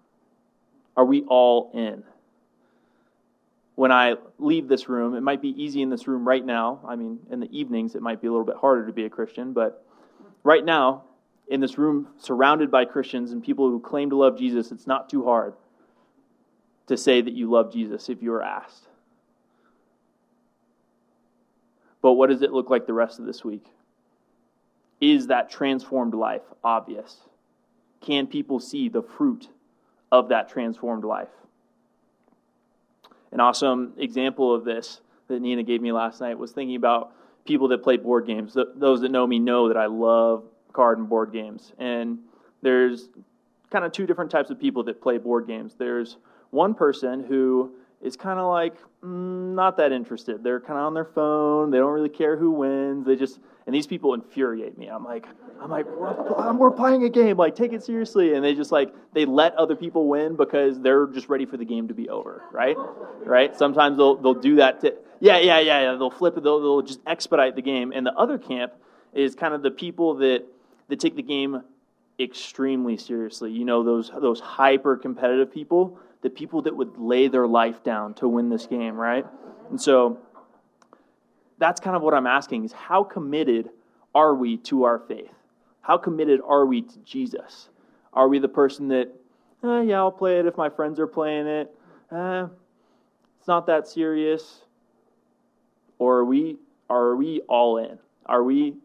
Are 0.96 1.06
we 1.06 1.22
all 1.26 1.70
in? 1.76 2.04
When 3.76 3.92
I 3.92 4.16
leave 4.40 4.68
this 4.68 4.90
room, 4.90 5.14
it 5.14 5.22
might 5.22 5.44
be 5.44 5.50
easy 5.50 5.84
in 5.84 5.92
this 5.92 6.08
room 6.08 6.28
right 6.28 6.44
now. 6.44 6.80
I 6.88 6.96
mean, 6.96 7.20
in 7.30 7.40
the 7.40 7.56
evenings, 7.56 7.94
it 7.94 8.02
might 8.02 8.20
be 8.20 8.26
a 8.26 8.32
little 8.32 8.48
bit 8.48 8.56
harder 8.56 8.88
to 8.88 8.92
be 8.92 9.06
a 9.06 9.12
Christian, 9.12 9.54
but 9.54 9.86
right 10.44 10.66
now, 10.66 11.04
in 11.48 11.60
this 11.60 11.78
room 11.78 12.08
surrounded 12.18 12.72
by 12.72 12.86
Christians 12.86 13.32
and 13.32 13.44
people 13.44 13.70
who 13.70 13.80
claim 13.80 14.10
to 14.10 14.16
love 14.16 14.40
Jesus, 14.40 14.72
it's 14.72 14.88
not 14.88 15.08
too 15.08 15.24
hard 15.24 15.54
to 16.88 16.98
say 16.98 17.22
that 17.22 17.34
you 17.34 17.52
love 17.52 17.72
Jesus 17.72 18.10
if 18.10 18.24
you 18.24 18.34
are 18.34 18.44
asked. 18.44 18.88
But 22.02 22.14
what 22.14 22.32
does 22.32 22.42
it 22.42 22.52
look 22.52 22.72
like 22.72 22.88
the 22.88 22.94
rest 22.94 23.20
of 23.20 23.28
this 23.28 23.46
week? 23.46 23.68
Is 25.00 25.28
that 25.28 25.52
transformed 25.52 26.16
life 26.16 26.42
obvious? 26.64 27.18
Can 28.02 28.28
people 28.28 28.60
see 28.60 28.90
the 28.90 29.02
fruit 29.02 29.50
of 30.12 30.30
that 30.30 30.50
transformed 30.50 31.04
life? 31.04 31.30
An 33.32 33.40
awesome 33.40 33.94
example 33.98 34.54
of 34.54 34.64
this 34.64 35.02
that 35.28 35.42
Nina 35.42 35.64
gave 35.64 35.82
me 35.82 35.92
last 35.92 36.22
night 36.22 36.38
was 36.38 36.52
thinking 36.52 36.76
about 36.76 37.12
people 37.46 37.68
that 37.70 37.84
play 37.84 37.98
board 37.98 38.26
games. 38.26 38.56
Those 38.76 39.02
that 39.02 39.12
know 39.12 39.28
me 39.28 39.40
know 39.40 39.68
that 39.68 39.78
I 39.78 39.88
love 39.88 40.44
card 40.74 41.00
and 41.00 41.10
board 41.10 41.32
games. 41.34 41.74
And 41.78 42.20
there's 42.62 43.10
kind 43.70 43.84
of 43.84 43.92
two 43.92 44.06
different 44.06 44.32
types 44.32 44.50
of 44.50 44.60
people 44.60 44.84
that 44.84 45.02
play 45.02 45.18
board 45.18 45.48
games. 45.48 45.76
There's 45.78 46.18
one 46.52 46.74
person 46.74 47.24
who 47.24 47.72
is 48.02 48.16
kind 48.16 48.40
of 48.40 48.52
like 48.52 48.76
mm, 49.04 49.54
not 49.56 49.78
that 49.78 49.92
interested. 49.92 50.44
They're 50.44 50.60
kind 50.60 50.80
of 50.80 50.86
on 50.86 50.94
their 50.94 51.06
phone. 51.06 51.72
They 51.72 51.78
don't 51.78 51.92
really 51.92 52.10
care 52.10 52.38
who 52.38 52.52
wins. 52.52 53.06
They 53.06 53.16
just 53.16 53.40
and 53.66 53.76
these 53.76 53.86
people 53.86 54.14
infuriate 54.14 54.78
me. 54.78 54.88
I'm 54.88 55.04
like, 55.04 55.28
I'm 55.60 55.70
like, 55.70 55.86
we're, 55.88 56.54
we're 56.54 56.72
playing 56.72 57.04
a 57.04 57.10
game. 57.10 57.36
Like, 57.36 57.54
take 57.54 57.74
it 57.74 57.84
seriously. 57.84 58.34
And 58.34 58.44
they 58.44 58.56
just 58.56 58.72
like 58.72 58.94
they 59.14 59.26
let 59.26 59.54
other 59.56 59.76
people 59.76 60.08
win 60.08 60.36
because 60.38 60.80
they're 60.80 61.08
just 61.08 61.28
ready 61.28 61.46
for 61.46 61.58
the 61.58 61.66
game 61.66 61.90
to 61.90 61.94
be 61.94 62.08
over. 62.10 62.44
Right, 62.52 62.78
right. 63.26 63.56
Sometimes 63.56 63.98
they'll 63.98 64.16
they'll 64.16 64.34
do 64.34 64.56
that. 64.56 64.82
To, 64.82 64.94
yeah, 65.20 65.38
yeah, 65.40 65.60
yeah, 65.60 65.82
yeah. 65.82 65.96
They'll 65.96 66.10
flip 66.10 66.38
it. 66.38 66.44
They'll, 66.44 66.62
they'll 66.62 66.82
just 66.82 67.02
expedite 67.06 67.56
the 67.56 67.62
game. 67.62 67.92
And 67.94 68.06
the 68.06 68.14
other 68.14 68.38
camp 68.38 68.74
is 69.14 69.36
kind 69.36 69.54
of 69.54 69.62
the 69.64 69.72
people 69.72 70.16
that 70.16 70.46
that 70.88 71.00
take 71.00 71.16
the 71.16 71.24
game 71.24 71.62
extremely 72.20 72.96
seriously. 72.96 73.52
You 73.52 73.66
know, 73.66 73.84
those 73.84 74.12
those 74.18 74.40
hyper 74.40 74.96
competitive 74.96 75.52
people, 75.52 76.00
the 76.22 76.30
people 76.30 76.62
that 76.64 76.76
would 76.76 76.98
lay 76.98 77.28
their 77.28 77.48
life 77.48 77.84
down 77.84 78.14
to 78.16 78.28
win 78.28 78.50
this 78.50 78.66
game, 78.66 78.96
right? 78.96 79.26
And 79.70 79.80
so 79.80 80.20
that's 81.58 81.80
kind 81.80 81.96
of 81.96 82.02
what 82.02 82.14
I'm 82.14 82.28
asking 82.28 82.66
is 82.66 82.72
how 82.72 83.04
committed 83.04 83.70
are 84.16 84.34
we 84.34 84.58
to 84.58 84.84
our 84.84 85.00
faith? 85.00 85.32
How 85.82 85.98
committed 85.98 86.42
are 86.46 86.66
we 86.66 86.82
to 86.82 87.00
Jesus? 87.00 87.70
Are 88.14 88.28
we 88.28 88.40
the 88.40 88.48
person 88.48 88.88
that, 88.90 89.14
eh, 89.64 89.82
yeah, 89.82 89.98
I'll 89.98 90.12
play 90.12 90.40
it 90.40 90.46
if 90.46 90.58
my 90.58 90.70
friends 90.70 91.00
are 91.00 91.08
playing 91.08 91.48
it. 91.48 91.74
Eh, 92.12 92.48
it's 93.40 93.48
not 93.48 93.68
that 93.68 93.88
serious. 93.88 94.62
Or 96.00 96.18
are 96.18 96.26
we 96.26 96.58
are 96.90 97.16
we 97.16 97.42
all 97.48 97.78
in? 97.78 97.98
Are 98.26 98.44
we 98.44 98.76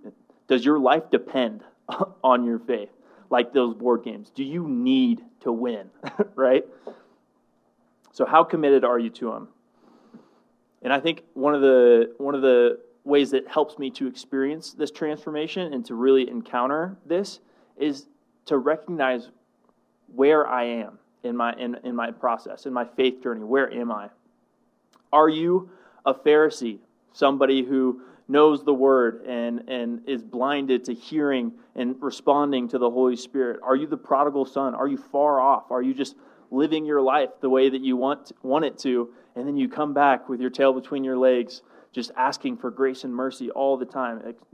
does 0.49 0.64
your 0.64 0.79
life 0.79 1.11
depend 1.11 1.62
on 2.25 2.45
your 2.45 2.59
faith, 2.59 2.90
like 3.31 3.53
those 3.53 3.75
board 3.75 4.05
games. 4.05 4.31
Do 4.35 4.45
you 4.45 4.68
need 4.68 5.23
to 5.40 5.53
win, 5.53 5.90
right? 6.35 6.64
So 8.12 8.27
how 8.27 8.44
committed 8.44 8.85
are 8.85 8.98
you 8.98 9.11
to 9.11 9.31
them? 9.31 9.48
And 10.83 10.92
I 10.92 11.01
think 11.01 11.22
one 11.35 11.55
of 11.55 11.61
the 11.61 12.14
one 12.18 12.35
of 12.35 12.42
the 12.42 12.79
ways 13.05 13.31
that 13.33 13.48
helps 13.48 13.79
me 13.79 13.90
to 13.90 14.07
experience 14.07 14.72
this 14.72 14.90
transformation 14.90 15.72
and 15.72 15.85
to 15.87 15.94
really 15.94 16.29
encounter 16.29 16.96
this 17.05 17.40
is 17.77 18.07
to 18.46 18.59
recognize 18.59 19.31
where 20.14 20.46
I 20.46 20.64
am 20.64 20.98
in 21.25 21.37
my 21.37 21.53
in, 21.55 21.77
in 21.85 21.96
my 21.96 22.11
process, 22.11 22.66
in 22.66 22.72
my 22.72 22.85
faith 22.85 23.22
journey. 23.22 23.44
Where 23.44 23.72
am 23.72 23.90
I? 23.90 24.11
Are 25.12 25.29
you 25.29 25.70
a 26.05 26.14
Pharisee, 26.14 26.79
somebody 27.12 27.64
who 27.64 28.03
knows 28.29 28.64
the 28.64 28.75
word 28.75 29.22
and, 29.27 29.68
and 29.68 30.09
is 30.09 30.22
blinded 30.22 30.85
to 30.85 30.94
hearing 30.94 31.53
and 31.75 31.96
responding 32.01 32.68
to 32.68 32.79
the 32.79 32.90
Holy 32.90 33.16
Spirit? 33.16 33.61
Are 33.62 33.77
you 33.77 33.87
the 33.87 33.96
prodigal 33.96 34.46
son? 34.46 34.75
Are 34.75 34.88
you 34.88 34.96
far 34.96 35.40
off? 35.40 35.70
Are 35.70 35.83
you 35.83 35.92
just 35.92 36.16
living 36.53 36.85
your 36.85 37.01
life 37.01 37.31
the 37.41 37.49
way 37.49 37.69
that 37.69 37.81
you 37.81 37.97
want, 37.97 38.33
want 38.43 38.65
it 38.65 38.79
to? 38.79 39.09
And 39.35 39.47
then 39.47 39.57
you 39.57 39.69
come 39.69 39.95
back 39.95 40.29
with 40.29 40.41
your 40.41 40.51
tail 40.51 40.73
between 40.73 41.03
your 41.03 41.17
legs, 41.17 41.62
just 41.93 42.11
asking 42.17 42.59
for 42.59 42.71
grace 42.71 43.05
and 43.05 43.15
mercy 43.15 43.51
all 43.51 43.77
the 43.77 43.87
time, 43.87 44.23
ex- 44.27 44.45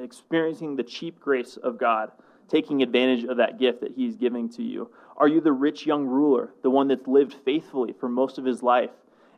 experiencing 0.00 0.76
the 0.76 0.82
cheap 0.82 1.20
grace 1.20 1.56
of 1.56 1.78
God, 1.78 2.10
taking 2.48 2.82
advantage 2.82 3.24
of 3.24 3.36
that 3.38 3.58
gift 3.58 3.80
that 3.80 3.92
He's 3.92 4.16
giving 4.16 4.48
to 4.50 4.62
you? 4.62 4.90
Are 5.16 5.28
you 5.28 5.40
the 5.40 5.52
rich 5.52 5.86
young 5.86 6.06
ruler, 6.06 6.52
the 6.62 6.70
one 6.70 6.88
that's 6.88 7.06
lived 7.06 7.34
faithfully 7.44 7.94
for 7.98 8.08
most 8.08 8.38
of 8.38 8.44
his 8.44 8.62
life 8.62 8.90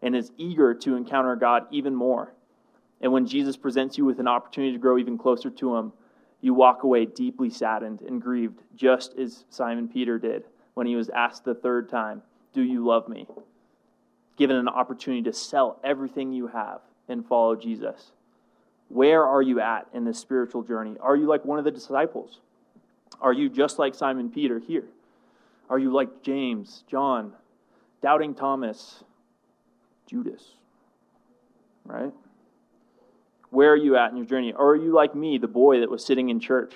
and 0.03 0.17
is 0.17 0.33
eager 0.37 0.75
to 0.75 0.97
encounter 0.97 1.37
God 1.37 1.67
even 1.71 1.95
more? 1.95 2.35
And 3.01 3.13
when 3.13 3.27
Jesus 3.27 3.57
presents 3.57 3.97
you 3.97 4.05
with 4.05 4.19
an 4.19 4.27
opportunity 4.27 4.73
to 4.73 4.79
grow 4.79 4.99
even 4.99 5.19
closer 5.19 5.51
to 5.51 5.77
him, 5.77 5.93
you 6.41 6.55
walk 6.55 6.83
away 6.83 7.05
deeply 7.05 7.51
saddened 7.51 8.01
and 8.01 8.21
grieved, 8.21 8.63
just 8.75 9.17
as 9.17 9.45
Simon 9.51 9.89
Peter 9.89 10.19
did 10.19 10.45
when 10.79 10.87
he 10.87 10.95
was 10.95 11.09
asked 11.09 11.45
the 11.45 11.57
third 11.57 11.89
time, 11.89 12.23
Do 12.53 12.63
you 12.63 12.87
love 12.87 13.09
me? 13.09 13.27
Given 14.37 14.55
an 14.55 14.69
opportunity 14.69 15.25
to 15.25 15.33
sell 15.33 15.81
everything 15.83 16.33
you 16.33 16.47
have 16.47 16.83
and 17.09 17.27
follow 17.27 17.57
Jesus. 17.57 18.13
Where 18.87 19.27
are 19.27 19.43
you 19.43 19.59
at 19.59 19.89
in 19.93 20.05
this 20.05 20.21
spiritual 20.21 20.63
journey? 20.63 20.95
Are 21.01 21.17
you 21.17 21.27
like 21.27 21.45
one 21.45 21.59
of 21.59 21.65
the 21.65 21.73
disciples? 21.73 22.39
Are 23.21 23.33
you 23.33 23.49
just 23.49 23.81
like 23.81 23.93
Simon 23.93 24.31
Peter 24.31 24.61
here? 24.61 24.85
Are 25.69 25.81
you 25.81 25.93
like 25.93 26.23
James, 26.23 26.85
John, 26.89 27.33
doubting 28.01 28.33
Thomas, 28.33 29.03
Judas? 30.07 30.53
Right? 31.85 32.13
Where 33.51 33.73
are 33.73 33.77
you 33.77 33.97
at 33.97 34.13
in 34.13 34.17
your 34.17 34.27
journey? 34.27 34.53
Or 34.53 34.71
are 34.71 34.77
you 34.77 34.93
like 34.93 35.17
me, 35.17 35.39
the 35.39 35.49
boy 35.49 35.81
that 35.81 35.91
was 35.91 36.07
sitting 36.07 36.29
in 36.29 36.39
church, 36.39 36.75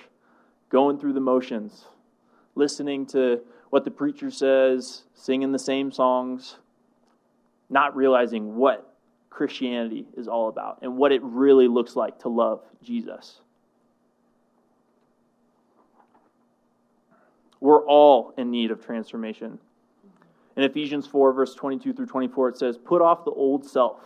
going 0.70 0.98
through 0.98 1.12
the 1.12 1.20
motions, 1.20 1.84
listening 2.56 3.06
to 3.06 3.42
what 3.72 3.84
the 3.84 3.90
preacher 3.90 4.30
says, 4.30 5.04
singing 5.14 5.50
the 5.50 5.58
same 5.58 5.90
songs, 5.90 6.56
not 7.70 7.96
realizing 7.96 8.54
what 8.54 8.94
Christianity 9.30 10.06
is 10.14 10.28
all 10.28 10.50
about 10.50 10.80
and 10.82 10.98
what 10.98 11.10
it 11.10 11.22
really 11.22 11.68
looks 11.68 11.96
like 11.96 12.18
to 12.18 12.28
love 12.28 12.60
Jesus? 12.82 13.40
We're 17.60 17.82
all 17.86 18.34
in 18.36 18.50
need 18.50 18.72
of 18.72 18.84
transformation. 18.84 19.58
In 20.54 20.64
Ephesians 20.64 21.06
4, 21.06 21.32
verse 21.32 21.54
22 21.54 21.94
through 21.94 22.04
24, 22.04 22.50
it 22.50 22.58
says, 22.58 22.76
Put 22.76 23.00
off 23.00 23.24
the 23.24 23.30
old 23.30 23.64
self, 23.64 24.00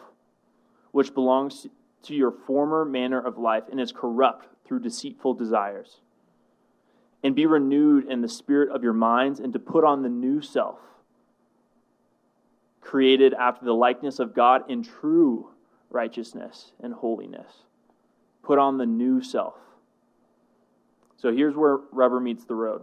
which 0.93 1.13
belongs 1.13 1.67
to 2.05 2.15
your 2.15 2.31
former 2.31 2.85
manner 2.85 3.21
of 3.21 3.37
life 3.37 3.65
and 3.69 3.81
is 3.81 3.91
corrupt 3.91 4.47
through 4.65 4.79
deceitful 4.79 5.35
desires. 5.35 6.03
And 7.27 7.35
be 7.35 7.45
renewed 7.45 8.09
in 8.09 8.21
the 8.21 8.29
spirit 8.29 8.71
of 8.71 8.85
your 8.85 8.93
minds, 8.93 9.41
and 9.41 9.53
to 9.53 9.59
put 9.59 9.83
on 9.83 10.03
the 10.03 10.09
new 10.09 10.41
self, 10.41 10.79
created 12.81 13.35
after 13.35 13.65
the 13.65 13.73
likeness 13.73 14.21
of 14.21 14.33
God 14.33 14.71
in 14.71 14.85
true 14.85 15.51
righteousness 15.91 16.71
and 16.81 16.95
holiness. 16.95 17.51
Put 18.45 18.61
on 18.61 18.79
the 18.79 18.87
new 18.87 19.21
self. 19.21 19.55
So 21.17 21.35
here's 21.35 21.57
where 21.57 21.79
rubber 21.91 22.21
meets 22.21 22.45
the 22.45 22.55
road. 22.55 22.83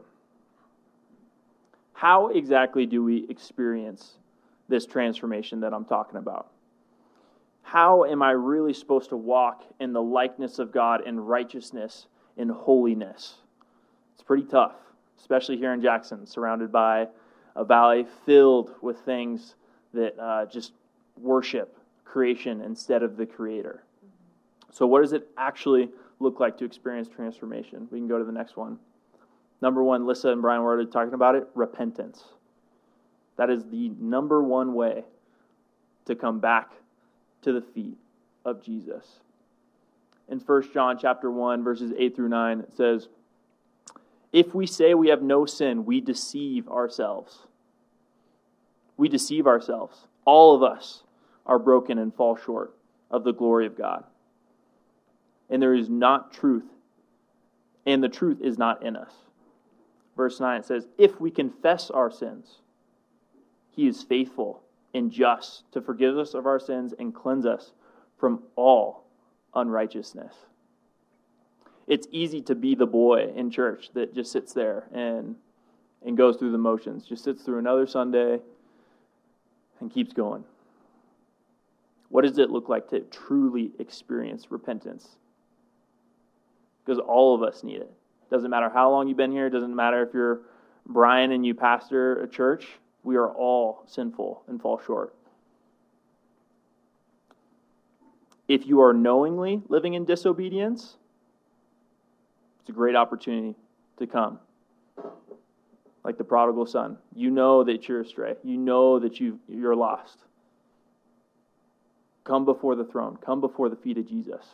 How 1.93 2.27
exactly 2.27 2.85
do 2.85 3.01
we 3.01 3.25
experience 3.29 4.17
this 4.67 4.85
transformation 4.85 5.61
that 5.61 5.73
I'm 5.73 5.85
talking 5.85 6.17
about? 6.17 6.51
How 7.61 8.03
am 8.03 8.21
I 8.21 8.31
really 8.31 8.73
supposed 8.73 9.11
to 9.11 9.15
walk 9.15 9.63
in 9.79 9.93
the 9.93 10.01
likeness 10.01 10.59
of 10.59 10.73
God 10.73 11.07
in 11.07 11.17
righteousness 11.17 12.07
in 12.35 12.49
holiness? 12.49 13.35
It's 14.13 14.23
pretty 14.23 14.43
tough, 14.43 14.75
especially 15.19 15.57
here 15.57 15.73
in 15.73 15.81
Jackson, 15.81 16.25
surrounded 16.25 16.71
by 16.71 17.07
a 17.55 17.63
valley 17.63 18.05
filled 18.25 18.73
with 18.81 18.99
things 18.99 19.55
that 19.93 20.17
uh, 20.19 20.45
just 20.45 20.73
worship 21.17 21.77
creation 22.05 22.61
instead 22.61 23.03
of 23.03 23.17
the 23.17 23.25
Creator. 23.25 23.83
So, 24.71 24.87
what 24.87 25.01
does 25.01 25.13
it 25.13 25.29
actually 25.37 25.89
look 26.19 26.39
like 26.39 26.57
to 26.57 26.65
experience 26.65 27.07
transformation? 27.07 27.87
We 27.91 27.99
can 27.99 28.07
go 28.07 28.17
to 28.17 28.25
the 28.25 28.31
next 28.31 28.57
one. 28.57 28.79
Number 29.61 29.83
one, 29.83 30.05
Lissa 30.05 30.29
and 30.29 30.41
Brian 30.41 30.61
were 30.61 30.73
already 30.73 30.89
talking 30.89 31.13
about 31.13 31.35
it 31.35 31.47
repentance. 31.55 32.23
That 33.37 33.49
is 33.49 33.63
the 33.65 33.89
number 33.99 34.43
one 34.43 34.73
way 34.73 35.03
to 36.05 36.15
come 36.15 36.39
back 36.39 36.71
to 37.43 37.53
the 37.53 37.61
feet 37.61 37.97
of 38.45 38.63
Jesus. 38.63 39.19
In 40.29 40.39
1 40.39 40.73
John 40.73 40.97
chapter 40.99 41.29
1 41.31 41.63
verses 41.63 41.91
8 41.97 42.15
through 42.15 42.29
9 42.29 42.59
it 42.61 42.73
says 42.75 43.09
if 44.33 44.53
we 44.53 44.67
say 44.67 44.93
we 44.93 45.07
have 45.09 45.21
no 45.21 45.45
sin 45.45 45.85
we 45.85 46.01
deceive 46.01 46.67
ourselves. 46.67 47.47
We 48.97 49.07
deceive 49.07 49.47
ourselves. 49.47 50.07
All 50.25 50.55
of 50.55 50.63
us 50.63 51.03
are 51.45 51.59
broken 51.59 51.97
and 51.97 52.13
fall 52.13 52.35
short 52.35 52.73
of 53.09 53.23
the 53.23 53.33
glory 53.33 53.65
of 53.65 53.77
God. 53.77 54.03
And 55.49 55.61
there 55.61 55.73
is 55.73 55.89
not 55.89 56.33
truth 56.33 56.65
and 57.85 58.03
the 58.03 58.09
truth 58.09 58.39
is 58.41 58.57
not 58.57 58.83
in 58.83 58.95
us 58.95 59.13
verse 60.15 60.39
9, 60.39 60.61
it 60.61 60.65
says, 60.65 60.87
If 60.97 61.19
we 61.19 61.31
confess 61.31 61.89
our 61.89 62.11
sins, 62.11 62.59
he 63.71 63.87
is 63.87 64.03
faithful 64.03 64.61
and 64.93 65.11
just 65.11 65.71
to 65.71 65.81
forgive 65.81 66.17
us 66.17 66.33
of 66.33 66.45
our 66.45 66.59
sins 66.59 66.93
and 66.97 67.13
cleanse 67.13 67.45
us 67.45 67.71
from 68.19 68.43
all 68.55 69.05
unrighteousness. 69.55 70.33
It's 71.87 72.07
easy 72.11 72.41
to 72.43 72.55
be 72.55 72.75
the 72.75 72.85
boy 72.85 73.31
in 73.35 73.51
church 73.51 73.89
that 73.93 74.15
just 74.15 74.31
sits 74.31 74.53
there 74.53 74.85
and, 74.93 75.35
and 76.05 76.15
goes 76.15 76.37
through 76.37 76.51
the 76.51 76.57
motions, 76.57 77.05
just 77.05 77.23
sits 77.23 77.43
through 77.43 77.59
another 77.59 77.85
Sunday 77.85 78.39
and 79.79 79.91
keeps 79.91 80.13
going. 80.13 80.43
What 82.09 82.23
does 82.23 82.37
it 82.37 82.49
look 82.49 82.69
like 82.69 82.89
to 82.89 83.01
truly 83.01 83.71
experience 83.79 84.51
repentance? 84.51 85.17
Because 86.85 86.99
all 86.99 87.35
of 87.35 87.43
us 87.43 87.63
need 87.63 87.81
it. 87.81 87.91
Doesn't 88.29 88.49
matter 88.49 88.69
how 88.69 88.89
long 88.91 89.07
you've 89.07 89.17
been 89.17 89.31
here, 89.31 89.49
doesn't 89.49 89.75
matter 89.75 90.03
if 90.03 90.13
you're 90.13 90.41
Brian 90.85 91.31
and 91.31 91.45
you 91.45 91.53
pastor 91.53 92.21
a 92.21 92.27
church, 92.27 92.67
we 93.03 93.15
are 93.15 93.29
all 93.29 93.83
sinful 93.87 94.43
and 94.47 94.61
fall 94.61 94.81
short. 94.85 95.13
If 98.47 98.67
you 98.67 98.81
are 98.81 98.93
knowingly 98.93 99.61
living 99.69 99.93
in 99.93 100.05
disobedience, 100.05 100.97
it's 102.63 102.69
a 102.69 102.73
great 102.73 102.95
opportunity 102.95 103.55
to 103.97 104.07
come. 104.07 104.39
Like 106.05 106.17
the 106.17 106.23
prodigal 106.23 106.65
son. 106.65 106.97
You 107.13 107.29
know 107.29 107.63
that 107.65 107.87
you're 107.89 107.99
astray. 107.99 108.35
You 108.41 108.57
know 108.57 108.99
that 108.99 109.19
you 109.19 109.39
you're 109.49 109.75
lost. 109.75 110.19
Come 112.23 112.45
before 112.45 112.75
the 112.75 112.85
throne. 112.85 113.17
Come 113.17 113.41
before 113.41 113.67
the 113.67 113.75
feet 113.75 113.97
of 113.97 114.07
Jesus 114.07 114.45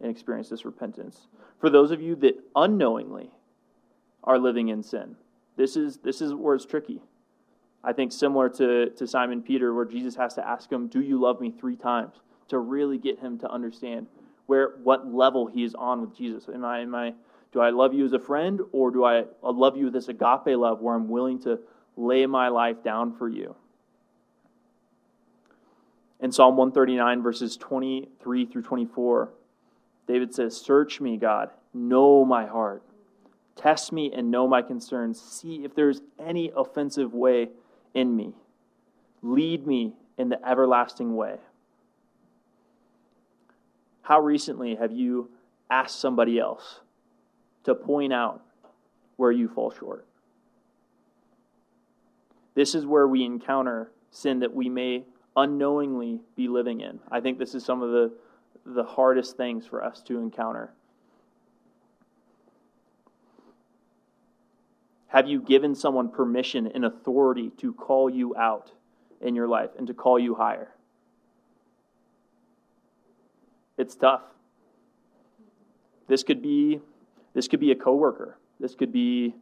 and 0.00 0.10
experience 0.10 0.48
this 0.48 0.64
repentance. 0.64 1.26
For 1.60 1.68
those 1.68 1.90
of 1.90 2.00
you 2.00 2.16
that 2.16 2.42
unknowingly 2.56 3.30
are 4.24 4.38
living 4.38 4.68
in 4.68 4.82
sin, 4.82 5.16
this 5.56 5.76
is, 5.76 5.98
this 5.98 6.22
is 6.22 6.32
where 6.32 6.54
it's 6.54 6.64
tricky. 6.64 7.02
I 7.84 7.92
think 7.92 8.12
similar 8.12 8.48
to, 8.50 8.90
to 8.90 9.06
Simon 9.06 9.42
Peter, 9.42 9.74
where 9.74 9.84
Jesus 9.84 10.16
has 10.16 10.34
to 10.34 10.46
ask 10.46 10.72
him, 10.72 10.88
Do 10.88 11.02
you 11.02 11.20
love 11.20 11.38
me 11.38 11.50
three 11.50 11.76
times? 11.76 12.16
to 12.50 12.58
really 12.58 12.98
get 12.98 13.18
him 13.20 13.38
to 13.38 13.50
understand 13.50 14.06
where 14.50 14.72
what 14.82 15.06
level 15.06 15.46
he 15.46 15.62
is 15.62 15.76
on 15.76 16.00
with 16.00 16.16
Jesus. 16.16 16.48
Am 16.52 16.64
I, 16.64 16.80
am 16.80 16.92
I 16.92 17.14
do 17.52 17.60
I 17.60 17.70
love 17.70 17.94
you 17.94 18.04
as 18.04 18.12
a 18.12 18.18
friend, 18.18 18.60
or 18.72 18.90
do 18.90 19.04
I 19.04 19.20
uh, 19.44 19.52
love 19.52 19.76
you 19.76 19.84
with 19.84 19.92
this 19.92 20.08
agape 20.08 20.56
love 20.58 20.80
where 20.80 20.96
I'm 20.96 21.08
willing 21.08 21.40
to 21.42 21.60
lay 21.96 22.26
my 22.26 22.48
life 22.48 22.82
down 22.82 23.16
for 23.16 23.28
you? 23.28 23.54
In 26.18 26.32
Psalm 26.32 26.56
139, 26.56 27.22
verses 27.22 27.56
23 27.56 28.46
through 28.46 28.62
24, 28.62 29.28
David 30.08 30.34
says, 30.34 30.56
Search 30.56 31.00
me, 31.00 31.16
God, 31.16 31.50
know 31.72 32.24
my 32.24 32.44
heart. 32.44 32.82
Test 33.54 33.92
me 33.92 34.10
and 34.12 34.32
know 34.32 34.48
my 34.48 34.62
concerns. 34.62 35.20
See 35.20 35.62
if 35.62 35.76
there's 35.76 36.00
any 36.18 36.50
offensive 36.56 37.14
way 37.14 37.50
in 37.94 38.16
me. 38.16 38.34
Lead 39.22 39.64
me 39.64 39.92
in 40.18 40.28
the 40.28 40.44
everlasting 40.44 41.14
way. 41.14 41.36
How 44.10 44.18
recently 44.18 44.74
have 44.74 44.90
you 44.90 45.30
asked 45.70 46.00
somebody 46.00 46.40
else 46.40 46.80
to 47.62 47.76
point 47.76 48.12
out 48.12 48.42
where 49.14 49.30
you 49.30 49.46
fall 49.46 49.70
short? 49.70 50.04
This 52.56 52.74
is 52.74 52.84
where 52.84 53.06
we 53.06 53.22
encounter 53.24 53.92
sin 54.10 54.40
that 54.40 54.52
we 54.52 54.68
may 54.68 55.04
unknowingly 55.36 56.22
be 56.34 56.48
living 56.48 56.80
in. 56.80 56.98
I 57.08 57.20
think 57.20 57.38
this 57.38 57.54
is 57.54 57.64
some 57.64 57.82
of 57.82 57.92
the 57.92 58.12
the 58.66 58.82
hardest 58.82 59.36
things 59.36 59.64
for 59.64 59.84
us 59.84 60.02
to 60.08 60.18
encounter. 60.18 60.72
Have 65.06 65.28
you 65.28 65.40
given 65.40 65.76
someone 65.76 66.08
permission 66.08 66.66
and 66.66 66.84
authority 66.84 67.50
to 67.58 67.72
call 67.72 68.10
you 68.10 68.34
out 68.36 68.72
in 69.20 69.36
your 69.36 69.46
life 69.46 69.70
and 69.78 69.86
to 69.86 69.94
call 69.94 70.18
you 70.18 70.34
higher? 70.34 70.74
It's 73.80 73.96
tough. 73.96 74.20
This 76.06 76.22
could 76.22 76.42
be 76.42 76.82
this 77.32 77.48
could 77.48 77.60
be 77.60 77.70
a 77.70 77.74
coworker. 77.74 78.36
This 78.58 78.74
could 78.74 78.92
be 78.92 79.34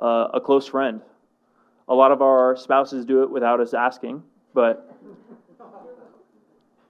uh, 0.00 0.28
a 0.32 0.40
close 0.40 0.68
friend. 0.68 1.00
A 1.88 1.94
lot 1.94 2.12
of 2.12 2.22
our 2.22 2.54
spouses 2.54 3.04
do 3.04 3.24
it 3.24 3.30
without 3.30 3.58
us 3.58 3.74
asking, 3.74 4.22
but 4.54 4.96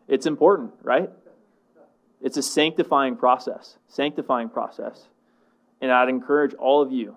it's 0.09 0.27
important, 0.27 0.73
right? 0.83 1.09
It's 2.21 2.37
a 2.37 2.43
sanctifying 2.43 3.17
process, 3.17 3.79
sanctifying 3.89 4.51
process. 4.51 5.09
And 5.81 5.91
I'd 5.91 6.11
encourage 6.11 6.53
all 6.53 6.83
of 6.83 6.93
you, 6.93 7.17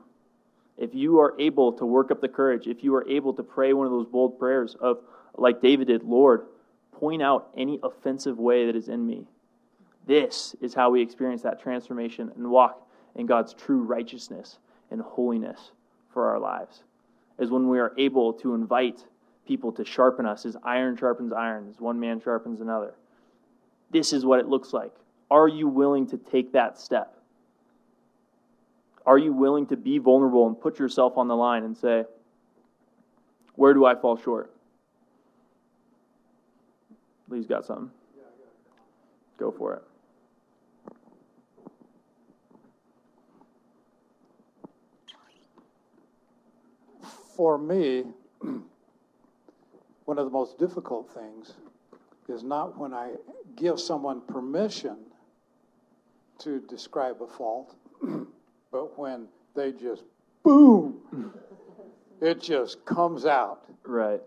if 0.77 0.95
you 0.95 1.19
are 1.19 1.35
able 1.37 1.73
to 1.73 1.85
work 1.85 2.09
up 2.09 2.21
the 2.21 2.29
courage, 2.29 2.67
if 2.67 2.85
you 2.85 2.95
are 2.95 3.05
able 3.09 3.33
to 3.33 3.43
pray 3.43 3.73
one 3.73 3.85
of 3.85 3.91
those 3.91 4.07
bold 4.07 4.39
prayers 4.39 4.77
of, 4.79 4.99
like 5.37 5.61
David 5.61 5.87
did, 5.87 6.03
Lord, 6.03 6.45
point 6.93 7.21
out 7.21 7.49
any 7.57 7.81
offensive 7.83 8.39
way 8.39 8.67
that 8.67 8.77
is 8.77 8.87
in 8.87 9.05
me. 9.05 9.27
This 10.05 10.55
is 10.61 10.73
how 10.73 10.89
we 10.89 11.01
experience 11.01 11.41
that 11.43 11.61
transformation 11.61 12.31
and 12.35 12.49
walk 12.49 12.87
in 13.15 13.25
God's 13.25 13.53
true 13.53 13.83
righteousness 13.83 14.59
and 14.91 15.01
holiness 15.01 15.71
for 16.11 16.29
our 16.29 16.39
lives. 16.39 16.83
Is 17.39 17.49
when 17.49 17.67
we 17.69 17.79
are 17.79 17.93
able 17.97 18.33
to 18.33 18.53
invite 18.53 19.05
people 19.47 19.71
to 19.73 19.83
sharpen 19.83 20.25
us 20.25 20.45
as 20.45 20.55
iron 20.63 20.95
sharpens 20.95 21.33
iron, 21.33 21.67
as 21.69 21.79
one 21.79 21.99
man 21.99 22.21
sharpens 22.21 22.61
another 22.61 22.93
this 23.93 24.11
is 24.11 24.25
what 24.25 24.39
it 24.39 24.47
looks 24.47 24.73
like. 24.73 24.91
Are 25.31 25.47
you 25.47 25.67
willing 25.67 26.07
to 26.07 26.17
take 26.17 26.51
that 26.51 26.77
step? 26.77 27.15
Are 29.05 29.17
you 29.17 29.31
willing 29.31 29.67
to 29.67 29.77
be 29.77 29.99
vulnerable 29.99 30.47
and 30.47 30.59
put 30.59 30.79
yourself 30.79 31.17
on 31.17 31.27
the 31.27 31.35
line 31.35 31.63
and 31.63 31.77
say, 31.77 32.03
Where 33.55 33.73
do 33.73 33.85
I 33.85 33.95
fall 33.95 34.17
short? 34.17 34.53
Lee's 37.29 37.45
got 37.45 37.65
something. 37.65 37.91
Go 39.37 39.51
for 39.51 39.75
it. 39.75 39.83
For 47.35 47.57
me, 47.57 48.05
one 50.05 50.17
of 50.17 50.25
the 50.25 50.31
most 50.31 50.57
difficult 50.57 51.09
things 51.13 51.53
is 52.27 52.43
not 52.43 52.77
when 52.77 52.93
I 52.93 53.11
give 53.55 53.79
someone 53.79 54.21
permission 54.21 54.97
to 56.39 56.59
describe 56.61 57.21
a 57.21 57.27
fault, 57.27 57.75
but 58.71 58.97
when 58.97 59.27
they 59.55 59.71
just 59.71 60.03
boom, 60.43 60.95
it 62.21 62.41
just 62.41 62.83
comes 62.85 63.25
out. 63.25 63.65
Right. 63.85 64.21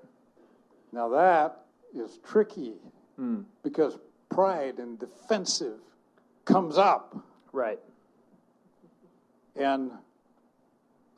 Now 0.93 1.09
that 1.09 1.63
is 1.95 2.19
tricky 2.27 2.75
hmm. 3.17 3.41
because 3.63 3.99
pride 4.29 4.79
and 4.79 4.99
defensive 4.99 5.79
comes 6.45 6.79
up. 6.79 7.17
Right. 7.53 7.81
And 9.57 9.91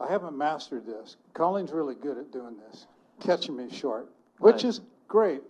I 0.00 0.10
haven't 0.10 0.36
mastered 0.36 0.86
this. 0.86 1.16
Colleen's 1.34 1.72
really 1.72 1.94
good 1.94 2.18
at 2.18 2.30
doing 2.32 2.56
this, 2.56 2.86
catching 3.20 3.56
me 3.56 3.68
short, 3.70 4.08
which 4.38 4.64
is 4.64 4.80
great. 5.08 5.42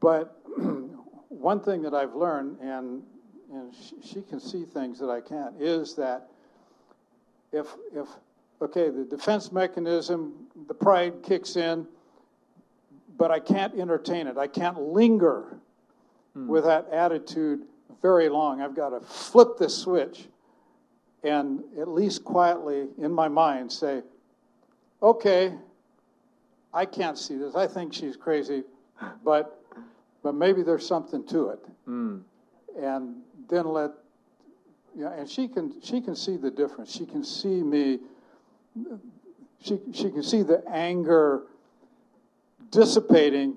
But 0.00 0.40
one 1.28 1.60
thing 1.60 1.82
that 1.82 1.94
I've 1.94 2.14
learned, 2.14 2.58
and, 2.60 3.02
and 3.52 3.74
she, 3.74 3.96
she 4.02 4.22
can 4.22 4.38
see 4.38 4.64
things 4.64 4.98
that 5.00 5.10
I 5.10 5.20
can't, 5.20 5.54
is 5.60 5.94
that 5.96 6.28
if, 7.52 7.66
if, 7.94 8.08
okay, 8.62 8.90
the 8.90 9.04
defense 9.04 9.50
mechanism, 9.50 10.46
the 10.68 10.74
pride 10.74 11.22
kicks 11.22 11.56
in, 11.56 11.86
but 13.18 13.30
I 13.30 13.40
can't 13.40 13.74
entertain 13.78 14.26
it. 14.26 14.36
I 14.36 14.46
can't 14.46 14.78
linger 14.78 15.58
hmm. 16.34 16.46
with 16.46 16.64
that 16.64 16.88
attitude 16.92 17.62
very 18.02 18.28
long. 18.28 18.60
I've 18.60 18.76
got 18.76 18.90
to 18.90 19.00
flip 19.00 19.56
the 19.58 19.68
switch 19.68 20.28
and 21.26 21.60
at 21.80 21.88
least 21.88 22.24
quietly 22.24 22.86
in 22.98 23.12
my 23.12 23.26
mind 23.26 23.70
say, 23.72 24.02
okay, 25.02 25.52
I 26.72 26.84
can't 26.84 27.18
see 27.18 27.36
this. 27.36 27.56
I 27.56 27.66
think 27.66 27.92
she's 27.92 28.16
crazy, 28.16 28.62
but, 29.24 29.60
but 30.22 30.34
maybe 30.36 30.62
there's 30.62 30.86
something 30.86 31.26
to 31.26 31.48
it. 31.48 31.58
Mm. 31.88 32.22
And 32.80 33.16
then 33.48 33.66
let, 33.66 33.90
yeah, 34.96 35.12
and 35.14 35.28
she 35.28 35.48
can, 35.48 35.74
she 35.82 36.00
can 36.00 36.14
see 36.14 36.36
the 36.36 36.50
difference. 36.50 36.92
She 36.92 37.06
can 37.06 37.24
see 37.24 37.60
me, 37.62 37.98
she, 39.60 39.80
she 39.92 40.10
can 40.10 40.22
see 40.22 40.42
the 40.42 40.62
anger 40.70 41.42
dissipating, 42.70 43.56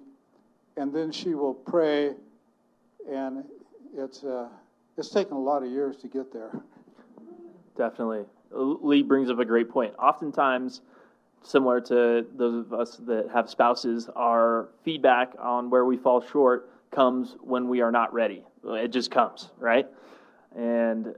and 0.75 0.91
then 0.91 1.11
she 1.11 1.35
will 1.35 1.53
pray, 1.53 2.13
and 3.07 3.43
it's, 3.95 4.23
uh, 4.23 4.47
it's 4.97 5.09
taken 5.09 5.33
a 5.33 5.39
lot 5.39 5.61
of 5.61 5.69
years 5.69 5.97
to 5.97 6.07
get 6.07 6.33
there. 6.33 6.51
Definitely. 7.79 8.25
Lee 8.51 9.03
brings 9.03 9.29
up 9.29 9.39
a 9.39 9.45
great 9.45 9.69
point. 9.69 9.93
Oftentimes, 9.97 10.81
similar 11.43 11.79
to 11.79 12.25
those 12.35 12.65
of 12.65 12.73
us 12.73 12.97
that 13.07 13.29
have 13.33 13.49
spouses, 13.49 14.09
our 14.17 14.67
feedback 14.83 15.31
on 15.39 15.69
where 15.69 15.85
we 15.85 15.95
fall 15.95 16.19
short 16.19 16.69
comes 16.91 17.37
when 17.39 17.69
we 17.69 17.79
are 17.79 17.89
not 17.89 18.13
ready. 18.13 18.43
It 18.65 18.89
just 18.89 19.11
comes, 19.11 19.51
right? 19.57 19.87
And 20.57 21.15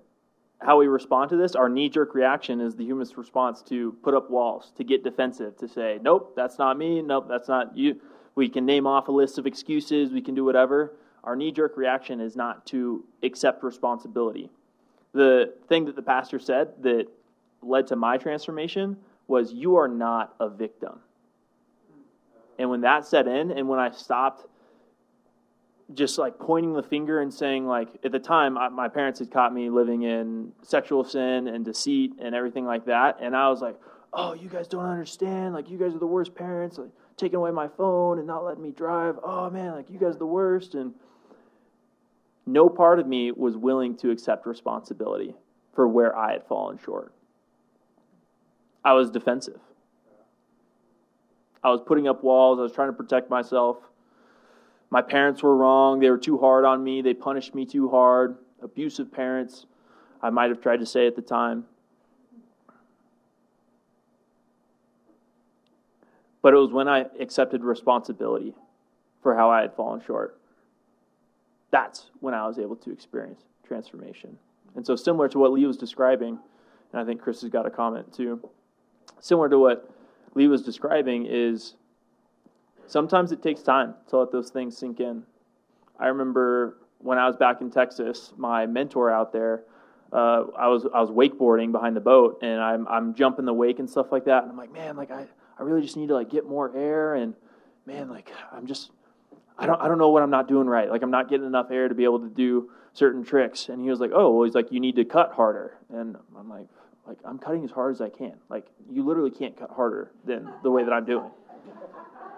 how 0.59 0.77
we 0.77 0.85
respond 0.85 1.31
to 1.31 1.35
this, 1.35 1.55
our 1.55 1.67
knee 1.67 1.89
jerk 1.89 2.13
reaction 2.13 2.61
is 2.61 2.75
the 2.75 2.85
human's 2.85 3.17
response 3.17 3.63
to 3.63 3.93
put 4.03 4.13
up 4.13 4.29
walls, 4.29 4.71
to 4.77 4.83
get 4.83 5.03
defensive, 5.03 5.57
to 5.57 5.67
say, 5.67 5.97
nope, 6.03 6.33
that's 6.35 6.59
not 6.59 6.77
me, 6.77 7.01
nope, 7.01 7.25
that's 7.27 7.47
not 7.47 7.75
you. 7.75 7.99
We 8.35 8.49
can 8.49 8.67
name 8.67 8.85
off 8.85 9.07
a 9.07 9.11
list 9.11 9.39
of 9.39 9.47
excuses, 9.47 10.11
we 10.11 10.21
can 10.21 10.35
do 10.35 10.45
whatever. 10.45 10.93
Our 11.23 11.35
knee 11.35 11.51
jerk 11.51 11.75
reaction 11.75 12.21
is 12.21 12.35
not 12.35 12.67
to 12.67 13.03
accept 13.23 13.63
responsibility. 13.63 14.51
The 15.13 15.53
thing 15.67 15.85
that 15.85 15.95
the 15.95 16.01
pastor 16.01 16.39
said 16.39 16.69
that 16.81 17.07
led 17.61 17.87
to 17.87 17.95
my 17.95 18.17
transformation 18.17 18.97
was, 19.27 19.53
You 19.53 19.75
are 19.77 19.87
not 19.87 20.35
a 20.39 20.49
victim. 20.49 20.99
And 22.57 22.69
when 22.69 22.81
that 22.81 23.05
set 23.05 23.27
in, 23.27 23.51
and 23.51 23.67
when 23.67 23.79
I 23.79 23.91
stopped 23.91 24.45
just 25.93 26.17
like 26.17 26.39
pointing 26.39 26.73
the 26.73 26.83
finger 26.83 27.19
and 27.19 27.33
saying 27.33 27.67
like 27.67 27.89
at 28.05 28.13
the 28.13 28.19
time 28.19 28.57
I, 28.57 28.69
my 28.69 28.87
parents 28.87 29.19
had 29.19 29.29
caught 29.29 29.53
me 29.53 29.69
living 29.69 30.03
in 30.03 30.53
sexual 30.61 31.03
sin 31.03 31.49
and 31.49 31.65
deceit 31.65 32.13
and 32.17 32.33
everything 32.33 32.65
like 32.65 32.85
that 32.85 33.17
and 33.19 33.35
i 33.35 33.49
was 33.49 33.61
like 33.61 33.75
oh 34.13 34.33
you 34.33 34.49
guys 34.49 34.67
don't 34.67 34.85
understand. 34.85 35.53
Like 35.53 35.69
you 35.69 35.77
guys 35.77 35.93
are 35.93 35.99
the 35.99 36.07
worst 36.07 36.35
parents 36.35 36.77
like 36.77 36.91
taking 37.17 37.37
away 37.37 37.51
my 37.51 37.67
phone 37.67 38.17
and 38.17 38.27
not 38.27 38.43
letting 38.43 38.63
me 38.63 38.71
drive. 38.71 39.17
Oh 39.23 39.49
man 39.49 39.73
like 39.73 39.89
you 39.89 39.99
guys 39.99 40.15
are 40.15 40.19
the 40.19 40.25
worst. 40.25 40.75
And 40.75 40.93
no 42.51 42.69
part 42.69 42.99
of 42.99 43.07
me 43.07 43.31
was 43.31 43.57
willing 43.57 43.95
to 43.95 44.11
accept 44.11 44.45
responsibility 44.45 45.33
for 45.73 45.87
where 45.87 46.15
i 46.17 46.31
had 46.31 46.45
fallen 46.45 46.77
short 46.77 47.13
i 48.83 48.93
was 48.93 49.09
defensive 49.09 49.59
i 51.63 51.69
was 51.69 51.81
putting 51.85 52.07
up 52.07 52.23
walls 52.23 52.59
i 52.59 52.61
was 52.61 52.71
trying 52.71 52.89
to 52.89 52.93
protect 52.93 53.29
myself 53.29 53.77
my 54.91 55.01
parents 55.01 55.41
were 55.41 55.55
wrong. 55.55 55.99
They 55.99 56.09
were 56.09 56.17
too 56.17 56.37
hard 56.37 56.65
on 56.65 56.83
me. 56.83 57.01
They 57.01 57.13
punished 57.13 57.55
me 57.55 57.65
too 57.65 57.89
hard. 57.89 58.37
Abusive 58.61 59.11
parents, 59.11 59.65
I 60.21 60.29
might 60.29 60.49
have 60.49 60.61
tried 60.61 60.81
to 60.81 60.85
say 60.85 61.07
at 61.07 61.15
the 61.15 61.21
time. 61.21 61.65
But 66.41 66.53
it 66.53 66.57
was 66.57 66.71
when 66.71 66.89
I 66.89 67.05
accepted 67.19 67.63
responsibility 67.63 68.53
for 69.23 69.35
how 69.35 69.49
I 69.49 69.61
had 69.61 69.73
fallen 69.75 70.01
short. 70.05 70.40
That's 71.71 72.11
when 72.19 72.33
I 72.33 72.45
was 72.47 72.59
able 72.59 72.75
to 72.77 72.91
experience 72.91 73.41
transformation. 73.65 74.37
And 74.75 74.85
so, 74.85 74.95
similar 74.95 75.27
to 75.29 75.39
what 75.39 75.51
Lee 75.51 75.65
was 75.65 75.77
describing, 75.77 76.37
and 76.91 77.01
I 77.01 77.05
think 77.05 77.21
Chris 77.21 77.41
has 77.41 77.49
got 77.49 77.65
a 77.65 77.69
comment 77.69 78.13
too, 78.13 78.47
similar 79.19 79.49
to 79.49 79.57
what 79.57 79.89
Lee 80.35 80.47
was 80.47 80.61
describing 80.61 81.25
is 81.25 81.75
sometimes 82.87 83.31
it 83.31 83.41
takes 83.41 83.61
time 83.61 83.95
to 84.09 84.17
let 84.17 84.31
those 84.31 84.49
things 84.49 84.77
sink 84.77 84.99
in. 84.99 85.23
I 85.99 86.07
remember 86.07 86.77
when 86.99 87.17
I 87.17 87.27
was 87.27 87.35
back 87.35 87.61
in 87.61 87.71
Texas, 87.71 88.33
my 88.37 88.65
mentor 88.65 89.09
out 89.09 89.33
there, 89.33 89.63
uh, 90.13 90.45
I 90.57 90.67
was 90.67 90.85
I 90.93 90.99
was 91.01 91.09
wakeboarding 91.09 91.71
behind 91.71 91.95
the 91.95 92.01
boat, 92.01 92.39
and 92.41 92.61
I'm 92.61 92.87
I'm 92.87 93.13
jumping 93.13 93.45
the 93.45 93.53
wake 93.53 93.79
and 93.79 93.89
stuff 93.89 94.11
like 94.11 94.25
that. 94.25 94.43
And 94.43 94.51
I'm 94.51 94.57
like, 94.57 94.71
man, 94.71 94.97
like 94.97 95.11
I, 95.11 95.25
I 95.57 95.63
really 95.63 95.81
just 95.81 95.95
need 95.95 96.07
to 96.07 96.15
like 96.15 96.29
get 96.29 96.47
more 96.47 96.75
air, 96.75 97.15
and 97.15 97.33
man, 97.85 98.09
like 98.09 98.31
I'm 98.51 98.67
just 98.67 98.91
I 99.57 99.65
don't 99.65 99.81
I 99.81 99.87
don't 99.87 99.97
know 99.97 100.09
what 100.09 100.23
I'm 100.23 100.29
not 100.29 100.47
doing 100.47 100.67
right. 100.67 100.89
Like 100.89 101.01
I'm 101.03 101.11
not 101.11 101.29
getting 101.29 101.45
enough 101.45 101.71
air 101.71 101.87
to 101.87 101.95
be 101.95 102.03
able 102.03 102.19
to 102.19 102.29
do 102.29 102.69
certain 102.93 103.23
tricks. 103.23 103.69
And 103.69 103.81
he 103.81 103.89
was 103.89 103.99
like, 103.99 104.11
oh, 104.13 104.31
well, 104.31 104.45
he's 104.45 104.55
like, 104.55 104.71
you 104.71 104.79
need 104.79 104.95
to 104.97 105.05
cut 105.05 105.33
harder. 105.33 105.77
And 105.93 106.17
I'm 106.37 106.49
like, 106.49 106.67
like 107.07 107.17
I'm 107.23 107.37
cutting 107.37 107.63
as 107.63 107.71
hard 107.71 107.95
as 107.95 108.01
I 108.01 108.09
can. 108.09 108.35
Like 108.49 108.65
you 108.89 109.05
literally 109.05 109.31
can't 109.31 109.57
cut 109.57 109.71
harder 109.71 110.11
than 110.25 110.49
the 110.63 110.71
way 110.71 110.83
that 110.83 110.91
I'm 110.91 111.05
doing 111.05 111.31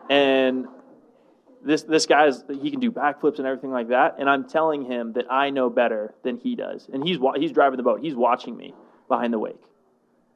and 0.10 0.68
this 1.64 1.84
this 1.84 2.06
guy's 2.06 2.44
he 2.62 2.72
can 2.72 2.80
do 2.80 2.92
backflips 2.92 3.38
and 3.38 3.48
everything 3.48 3.72
like 3.72 3.90
that 3.90 4.16
and 4.20 4.30
i'm 4.30 4.48
telling 4.48 4.84
him 4.84 5.14
that 5.14 5.26
i 5.32 5.50
know 5.50 5.70
better 5.70 6.14
than 6.24 6.38
he 6.38 6.56
does 6.56 6.90
and 6.92 7.06
he's 7.08 7.18
he's 7.36 7.52
driving 7.52 7.78
the 7.78 7.84
boat 7.84 8.02
he's 8.02 8.16
watching 8.16 8.56
me 8.56 8.74
behind 9.08 9.34
the 9.34 9.40
wake 9.40 9.62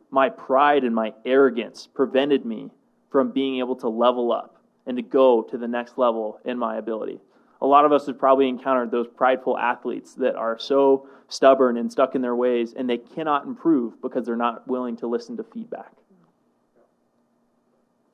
my 0.09 0.29
pride 0.29 0.83
and 0.83 0.95
my 0.95 1.13
arrogance 1.25 1.87
prevented 1.93 2.45
me 2.45 2.69
from 3.09 3.31
being 3.31 3.59
able 3.59 3.75
to 3.75 3.89
level 3.89 4.31
up 4.31 4.56
and 4.87 4.97
to 4.97 5.03
go 5.03 5.43
to 5.43 5.57
the 5.57 5.67
next 5.67 5.97
level 5.97 6.39
in 6.45 6.57
my 6.57 6.77
ability 6.77 7.19
a 7.61 7.67
lot 7.67 7.85
of 7.85 7.91
us 7.91 8.05
have 8.05 8.17
probably 8.17 8.47
encountered 8.47 8.91
those 8.91 9.07
prideful 9.07 9.57
athletes 9.57 10.13
that 10.15 10.35
are 10.35 10.57
so 10.57 11.07
stubborn 11.27 11.77
and 11.77 11.91
stuck 11.91 12.15
in 12.15 12.21
their 12.21 12.35
ways 12.35 12.73
and 12.73 12.89
they 12.89 12.97
cannot 12.97 13.45
improve 13.45 14.01
because 14.01 14.25
they're 14.25 14.35
not 14.35 14.67
willing 14.67 14.95
to 14.95 15.07
listen 15.07 15.37
to 15.37 15.43
feedback 15.43 15.91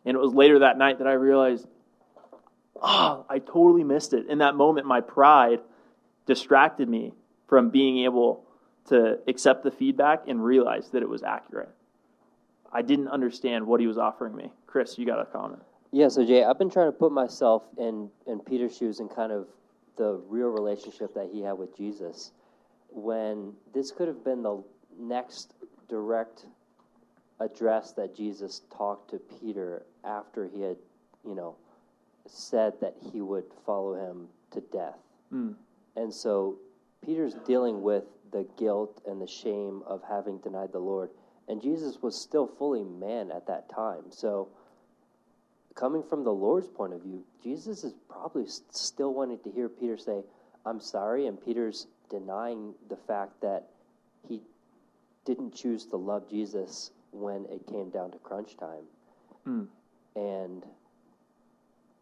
and 0.06 0.16
it 0.16 0.20
was 0.20 0.34
later 0.34 0.60
that 0.60 0.78
night 0.78 0.98
that 1.00 1.08
I 1.08 1.14
realized, 1.14 1.68
oh, 2.82 3.26
I 3.30 3.40
totally 3.40 3.84
missed 3.84 4.14
it. 4.14 4.28
In 4.28 4.40
that 4.40 4.56
moment, 4.56 4.86
my 4.86 5.02
pride 5.02 5.60
distracted 6.26 6.90
me 6.90 7.14
from 7.48 7.70
being 7.70 8.04
able 8.04 8.44
to 8.90 9.20
accept 9.28 9.64
the 9.64 9.72
feedback 9.72 10.24
and 10.28 10.44
realize 10.44 10.90
that 10.90 11.02
it 11.02 11.10
was 11.10 11.24
accurate. 11.24 11.70
I 12.72 12.82
didn't 12.82 13.08
understand 13.08 13.66
what 13.66 13.80
he 13.80 13.88
was 13.88 13.98
offering 13.98 14.36
me. 14.36 14.52
Chris, 14.68 14.98
you 14.98 15.06
got 15.06 15.20
a 15.20 15.26
comment? 15.26 15.62
Yeah, 15.96 16.08
so 16.08 16.26
Jay, 16.26 16.44
I've 16.44 16.58
been 16.58 16.72
trying 16.72 16.88
to 16.88 16.92
put 16.92 17.12
myself 17.12 17.62
in, 17.78 18.10
in 18.26 18.40
Peter's 18.40 18.76
shoes 18.76 19.00
and 19.00 19.14
kind 19.14 19.32
of 19.32 19.46
the 19.96 20.20
real 20.28 20.48
relationship 20.48 21.14
that 21.14 21.30
he 21.32 21.44
had 21.44 21.54
with 21.54 21.78
Jesus. 21.78 22.32
When 22.90 23.54
this 23.76 23.92
could 23.92 24.08
have 24.08 24.24
been 24.24 24.42
the 24.42 24.64
next 25.00 25.54
direct 25.88 26.48
address 27.40 27.92
that 27.92 28.16
Jesus 28.16 28.64
talked 28.76 29.12
to 29.12 29.20
Peter 29.40 29.84
after 30.04 30.48
he 30.48 30.62
had, 30.62 30.78
you 31.24 31.36
know, 31.36 31.56
said 32.26 32.74
that 32.82 32.96
he 33.12 33.22
would 33.22 33.46
follow 33.64 33.94
him 33.94 34.28
to 34.50 34.62
death. 34.62 34.98
Mm. 35.32 35.54
And 35.96 36.12
so 36.12 36.58
Peter's 37.06 37.36
dealing 37.46 37.84
with 37.84 38.06
the 38.32 38.48
guilt 38.58 39.00
and 39.08 39.22
the 39.22 39.28
shame 39.28 39.84
of 39.86 40.02
having 40.10 40.40
denied 40.40 40.72
the 40.72 40.80
Lord. 40.80 41.12
And 41.48 41.62
Jesus 41.62 42.02
was 42.02 42.20
still 42.20 42.48
fully 42.48 42.84
man 42.84 43.30
at 43.30 43.46
that 43.46 43.70
time. 43.70 44.06
So, 44.10 44.48
coming 45.76 46.04
from 46.04 46.24
the 46.24 46.32
Lord's 46.32 46.68
point 46.68 46.94
of 46.94 47.02
view, 47.02 47.24
Jesus 47.44 47.84
is 47.84 47.94
probably 48.10 48.46
still 48.72 49.14
wanting 49.14 49.40
to 49.40 49.52
hear 49.52 49.70
Peter 49.70 49.98
say, 49.98 50.22
I'm 50.66 50.80
sorry. 50.80 51.28
And 51.28 51.44
Peter's 51.44 51.88
denying 52.10 52.74
the 52.90 52.96
fact 52.96 53.42
that 53.42 53.68
he 54.28 54.42
didn't 55.26 55.54
choose 55.56 55.86
to 55.88 55.98
love 55.98 56.30
Jesus 56.30 56.92
when 57.12 57.46
it 57.50 57.66
came 57.68 57.90
down 57.90 58.12
to 58.12 58.18
crunch 58.20 58.58
time. 58.58 58.84
Mm. 59.48 59.68
and 60.16 60.66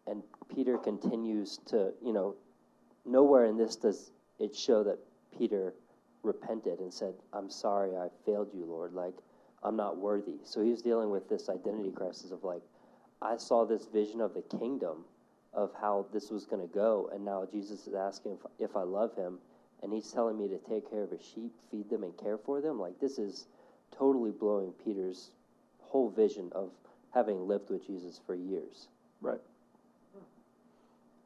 and 0.05 0.21
Peter 0.53 0.77
continues 0.77 1.59
to 1.65 1.91
you 2.03 2.13
know 2.13 2.35
nowhere 3.03 3.45
in 3.45 3.57
this 3.57 3.75
does 3.75 4.11
it 4.37 4.55
show 4.55 4.83
that 4.83 4.99
Peter 5.35 5.73
repented 6.21 6.79
and 6.79 6.93
said 6.93 7.15
I'm 7.33 7.49
sorry 7.49 7.97
I 7.97 8.09
failed 8.27 8.49
you 8.53 8.65
Lord 8.65 8.93
like 8.93 9.15
I'm 9.63 9.75
not 9.75 9.97
worthy 9.97 10.37
so 10.43 10.61
he's 10.61 10.83
dealing 10.83 11.09
with 11.09 11.27
this 11.29 11.49
identity 11.49 11.89
crisis 11.89 12.29
of 12.29 12.43
like 12.43 12.61
I 13.21 13.37
saw 13.37 13.65
this 13.65 13.85
vision 13.85 14.21
of 14.21 14.33
the 14.33 14.41
kingdom 14.57 15.05
of 15.53 15.71
how 15.79 16.05
this 16.13 16.29
was 16.29 16.45
going 16.45 16.61
to 16.67 16.73
go 16.73 17.09
and 17.13 17.23
now 17.25 17.45
Jesus 17.51 17.87
is 17.87 17.93
asking 17.93 18.33
if, 18.33 18.69
if 18.69 18.75
I 18.75 18.83
love 18.83 19.15
him 19.15 19.39
and 19.83 19.91
he's 19.91 20.11
telling 20.11 20.37
me 20.37 20.47
to 20.47 20.57
take 20.57 20.89
care 20.89 21.03
of 21.03 21.11
his 21.11 21.21
sheep 21.21 21.51
feed 21.69 21.89
them 21.89 22.03
and 22.03 22.15
care 22.17 22.37
for 22.37 22.61
them 22.61 22.79
like 22.79 22.99
this 22.99 23.17
is 23.19 23.47
totally 23.97 24.31
blowing 24.31 24.73
Peter's 24.83 25.31
whole 25.91 26.09
vision 26.09 26.49
of 26.53 26.69
having 27.13 27.47
lived 27.47 27.69
with 27.69 27.85
Jesus 27.85 28.19
for 28.25 28.33
years. 28.33 28.87
Right. 29.21 29.41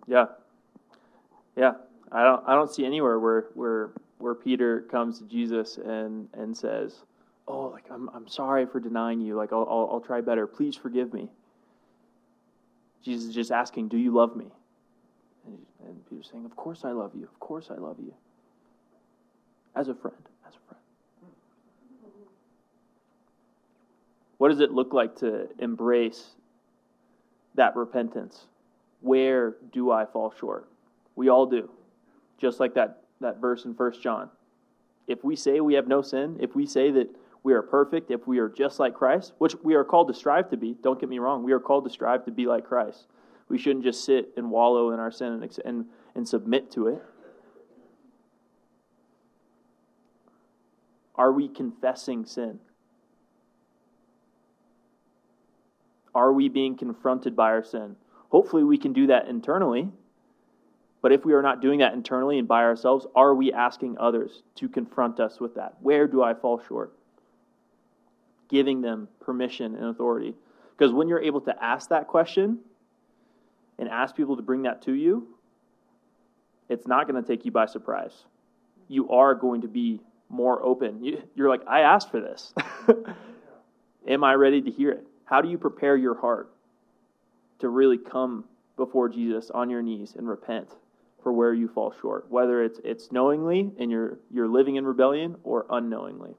Yeah. 0.07 0.25
Yeah. 1.55 1.73
I 2.11 2.23
don't 2.23 2.43
I 2.47 2.55
don't 2.55 2.73
see 2.73 2.85
anywhere 2.85 3.19
where 3.19 3.45
where 3.53 3.91
where 4.17 4.35
Peter 4.35 4.81
comes 4.81 5.19
to 5.19 5.25
Jesus 5.25 5.77
and 5.77 6.27
and 6.33 6.55
says, 6.55 6.95
"Oh, 7.47 7.67
like 7.67 7.85
I'm 7.91 8.09
I'm 8.09 8.27
sorry 8.27 8.65
for 8.65 8.79
denying 8.79 9.21
you. 9.21 9.35
Like 9.35 9.53
I'll 9.53 9.67
I'll, 9.69 9.89
I'll 9.93 10.01
try 10.01 10.21
better. 10.21 10.47
Please 10.47 10.75
forgive 10.75 11.13
me." 11.13 11.29
Jesus 13.05 13.29
is 13.29 13.35
just 13.35 13.51
asking, 13.51 13.87
"Do 13.87 13.97
you 13.97 14.11
love 14.11 14.35
me?" 14.35 14.51
And, 15.45 16.03
Peter's 16.09 16.27
saying, 16.31 16.43
"Of 16.43 16.55
course 16.55 16.83
I 16.83 16.91
love 16.91 17.13
you. 17.13 17.25
Of 17.25 17.39
course 17.39 17.69
I 17.69 17.75
love 17.75 17.99
you." 17.99 18.15
As 19.75 19.89
a 19.89 19.93
friend, 19.93 20.17
as 20.47 20.55
a 20.55 20.59
friend. 20.59 20.81
What 24.39 24.49
does 24.49 24.59
it 24.59 24.71
look 24.71 24.91
like 24.91 25.15
to 25.17 25.47
embrace 25.59 26.35
that 27.53 27.75
repentance? 27.75 28.47
Where 29.01 29.51
do 29.71 29.91
I 29.91 30.05
fall 30.05 30.31
short? 30.31 30.67
We 31.15 31.29
all 31.29 31.45
do. 31.45 31.69
Just 32.39 32.59
like 32.59 32.73
that, 32.73 33.03
that 33.21 33.37
verse 33.37 33.65
in 33.65 33.73
1 33.75 34.01
John. 34.01 34.31
If 35.05 35.23
we 35.23 35.35
say 35.35 35.59
we 35.59 35.75
have 35.75 35.87
no 35.87 36.01
sin, 36.01 36.37
if 36.39 36.55
we 36.55 36.65
say 36.65 36.89
that 36.91 37.15
we 37.45 37.53
are 37.53 37.61
perfect, 37.61 38.09
if 38.09 38.25
we 38.25 38.39
are 38.39 38.49
just 38.49 38.79
like 38.79 38.95
Christ, 38.95 39.33
which 39.37 39.53
we 39.61 39.75
are 39.75 39.83
called 39.83 40.07
to 40.07 40.15
strive 40.15 40.49
to 40.49 40.57
be, 40.57 40.75
don't 40.81 40.99
get 40.99 41.07
me 41.07 41.19
wrong, 41.19 41.43
we 41.43 41.51
are 41.51 41.59
called 41.59 41.83
to 41.83 41.91
strive 41.91 42.25
to 42.25 42.31
be 42.31 42.47
like 42.47 42.65
Christ. 42.65 43.05
We 43.49 43.59
shouldn't 43.59 43.85
just 43.85 44.03
sit 44.03 44.29
and 44.35 44.49
wallow 44.49 44.89
in 44.89 44.99
our 44.99 45.11
sin 45.11 45.27
and, 45.33 45.59
and, 45.63 45.85
and 46.15 46.27
submit 46.27 46.71
to 46.71 46.87
it. 46.87 47.03
Are 51.13 51.31
we 51.31 51.47
confessing 51.47 52.25
sin? 52.25 52.59
Are 56.15 56.33
we 56.33 56.49
being 56.49 56.75
confronted 56.75 57.35
by 57.35 57.51
our 57.51 57.63
sin? 57.63 57.95
Hopefully, 58.29 58.63
we 58.63 58.79
can 58.79 58.91
do 58.91 59.05
that 59.07 59.27
internally. 59.27 59.89
But 61.03 61.11
if 61.11 61.23
we 61.23 61.33
are 61.33 61.43
not 61.43 61.61
doing 61.61 61.77
that 61.79 61.93
internally 61.93 62.39
and 62.39 62.47
by 62.47 62.63
ourselves, 62.63 63.05
are 63.15 63.35
we 63.35 63.53
asking 63.53 63.97
others 63.99 64.41
to 64.55 64.67
confront 64.67 65.19
us 65.19 65.39
with 65.39 65.53
that? 65.53 65.75
Where 65.81 66.07
do 66.07 66.23
I 66.23 66.33
fall 66.33 66.59
short? 66.67 66.91
Giving 68.49 68.81
them 68.81 69.07
permission 69.19 69.75
and 69.75 69.85
authority. 69.85 70.35
Because 70.77 70.93
when 70.93 71.07
you're 71.07 71.21
able 71.21 71.41
to 71.41 71.63
ask 71.63 71.89
that 71.89 72.07
question 72.07 72.59
and 73.79 73.89
ask 73.89 74.15
people 74.15 74.35
to 74.35 74.41
bring 74.41 74.63
that 74.63 74.81
to 74.83 74.93
you, 74.93 75.27
it's 76.69 76.87
not 76.87 77.07
going 77.07 77.21
to 77.21 77.27
take 77.27 77.45
you 77.45 77.51
by 77.51 77.65
surprise. 77.65 78.25
You 78.87 79.09
are 79.09 79.35
going 79.35 79.61
to 79.61 79.67
be 79.67 80.01
more 80.29 80.63
open. 80.63 81.03
You're 81.35 81.49
like, 81.49 81.61
I 81.67 81.81
asked 81.81 82.11
for 82.11 82.19
this. 82.19 82.53
Am 84.07 84.23
I 84.23 84.33
ready 84.33 84.61
to 84.61 84.71
hear 84.71 84.91
it? 84.91 85.05
How 85.25 85.41
do 85.41 85.49
you 85.49 85.57
prepare 85.57 85.95
your 85.95 86.15
heart 86.15 86.51
to 87.59 87.69
really 87.69 87.97
come 87.97 88.45
before 88.77 89.09
Jesus 89.09 89.49
on 89.49 89.69
your 89.69 89.81
knees 89.81 90.15
and 90.15 90.27
repent 90.27 90.69
for 91.23 91.31
where 91.31 91.53
you 91.53 91.67
fall 91.67 91.93
short, 92.01 92.29
whether 92.29 92.63
it's 92.63 92.79
it's 92.83 93.11
knowingly 93.11 93.71
and 93.79 93.89
you're 93.89 94.19
you're 94.29 94.47
living 94.47 94.75
in 94.75 94.85
rebellion 94.85 95.35
or 95.43 95.65
unknowingly. 95.69 96.35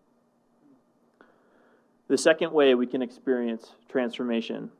The 2.09 2.19
second 2.19 2.53
way 2.53 2.75
we 2.75 2.87
can 2.87 3.03
experience 3.03 3.73
transformation 3.89 4.71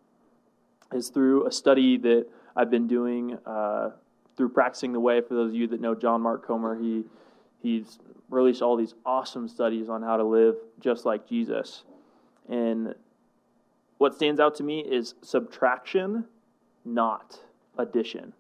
is 0.93 1.09
through 1.09 1.47
a 1.47 1.53
study 1.53 1.97
that 1.99 2.27
I've 2.55 2.71
been 2.71 2.87
doing 2.87 3.37
uh, 3.45 3.91
through 4.37 4.51
practicing 4.51 4.93
the 4.93 5.01
way. 5.01 5.21
For 5.21 5.35
those 5.35 5.51
of 5.51 5.57
you 5.57 5.67
that 5.69 5.81
know 5.81 5.95
John 5.95 6.23
Mark 6.23 6.47
Comer, 6.47 6.79
he 6.79 7.05
he's 7.63 7.99
released 8.31 8.63
all 8.63 8.77
these 8.77 8.95
awesome 9.05 9.49
studies 9.49 9.89
on 9.89 10.03
how 10.03 10.17
to 10.17 10.25
live 10.25 10.57
just 10.81 11.05
like 11.05 11.29
Jesus. 11.29 11.83
And 12.49 12.95
what 13.99 14.15
stands 14.15 14.41
out 14.41 14.55
to 14.57 14.63
me 14.63 14.81
is 14.81 15.15
subtraction, 15.23 16.27
not 16.85 17.41
addition. 17.77 18.33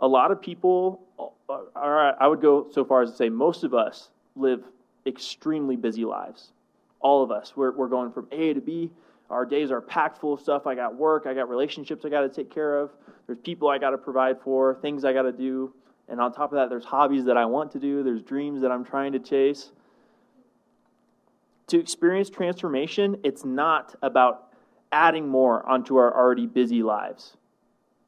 A 0.00 0.06
lot 0.06 0.30
of 0.30 0.42
people, 0.42 1.00
or 1.16 2.22
I 2.22 2.26
would 2.26 2.42
go 2.42 2.66
so 2.70 2.84
far 2.84 3.02
as 3.02 3.12
to 3.12 3.16
say 3.16 3.30
most 3.30 3.64
of 3.64 3.72
us 3.72 4.10
live 4.34 4.62
extremely 5.06 5.76
busy 5.76 6.04
lives. 6.04 6.52
All 7.06 7.22
of 7.22 7.30
us. 7.30 7.52
We're, 7.56 7.72
we're 7.72 7.88
going 7.88 8.10
from 8.12 8.26
A 8.32 8.54
to 8.54 8.60
B. 8.60 8.90
Our 9.30 9.44
days 9.44 9.70
are 9.70 9.80
packed 9.80 10.18
full 10.18 10.34
of 10.34 10.40
stuff. 10.40 10.66
I 10.66 10.74
got 10.74 10.94
work, 10.94 11.26
I 11.26 11.34
got 11.34 11.48
relationships 11.48 12.04
I 12.04 12.08
got 12.08 12.22
to 12.22 12.28
take 12.28 12.50
care 12.50 12.78
of. 12.78 12.90
There's 13.26 13.38
people 13.38 13.68
I 13.68 13.78
got 13.78 13.90
to 13.90 13.98
provide 13.98 14.40
for, 14.40 14.78
things 14.82 15.04
I 15.04 15.12
got 15.12 15.22
to 15.22 15.32
do. 15.32 15.72
And 16.08 16.20
on 16.20 16.32
top 16.32 16.52
of 16.52 16.56
that, 16.56 16.68
there's 16.70 16.84
hobbies 16.84 17.24
that 17.24 17.36
I 17.36 17.44
want 17.44 17.72
to 17.72 17.80
do, 17.80 18.02
there's 18.02 18.22
dreams 18.22 18.62
that 18.62 18.70
I'm 18.70 18.84
trying 18.84 19.12
to 19.12 19.18
chase 19.18 19.72
to 21.68 21.80
experience 21.80 22.30
transformation, 22.30 23.18
it's 23.24 23.44
not 23.44 23.94
about 24.02 24.52
adding 24.92 25.28
more 25.28 25.68
onto 25.68 25.96
our 25.96 26.16
already 26.16 26.46
busy 26.46 26.82
lives. 26.82 27.36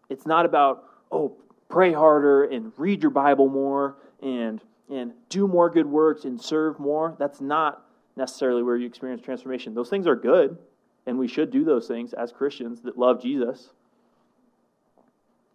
It's 0.09 0.27
not 0.27 0.47
about, 0.47 0.85
oh, 1.11 1.37
pray 1.69 1.93
harder 1.93 2.45
and 2.45 2.73
read 2.77 3.03
your 3.03 3.11
Bible 3.11 3.49
more 3.49 3.97
and 4.23 4.61
and 4.91 5.13
do 5.29 5.47
more 5.47 5.69
good 5.69 5.85
works 5.85 6.25
and 6.25 6.41
serve 6.41 6.81
more. 6.81 7.15
That's 7.19 7.43
not 7.43 7.85
necessarily 8.19 8.63
where 8.63 8.77
you 8.77 8.87
experience 8.87 9.23
transformation. 9.23 9.75
Those 9.75 9.89
things 9.89 10.07
are 10.07 10.17
good, 10.17 10.59
and 11.07 11.19
we 11.19 11.29
should 11.29 11.51
do 11.51 11.65
those 11.65 11.89
things 11.89 12.13
as 12.13 12.33
Christians 12.33 12.83
that 12.83 12.99
love 12.99 13.23
Jesus. 13.23 13.71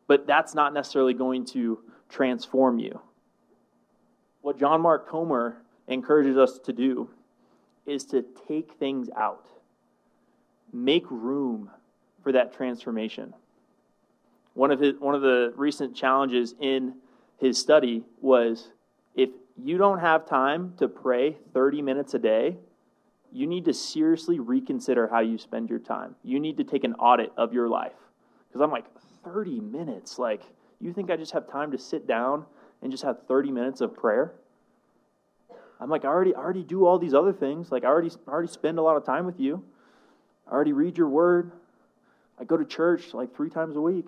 But 0.07 0.25
that's 0.25 0.55
not 0.55 0.73
necessarily 0.73 1.13
going 1.13 1.45
to 1.47 1.79
transform 2.09 2.79
you. 2.79 2.99
What 4.41 4.57
John 4.59 4.81
Mark 4.81 5.07
Comer 5.07 5.61
encourages 5.87 6.37
us 6.37 6.57
to 6.59 6.73
do 6.73 7.09
is 7.85 8.05
to 8.05 8.25
take 8.47 8.73
things 8.73 9.09
out, 9.15 9.47
make 10.71 11.05
room 11.09 11.69
for 12.23 12.31
that 12.31 12.53
transformation. 12.53 13.33
One 14.53 14.71
of, 14.71 14.79
his, 14.79 14.95
one 14.99 15.15
of 15.15 15.21
the 15.21 15.53
recent 15.55 15.95
challenges 15.95 16.55
in 16.59 16.95
his 17.37 17.57
study 17.57 18.03
was 18.21 18.69
if 19.15 19.29
you 19.61 19.77
don't 19.77 19.99
have 19.99 20.25
time 20.25 20.73
to 20.77 20.87
pray 20.87 21.37
30 21.53 21.81
minutes 21.81 22.13
a 22.13 22.19
day, 22.19 22.57
you 23.31 23.47
need 23.47 23.65
to 23.65 23.73
seriously 23.73 24.39
reconsider 24.39 25.07
how 25.07 25.19
you 25.19 25.37
spend 25.37 25.69
your 25.69 25.79
time. 25.79 26.15
You 26.23 26.39
need 26.39 26.57
to 26.57 26.63
take 26.63 26.83
an 26.83 26.93
audit 26.95 27.31
of 27.37 27.53
your 27.53 27.67
life. 27.67 27.93
Because 28.47 28.61
I'm 28.61 28.71
like, 28.71 28.85
30 29.23 29.59
minutes? 29.59 30.19
Like, 30.19 30.43
you 30.79 30.93
think 30.93 31.09
I 31.09 31.17
just 31.17 31.31
have 31.31 31.49
time 31.49 31.71
to 31.71 31.77
sit 31.77 32.07
down 32.07 32.45
and 32.81 32.91
just 32.91 33.03
have 33.03 33.25
30 33.27 33.51
minutes 33.51 33.81
of 33.81 33.95
prayer? 33.95 34.33
I'm 35.79 35.89
like, 35.89 36.05
I 36.05 36.07
already, 36.07 36.35
I 36.35 36.39
already 36.39 36.63
do 36.63 36.85
all 36.85 36.99
these 36.99 37.13
other 37.13 37.33
things. 37.33 37.71
Like, 37.71 37.83
I 37.83 37.87
already, 37.87 38.11
already 38.27 38.47
spend 38.47 38.77
a 38.77 38.81
lot 38.81 38.95
of 38.97 39.05
time 39.05 39.25
with 39.25 39.39
you. 39.39 39.63
I 40.47 40.51
already 40.51 40.73
read 40.73 40.97
your 40.97 41.09
word. 41.09 41.51
I 42.39 42.43
go 42.43 42.57
to 42.57 42.65
church 42.65 43.13
like 43.13 43.35
three 43.35 43.49
times 43.49 43.75
a 43.75 43.81
week. 43.81 44.07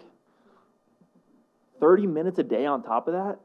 30 1.80 2.08
minutes 2.08 2.40
a 2.40 2.44
day 2.44 2.66
on 2.66 2.84
top 2.84 3.08
of 3.08 3.14
that? 3.14 3.40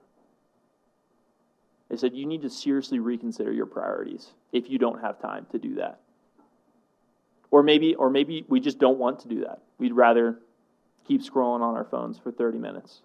They 1.91 1.97
said 1.97 2.15
you 2.15 2.25
need 2.25 2.43
to 2.43 2.51
seriously 2.51 3.01
reconsider 3.01 3.53
your 3.53 3.67
priorities 3.67 4.31
if 4.53 4.71
you 4.71 4.79
don't 4.79 5.01
have 5.01 5.21
time 5.21 5.47
to 5.51 5.59
do 5.59 5.75
that. 5.75 5.99
Or 7.51 7.65
maybe, 7.65 7.97
or 7.97 8.09
maybe 8.11 8.45
we 8.49 8.61
just 8.61 8.79
don't 8.79 8.99
want 8.99 9.19
to 9.21 9.29
do 9.29 9.41
that. 9.41 9.61
We'd 9.79 9.93
rather 9.93 10.39
keep 11.07 11.23
scrolling 11.23 11.63
on 11.63 11.77
our 11.77 11.85
phones 11.85 12.17
for 12.17 12.31
30 12.31 12.59
minutes. 12.59 13.01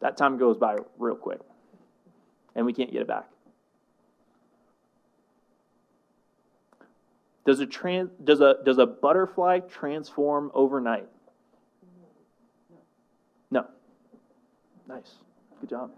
That 0.00 0.16
time 0.16 0.38
goes 0.38 0.56
by 0.56 0.76
real 0.98 1.16
quick, 1.16 1.40
and 2.54 2.64
we 2.64 2.72
can't 2.72 2.92
get 2.92 3.02
it 3.02 3.08
back. 3.08 3.28
Does 7.44 7.58
a, 7.58 7.66
trans, 7.66 8.10
does, 8.22 8.40
a, 8.40 8.56
does 8.64 8.78
a 8.78 8.86
butterfly 8.86 9.60
transform 9.60 10.52
overnight? 10.54 11.08
No. 13.50 13.66
Nice. 14.88 15.14
Good 15.60 15.70
job. 15.70 15.90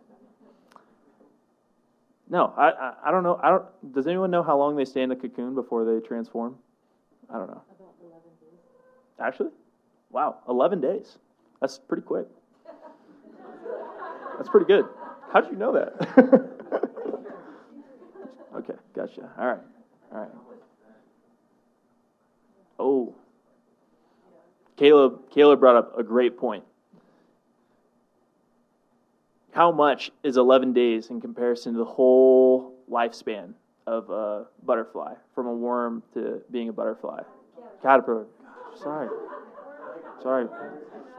No, 2.31 2.53
I, 2.57 2.71
I, 2.71 2.93
I, 3.07 3.11
don't 3.11 3.23
know. 3.23 3.41
I 3.43 3.51
don't. 3.51 3.95
Does 3.95 4.07
anyone 4.07 4.31
know 4.31 4.43
how 4.43 4.59
long 4.59 4.77
they 4.77 4.85
stay 4.85 5.03
in 5.03 5.11
a 5.11 5.17
cocoon 5.17 5.55
before 5.55 5.85
they 5.85 6.07
transform? 6.07 6.57
I 7.31 7.39
don't 7.39 7.49
know. 7.49 7.63
Actually, 9.19 9.51
wow, 10.11 10.39
eleven 10.49 10.81
days. 10.81 11.19
That's 11.61 11.79
pretty 11.79 12.03
quick. 12.03 12.27
That's 14.37 14.49
pretty 14.49 14.67
good. 14.67 14.85
How 15.33 15.41
did 15.41 15.51
you 15.51 15.57
know 15.57 15.73
that? 15.73 15.95
okay, 18.57 18.75
gotcha. 18.95 19.31
All 19.39 19.47
right, 19.47 19.59
all 20.13 20.21
right. 20.21 20.31
Oh, 22.79 23.15
Caleb, 24.77 25.31
Caleb 25.31 25.61
brought 25.61 25.77
up 25.77 25.99
a 25.99 26.03
great 26.03 26.39
point. 26.39 26.65
How 29.53 29.73
much 29.73 30.11
is 30.23 30.37
11 30.37 30.73
days 30.73 31.11
in 31.11 31.21
comparison 31.21 31.73
to 31.73 31.79
the 31.79 31.85
whole 31.85 32.75
lifespan 32.91 33.55
of 33.87 34.11
a 34.11 34.47
butterfly, 34.65 35.15
from 35.35 35.47
a 35.47 35.55
worm 35.55 36.03
to 36.15 36.43
being 36.51 36.69
a 36.69 36.73
butterfly? 36.73 37.23
Caterpillar. 37.83 38.27
Sorry. 38.77 39.09
Sorry. 40.23 40.47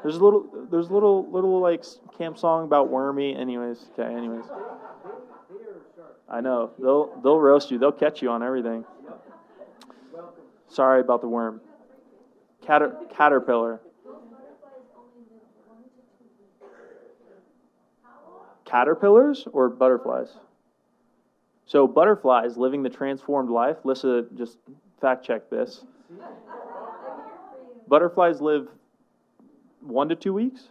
There's 0.04 0.16
a 0.16 0.24
little, 0.24 0.48
there's 0.70 0.90
a 0.90 0.94
little, 0.94 1.30
little 1.30 1.60
like 1.60 1.84
camp 2.18 2.38
song 2.38 2.64
about 2.64 2.90
wormy. 2.90 3.36
Anyways, 3.36 3.90
okay. 3.94 4.14
Anyways, 4.14 4.46
I 6.30 6.42
know 6.42 6.72
they'll 6.80 7.20
they'll 7.22 7.40
roast 7.40 7.72
you. 7.72 7.80
They'll 7.80 7.92
catch 7.92 8.22
you 8.22 8.30
on 8.30 8.44
everything. 8.44 8.86
Sorry 10.68 11.02
about 11.02 11.22
the 11.22 11.28
worm. 11.28 11.62
Cater, 12.66 12.96
caterpillar. 13.16 13.82
Caterpillars 18.70 19.48
or 19.52 19.70
butterflies? 19.70 20.30
So 21.66 21.88
butterflies 21.88 22.58
living 22.58 22.84
the 22.84 22.90
transformed 22.90 23.50
life. 23.50 23.78
Lissa 23.84 24.26
just 24.36 24.58
fact 25.02 25.26
check 25.26 25.50
this. 25.50 25.86
Butterflies 27.88 28.42
live 28.42 28.68
one 29.82 30.10
to 30.10 30.16
two 30.16 30.34
weeks. 30.34 30.70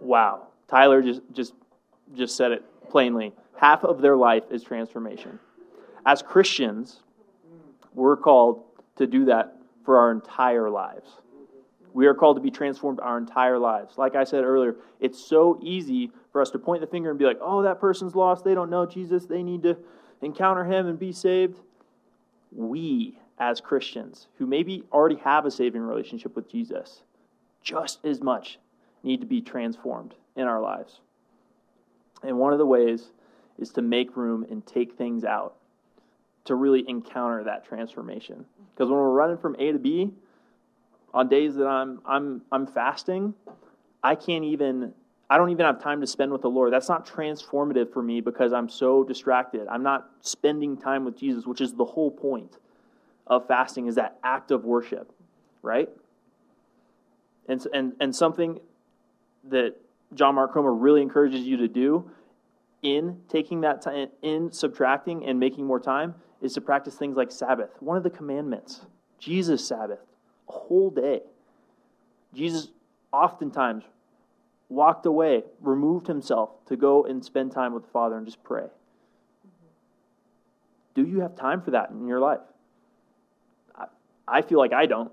Wow. 0.00 0.48
Tyler 0.68 1.02
just 1.02 1.22
just 1.32 1.54
just 2.14 2.36
said 2.36 2.52
it 2.52 2.64
plainly. 2.90 3.32
Half 3.56 3.84
of 3.84 4.00
their 4.00 4.16
life 4.16 4.44
is 4.50 4.62
transformation. 4.62 5.38
As 6.06 6.22
Christians, 6.22 7.00
we're 7.94 8.16
called 8.16 8.64
to 8.96 9.06
do 9.06 9.26
that 9.26 9.56
for 9.84 9.98
our 9.98 10.10
entire 10.10 10.70
lives. 10.70 11.08
We 11.94 12.06
are 12.06 12.14
called 12.14 12.36
to 12.36 12.42
be 12.42 12.50
transformed 12.50 13.00
our 13.00 13.18
entire 13.18 13.58
lives. 13.58 13.96
Like 13.96 14.14
I 14.14 14.24
said 14.24 14.44
earlier, 14.44 14.76
it's 15.00 15.18
so 15.18 15.58
easy 15.62 16.12
for 16.30 16.42
us 16.42 16.50
to 16.50 16.58
point 16.58 16.80
the 16.80 16.86
finger 16.86 17.10
and 17.10 17.18
be 17.18 17.24
like, 17.24 17.38
oh, 17.40 17.62
that 17.62 17.80
person's 17.80 18.14
lost. 18.14 18.44
They 18.44 18.54
don't 18.54 18.70
know 18.70 18.86
Jesus. 18.86 19.26
They 19.26 19.42
need 19.42 19.62
to 19.62 19.76
encounter 20.20 20.64
him 20.64 20.86
and 20.86 20.98
be 20.98 21.12
saved. 21.12 21.58
We, 22.52 23.18
as 23.38 23.60
Christians, 23.60 24.28
who 24.36 24.46
maybe 24.46 24.84
already 24.92 25.16
have 25.16 25.46
a 25.46 25.50
saving 25.50 25.82
relationship 25.82 26.36
with 26.36 26.50
Jesus, 26.50 27.02
just 27.62 28.04
as 28.04 28.20
much 28.20 28.58
need 29.02 29.20
to 29.20 29.26
be 29.26 29.40
transformed 29.40 30.14
in 30.36 30.44
our 30.44 30.60
lives. 30.60 31.00
And 32.22 32.38
one 32.38 32.52
of 32.52 32.58
the 32.58 32.66
ways 32.66 33.10
is 33.58 33.70
to 33.70 33.82
make 33.82 34.16
room 34.16 34.46
and 34.50 34.64
take 34.66 34.94
things 34.94 35.24
out 35.24 35.56
to 36.48 36.54
really 36.54 36.84
encounter 36.88 37.44
that 37.44 37.64
transformation. 37.64 38.44
Because 38.74 38.90
when 38.90 38.98
we're 38.98 39.10
running 39.10 39.38
from 39.38 39.56
A 39.58 39.72
to 39.72 39.78
B, 39.78 40.10
on 41.14 41.28
days 41.28 41.54
that 41.54 41.66
I'm 41.66 42.00
I'm 42.04 42.42
I'm 42.52 42.66
fasting, 42.66 43.34
I 44.02 44.14
can't 44.14 44.44
even 44.44 44.92
I 45.30 45.36
don't 45.36 45.50
even 45.50 45.66
have 45.66 45.82
time 45.82 46.00
to 46.00 46.06
spend 46.06 46.32
with 46.32 46.42
the 46.42 46.50
Lord. 46.50 46.72
That's 46.72 46.88
not 46.88 47.06
transformative 47.06 47.92
for 47.92 48.02
me 48.02 48.20
because 48.20 48.52
I'm 48.52 48.68
so 48.68 49.04
distracted. 49.04 49.68
I'm 49.68 49.82
not 49.82 50.10
spending 50.20 50.76
time 50.76 51.04
with 51.04 51.18
Jesus, 51.18 51.46
which 51.46 51.60
is 51.60 51.74
the 51.74 51.84
whole 51.84 52.10
point 52.10 52.58
of 53.26 53.46
fasting 53.46 53.86
is 53.86 53.94
that 53.96 54.18
act 54.24 54.50
of 54.50 54.64
worship, 54.64 55.12
right? 55.62 55.88
And 57.48 57.66
and 57.72 57.92
and 58.00 58.14
something 58.14 58.58
that 59.44 59.76
John 60.14 60.34
Mark 60.34 60.52
Comer 60.52 60.72
really 60.72 61.02
encourages 61.02 61.40
you 61.40 61.58
to 61.58 61.68
do 61.68 62.10
in 62.82 63.20
taking 63.28 63.62
that 63.62 63.82
time, 63.82 64.08
in 64.22 64.52
subtracting 64.52 65.26
and 65.26 65.38
making 65.38 65.66
more 65.66 65.80
time, 65.80 66.14
is 66.40 66.54
to 66.54 66.60
practice 66.60 66.94
things 66.94 67.16
like 67.16 67.30
Sabbath. 67.30 67.70
One 67.80 67.96
of 67.96 68.02
the 68.02 68.10
commandments, 68.10 68.82
Jesus' 69.18 69.66
Sabbath, 69.66 70.00
a 70.48 70.52
whole 70.52 70.90
day. 70.90 71.22
Jesus 72.34 72.68
oftentimes 73.12 73.84
walked 74.68 75.06
away, 75.06 75.42
removed 75.60 76.06
himself 76.06 76.50
to 76.66 76.76
go 76.76 77.04
and 77.04 77.24
spend 77.24 77.52
time 77.52 77.72
with 77.72 77.84
the 77.84 77.90
Father 77.90 78.16
and 78.16 78.26
just 78.26 78.42
pray. 78.42 78.66
Do 80.94 81.06
you 81.06 81.20
have 81.20 81.36
time 81.36 81.62
for 81.62 81.70
that 81.72 81.90
in 81.90 82.06
your 82.06 82.20
life? 82.20 82.40
I, 84.26 84.42
feel 84.42 84.58
like 84.58 84.72
I 84.72 84.86
don't. 84.86 85.10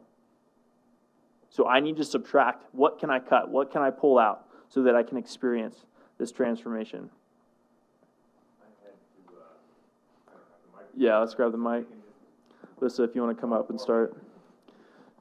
So 1.49 1.67
I 1.67 1.80
need 1.80 1.97
to 1.97 2.03
subtract. 2.03 2.65
What 2.73 2.99
can 2.99 3.09
I 3.09 3.19
cut? 3.19 3.49
What 3.49 3.71
can 3.71 3.82
I 3.82 3.91
pull 3.91 4.19
out 4.19 4.45
so 4.67 4.84
that 4.84 4.95
I 4.95 5.03
can 5.03 5.17
experience 5.17 5.86
this 6.17 6.32
transformation? 6.32 7.09
Yeah, 10.95 11.17
let's 11.19 11.33
grab 11.33 11.51
the 11.51 11.57
mic. 11.57 11.85
Lissa, 12.79 13.03
if 13.03 13.15
you 13.15 13.21
want 13.21 13.35
to 13.35 13.41
come 13.41 13.53
up 13.53 13.69
and 13.69 13.79
start 13.79 14.15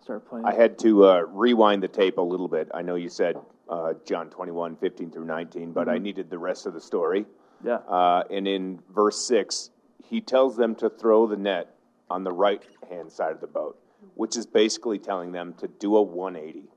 start 0.03 0.29
playing. 0.29 0.45
I 0.45 0.55
had 0.55 0.79
to 0.81 1.07
uh, 1.07 1.21
rewind 1.29 1.83
the 1.83 1.89
tape 1.89 2.19
a 2.19 2.23
little 2.23 2.49
bit. 2.49 2.69
I 2.75 2.83
know 2.83 2.95
you 2.95 3.09
said 3.09 3.37
uh, 3.69 3.95
John 4.07 4.31
21, 4.31 4.77
15 4.77 5.11
through 5.11 5.25
19, 5.25 5.73
but 5.73 5.89
I 5.89 5.99
needed 5.99 6.31
the 6.31 6.39
rest 6.39 6.67
of 6.67 6.75
the 6.75 6.81
story. 6.81 7.25
Yeah. 7.65 7.77
Uh, 7.89 8.25
and 8.31 8.47
in 8.47 8.81
verse 8.95 9.27
6, 9.27 9.71
he 10.05 10.21
tells 10.21 10.57
them 10.57 10.75
to 10.77 10.91
throw 10.91 11.27
the 11.27 11.37
net 11.37 11.75
on 12.11 12.23
the 12.23 12.33
right 12.33 12.63
hand 12.91 13.11
side 13.11 13.33
of 13.33 13.41
the 13.41 13.47
boat, 13.47 13.79
which 14.15 14.37
is 14.37 14.47
basically 14.47 14.99
telling 14.99 15.33
them 15.33 15.55
to 15.55 15.69
do 15.69 15.97
a 15.97 16.03
180. 16.03 16.69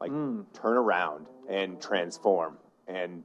Like, 0.00 0.12
turn 0.54 0.76
around 0.76 1.26
and 1.48 1.80
transform 1.80 2.56
and 2.88 3.22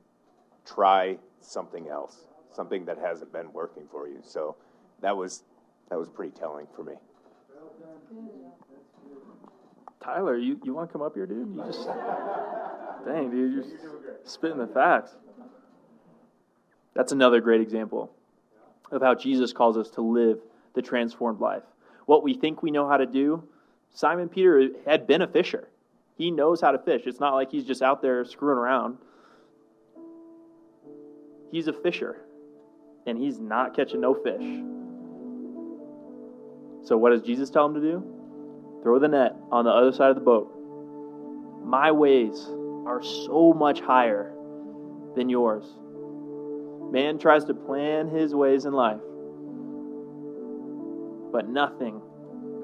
try 0.65 1.17
something 1.39 1.87
else, 1.87 2.25
something 2.53 2.85
that 2.85 2.97
hasn't 2.97 3.31
been 3.31 3.51
working 3.53 3.83
for 3.89 4.07
you. 4.09 4.19
So 4.23 4.57
that 5.05 5.15
was 5.15 5.43
that 5.91 5.99
was 5.99 6.09
pretty 6.09 6.31
telling 6.31 6.65
for 6.75 6.83
me. 6.83 6.93
Tyler, 10.03 10.35
you, 10.35 10.59
you 10.63 10.73
want 10.73 10.89
to 10.89 10.91
come 10.91 11.03
up 11.03 11.13
here, 11.13 11.27
dude? 11.27 11.47
You 11.55 11.63
just 11.63 11.87
dang, 13.05 13.29
dude, 13.29 13.53
you're 13.53 13.63
spitting 14.23 14.57
the 14.57 14.65
facts. 14.65 15.11
That's 16.95 17.11
another 17.11 17.39
great 17.39 17.61
example 17.61 18.11
of 18.91 19.03
how 19.03 19.13
Jesus 19.13 19.53
calls 19.53 19.77
us 19.77 19.91
to 19.91 20.01
live 20.01 20.39
the 20.73 20.81
transformed 20.81 21.39
life. 21.39 21.63
What 22.07 22.23
we 22.23 22.33
think 22.33 22.63
we 22.63 22.71
know 22.71 22.89
how 22.89 22.97
to 22.97 23.05
do, 23.05 23.43
Simon 23.93 24.27
Peter 24.27 24.69
had 24.87 25.05
been 25.05 25.21
a 25.21 25.27
fisher. 25.27 25.67
He 26.17 26.31
knows 26.31 26.61
how 26.61 26.71
to 26.71 26.79
fish. 26.79 27.03
It's 27.05 27.19
not 27.19 27.35
like 27.35 27.51
he's 27.51 27.65
just 27.65 27.83
out 27.83 28.01
there 28.01 28.25
screwing 28.25 28.57
around. 28.57 28.97
He's 31.51 31.67
a 31.67 31.73
fisher, 31.73 32.25
and 33.05 33.19
he's 33.19 33.39
not 33.39 33.75
catching 33.75 34.01
no 34.01 34.15
fish. 34.15 34.74
So, 36.85 36.97
what 36.97 37.09
does 37.09 37.23
Jesus 37.23 37.49
tell 37.49 37.65
him 37.65 37.73
to 37.73 37.81
do? 37.81 38.03
Throw 38.83 38.99
the 38.99 39.07
net 39.07 39.35
on 39.51 39.65
the 39.65 39.71
other 39.71 39.91
side 39.91 40.09
of 40.09 40.15
the 40.15 40.21
boat. 40.21 40.51
My 41.63 41.91
ways 41.91 42.47
are 42.85 43.01
so 43.01 43.53
much 43.53 43.81
higher 43.81 44.31
than 45.15 45.27
yours. 45.27 45.65
Man 46.91 47.17
tries 47.17 47.45
to 47.45 47.55
plan 47.55 48.07
his 48.07 48.35
ways 48.35 48.65
in 48.65 48.73
life, 48.73 49.01
but 51.31 51.49
nothing 51.49 51.99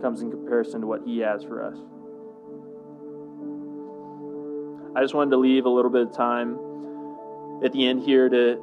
comes 0.01 0.22
in 0.22 0.30
comparison 0.30 0.82
to 0.82 0.88
what 0.88 1.01
he 1.03 1.19
has 1.19 1.43
for 1.43 1.65
us. 1.65 1.78
I 4.95 5.01
just 5.01 5.15
wanted 5.15 5.32
to 5.32 5.38
leave 5.38 5.65
a 5.65 5.69
little 5.69 5.89
bit 5.89 6.03
of 6.03 6.15
time 6.15 6.59
at 7.65 7.72
the 7.72 7.88
end 7.88 8.03
here 8.03 8.30
to 8.30 8.61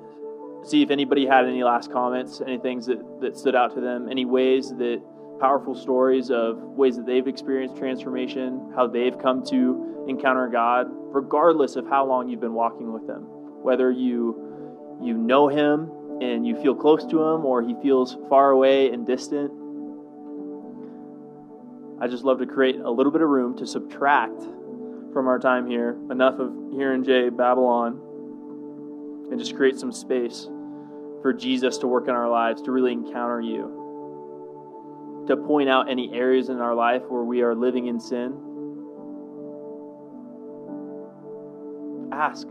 see 0.65 0.83
if 0.83 0.91
anybody 0.91 1.27
had 1.27 1.47
any 1.47 1.65
last 1.65 1.91
comments, 1.91 2.41
any 2.41 2.59
things 2.59 2.87
that, 2.87 3.21
that 3.21 3.37
stood 3.37 3.57
out 3.57 3.75
to 3.75 3.81
them, 3.81 4.09
any 4.09 4.25
ways 4.25 4.69
that 4.71 5.03
powerful 5.39 5.75
stories 5.75 6.31
of 6.31 6.59
ways 6.59 6.97
that 6.97 7.07
they've 7.07 7.27
experienced 7.27 7.77
transformation, 7.77 8.73
how 8.75 8.87
they've 8.87 9.19
come 9.19 9.45
to 9.47 10.05
encounter 10.09 10.49
God, 10.49 10.87
regardless 10.91 11.77
of 11.77 11.87
how 11.87 12.07
long 12.07 12.29
you've 12.29 12.41
been 12.41 12.55
walking 12.55 12.93
with 12.93 13.09
Him. 13.09 13.23
Whether 13.63 13.91
you 13.91 14.99
you 15.03 15.15
know 15.15 15.49
Him 15.49 15.91
and 16.21 16.47
you 16.47 16.61
feel 16.61 16.75
close 16.75 17.05
to 17.07 17.23
Him, 17.23 17.45
or 17.45 17.63
He 17.63 17.75
feels 17.83 18.17
far 18.29 18.51
away 18.51 18.91
and 18.91 19.07
distant. 19.07 19.53
I 22.01 22.07
just 22.09 22.25
love 22.25 22.39
to 22.39 22.47
create 22.47 22.77
a 22.77 22.91
little 22.91 23.13
bit 23.13 23.23
of 23.23 23.29
room 23.29 23.57
to 23.59 23.67
subtract 23.67 24.41
from 25.13 25.27
our 25.27 25.39
time 25.39 25.69
here, 25.69 25.97
enough 26.11 26.39
of 26.39 26.53
hearing 26.73 27.03
Jay 27.03 27.29
Babylon, 27.29 28.01
and 29.31 29.39
just 29.39 29.57
create 29.57 29.79
some 29.79 29.93
space 29.93 30.49
for 31.23 31.33
Jesus 31.33 31.79
to 31.79 31.87
work 31.87 32.09
in 32.09 32.15
our 32.15 32.29
lives, 32.29 32.63
to 32.63 32.71
really 32.71 32.93
encounter 32.93 33.41
you, 33.41 33.88
to 35.29 35.37
point 35.37 35.69
out 35.69 35.91
any 35.91 36.13
areas 36.13 36.49
in 36.49 36.59
our 36.59 36.75
life 36.75 37.03
where 37.09 37.23
we 37.23 37.43
are 37.43 37.55
living 37.55 37.87
in 37.87 38.01
sin. 38.01 38.33
Ask, 42.13 42.47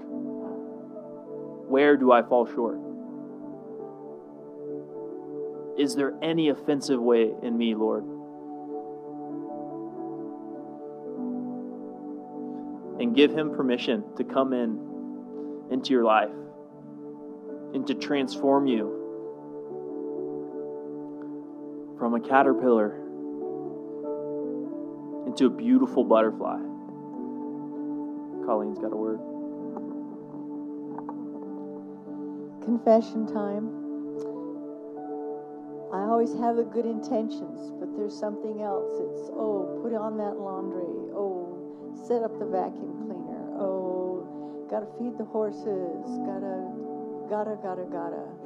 where 1.68 1.98
do 1.98 2.12
I 2.12 2.22
fall 2.22 2.46
short? 2.46 2.80
Is 5.78 5.96
there 5.96 6.14
any 6.22 6.50
offensive 6.50 7.02
way 7.02 7.32
in 7.44 7.58
me, 7.58 7.76
Lord? 7.76 8.06
and 13.00 13.16
give 13.16 13.32
him 13.32 13.54
permission 13.56 14.04
to 14.16 14.24
come 14.24 14.54
in 14.54 14.80
into 15.72 15.92
your 15.92 16.04
life 16.04 16.32
and 17.74 17.86
to 17.86 17.94
transform 17.94 18.66
you 18.66 18.97
from 21.98 22.14
a 22.14 22.20
caterpillar 22.20 22.96
into 25.26 25.48
a 25.48 25.50
beautiful 25.50 26.04
butterfly. 26.04 26.60
Colleen's 28.46 28.80
got 28.80 28.94
a 28.94 28.96
word. 28.96 29.20
Confession 32.64 33.28
time. 33.28 33.74
I 35.94 36.04
always 36.04 36.34
have 36.36 36.58
the 36.58 36.64
good 36.64 36.86
intentions, 36.86 37.72
but 37.80 37.96
there's 37.96 38.18
something 38.18 38.62
else. 38.62 38.92
It's, 39.00 39.30
oh, 39.32 39.80
put 39.82 39.96
on 39.96 40.18
that 40.18 40.38
laundry. 40.38 41.12
Oh, 41.16 41.96
set 42.08 42.24
up 42.24 42.38
the 42.40 42.46
vacuum 42.46 43.08
cleaner. 43.08 43.56
Oh, 43.60 44.68
gotta 44.70 44.88
feed 45.00 45.18
the 45.18 45.26
horses. 45.26 46.06
Gotta, 46.28 46.68
gotta, 47.32 47.56
gotta, 47.64 47.88
gotta. 47.88 48.37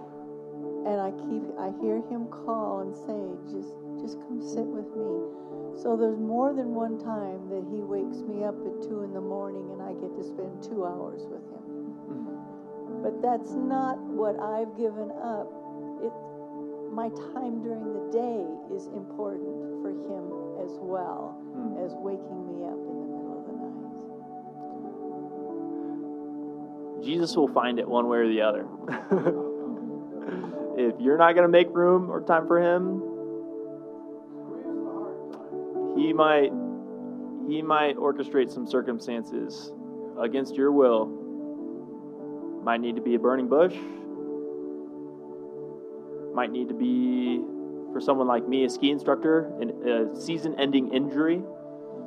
And 0.86 0.98
I 1.00 1.12
keep, 1.30 1.44
I 1.62 1.70
hear 1.82 2.02
him 2.10 2.26
call 2.28 2.82
and 2.82 2.96
say, 2.96 3.22
just, 3.54 3.70
just 4.02 4.18
come 4.26 4.42
sit 4.42 4.66
with 4.66 4.90
me. 4.98 5.30
So 5.78 5.96
there's 5.96 6.18
more 6.20 6.54
than 6.54 6.74
one 6.74 6.98
time 7.00 7.48
that 7.54 7.64
he 7.70 7.80
wakes 7.86 8.18
me 8.26 8.44
up 8.44 8.58
at 8.66 8.82
two 8.82 9.04
in 9.06 9.14
the 9.14 9.22
morning 9.22 9.70
and 9.72 9.82
I 9.82 9.94
get 9.94 10.12
to 10.18 10.24
spend 10.26 10.62
two 10.64 10.84
hours 10.86 11.22
with 11.30 11.46
him. 11.54 11.64
But 13.06 13.22
that's 13.22 13.54
not 13.54 13.98
what 14.02 14.36
I've 14.42 14.76
given 14.76 15.10
up. 15.22 15.48
It, 16.02 16.12
my 16.92 17.10
time 17.34 17.62
during 17.64 17.86
the 17.94 18.10
day 18.12 18.44
is 18.76 18.88
important 18.92 19.80
for 19.86 19.94
him 19.94 20.26
as 20.66 20.76
well 20.82 21.38
Hmm. 21.56 21.78
as 21.84 21.94
waking 22.00 22.42
me 22.48 22.66
up 22.66 22.80
in 22.80 22.96
the 23.00 23.08
middle 23.12 23.38
of 23.38 23.46
the 23.48 23.54
night. 27.00 27.06
Jesus 27.06 27.36
will 27.36 27.48
find 27.48 27.80
it 27.80 27.88
one 27.88 28.08
way 28.08 28.18
or 28.20 28.28
the 28.28 28.42
other. 28.42 28.66
you're 31.02 31.18
not 31.18 31.34
going 31.34 31.44
to 31.44 31.52
make 31.52 31.68
room 31.74 32.10
or 32.10 32.22
time 32.22 32.48
for 32.48 32.62
him, 32.62 33.02
he 35.98 36.14
might 36.14 36.52
he 37.50 37.62
might 37.62 37.98
orchestrate 37.98 38.52
some 38.52 38.68
circumstances 38.68 39.72
against 40.20 40.56
your 40.56 40.72
will. 40.72 41.08
Might 42.64 42.80
need 42.80 42.96
to 42.96 43.02
be 43.02 43.16
a 43.16 43.20
burning 43.20 43.50
bush. 43.50 43.76
Might 46.34 46.52
need 46.52 46.70
to 46.70 46.74
be 46.74 47.42
for 47.92 48.00
someone 48.00 48.28
like 48.28 48.48
me, 48.48 48.64
a 48.64 48.70
ski 48.70 48.90
instructor, 48.90 49.52
a 49.60 50.16
season-ending 50.16 50.94
injury 50.94 51.42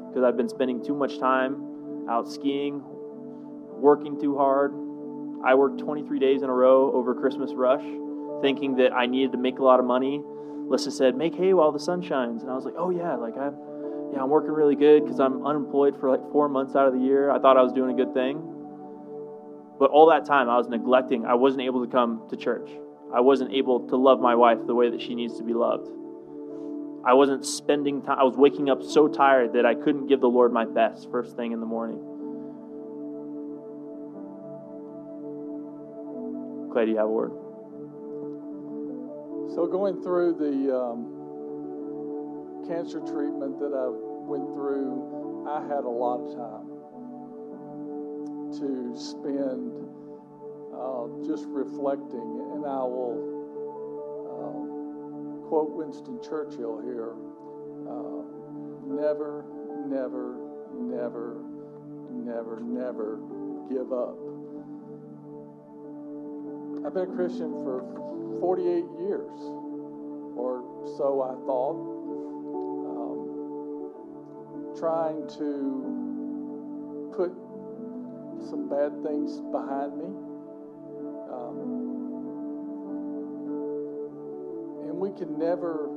because 0.09 0.25
I've 0.25 0.37
been 0.37 0.49
spending 0.49 0.83
too 0.83 0.95
much 0.95 1.19
time 1.19 2.07
out 2.09 2.31
skiing, 2.31 2.83
working 3.81 4.19
too 4.21 4.37
hard. 4.39 4.73
I 5.45 5.55
worked 5.55 5.81
23 5.81 6.19
days 6.21 6.43
in 6.43 6.49
a 6.49 6.55
row 6.55 6.93
over 6.95 7.15
Christmas 7.15 7.53
rush, 7.53 7.83
thinking 8.45 8.77
that 8.77 8.93
I 8.93 9.07
needed 9.07 9.33
to 9.33 9.39
make 9.39 9.59
a 9.59 9.65
lot 9.65 9.81
of 9.81 9.87
money. 9.87 10.23
Lissa 10.69 10.91
said, 10.91 11.17
"Make 11.17 11.35
hay 11.35 11.55
while 11.55 11.73
the 11.73 11.79
sun 11.79 12.03
shines," 12.03 12.43
and 12.43 12.53
I 12.53 12.55
was 12.55 12.67
like, 12.67 12.75
"Oh 12.77 12.91
yeah, 12.91 13.17
like 13.17 13.39
I'm, 13.39 13.57
yeah, 14.13 14.23
I'm 14.23 14.29
working 14.29 14.53
really 14.53 14.77
good 14.77 15.03
because 15.03 15.19
I'm 15.19 15.47
unemployed 15.47 15.97
for 15.97 16.11
like 16.11 16.21
four 16.31 16.47
months 16.51 16.77
out 16.77 16.87
of 16.87 16.93
the 16.93 17.01
year. 17.01 17.31
I 17.31 17.39
thought 17.39 17.57
I 17.57 17.63
was 17.63 17.73
doing 17.73 17.91
a 17.91 17.95
good 17.95 18.13
thing, 18.13 18.37
but 19.79 19.91
all 19.91 20.07
that 20.11 20.27
time 20.27 20.51
I 20.51 20.59
was 20.59 20.69
neglecting. 20.69 21.25
I 21.25 21.33
wasn't 21.33 21.63
able 21.63 21.87
to 21.87 21.91
come 21.91 22.29
to 22.29 22.37
church. 22.37 22.69
I 23.15 23.21
wasn't 23.21 23.51
able 23.55 23.89
to 23.89 23.97
love 23.97 24.21
my 24.21 24.35
wife 24.35 24.59
the 24.67 24.75
way 24.75 24.91
that 24.91 25.01
she 25.01 25.15
needs 25.15 25.39
to 25.39 25.43
be 25.43 25.55
loved. 25.55 25.89
I 27.03 27.15
wasn't 27.15 27.47
spending 27.47 28.03
time. 28.03 28.19
I 28.19 28.25
was 28.25 28.37
waking 28.37 28.69
up 28.69 28.83
so 28.83 29.09
tired 29.09 29.55
that 29.55 29.65
I 29.65 29.75
couldn't 29.75 30.07
give 30.09 30.21
the 30.21 30.29
Lord 30.29 30.53
my 30.53 30.67
best 30.67 31.11
first 31.11 31.35
thing 31.35 31.53
in 31.53 31.61
the 31.61 31.71
morning." 31.77 32.03
Clay, 36.73 36.85
do 36.85 36.91
you 36.91 36.99
have 36.99 37.09
a 37.09 37.11
word? 37.11 37.44
So 39.53 39.67
going 39.67 40.03
through 40.03 40.35
the 40.35 40.75
um, 40.75 42.65
cancer 42.67 43.01
treatment 43.01 43.59
that 43.61 43.75
I 43.75 43.89
went 43.91 44.55
through, 44.55 45.45
I 45.49 45.61
had 45.63 45.85
a 45.85 45.89
lot 45.89 46.21
of 46.25 46.35
time 46.35 46.75
to 48.59 48.95
spend 48.97 49.73
uh, 50.73 51.07
just 51.27 51.45
reflecting, 51.49 52.51
and 52.55 52.65
I 52.65 52.83
will 52.83 53.19
uh, 54.33 55.49
quote 55.49 55.71
Winston 55.77 56.21
Churchill 56.23 56.81
here: 56.83 57.13
uh, 57.87 58.25
"Never, 58.87 59.45
never, 59.87 60.39
never, 60.73 61.45
never, 62.11 62.61
never 62.61 63.21
give 63.69 63.93
up." 63.93 64.24
I've 66.87 66.93
been 66.93 67.11
a 67.11 67.15
Christian 67.17 67.51
for 67.65 67.81
48 68.41 68.85
years, 69.01 69.41
or 70.37 70.63
so 70.99 71.23
I 71.23 71.35
thought, 71.47 71.81
um, 73.01 73.25
trying 74.79 75.27
to 75.39 77.11
put 77.17 77.33
some 78.51 78.69
bad 78.69 79.03
things 79.03 79.41
behind 79.51 79.97
me. 79.97 80.13
Um, 81.33 81.57
and 84.85 85.01
we 85.01 85.09
can 85.17 85.39
never 85.39 85.89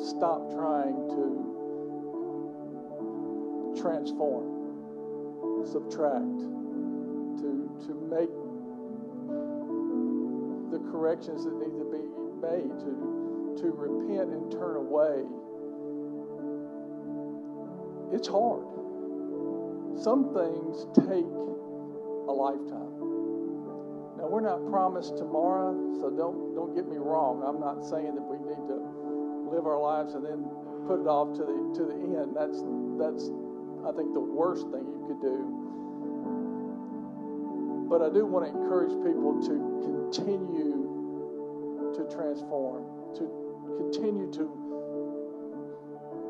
stop 0.00 0.50
trying 0.50 0.96
to 1.12 1.52
transform, 3.82 4.48
subtract, 5.70 6.40
to, 7.36 7.68
to 7.86 7.92
make 8.08 8.30
corrections 10.92 11.44
that 11.44 11.56
need 11.56 11.72
to 11.80 11.88
be 11.88 12.04
made 12.44 12.70
to 12.84 12.92
to 13.64 13.70
repent 13.72 14.30
and 14.30 14.52
turn 14.52 14.76
away. 14.76 15.24
It's 18.12 18.28
hard. 18.28 18.68
Some 20.00 20.32
things 20.36 20.86
take 21.08 21.28
a 22.28 22.32
lifetime. 22.32 22.92
Now 24.20 24.28
we're 24.28 24.44
not 24.44 24.68
promised 24.70 25.16
tomorrow 25.16 25.72
so 26.00 26.10
don't 26.10 26.54
don't 26.54 26.74
get 26.74 26.88
me 26.88 26.96
wrong. 26.96 27.42
I'm 27.42 27.60
not 27.60 27.84
saying 27.84 28.14
that 28.14 28.26
we 28.28 28.36
need 28.38 28.68
to 28.68 28.78
live 29.48 29.66
our 29.66 29.80
lives 29.80 30.14
and 30.14 30.24
then 30.24 30.44
put 30.86 31.00
it 31.00 31.08
off 31.08 31.32
to 31.36 31.44
the 31.44 31.56
to 31.80 31.82
the 31.88 31.98
end. 32.20 32.36
That's 32.36 32.60
that's 33.00 33.32
i 33.82 33.90
think 33.96 34.14
the 34.14 34.20
worst 34.20 34.68
thing 34.70 34.84
you 34.84 35.04
could 35.08 35.20
do. 35.20 35.62
But 37.88 38.00
I 38.00 38.08
do 38.08 38.24
want 38.24 38.46
to 38.46 38.50
encourage 38.56 38.96
people 39.04 39.36
to 39.44 39.54
continue 39.84 40.81
to 41.94 42.04
transform, 42.14 42.84
to 43.14 43.28
continue 43.78 44.30
to 44.32 44.62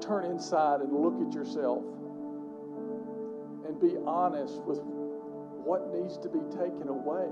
turn 0.00 0.24
inside 0.24 0.80
and 0.80 0.92
look 0.92 1.14
at 1.26 1.32
yourself 1.32 1.84
and 3.66 3.80
be 3.80 3.96
honest 4.06 4.60
with 4.62 4.80
what 5.64 5.94
needs 5.94 6.18
to 6.18 6.28
be 6.28 6.40
taken 6.50 6.88
away 6.88 7.26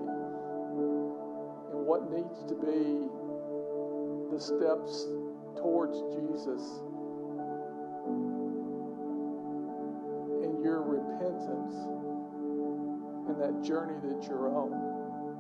and 1.73 1.87
what 1.87 2.11
needs 2.11 2.45
to 2.47 2.55
be 2.55 3.09
the 4.31 4.39
steps 4.39 5.09
towards 5.59 5.99
Jesus 6.15 6.63
in 10.47 10.63
your 10.63 10.83
repentance 10.83 11.75
and 13.27 13.35
that 13.41 13.63
journey 13.63 13.99
that 14.07 14.23
you're 14.29 14.49
on. 14.55 14.71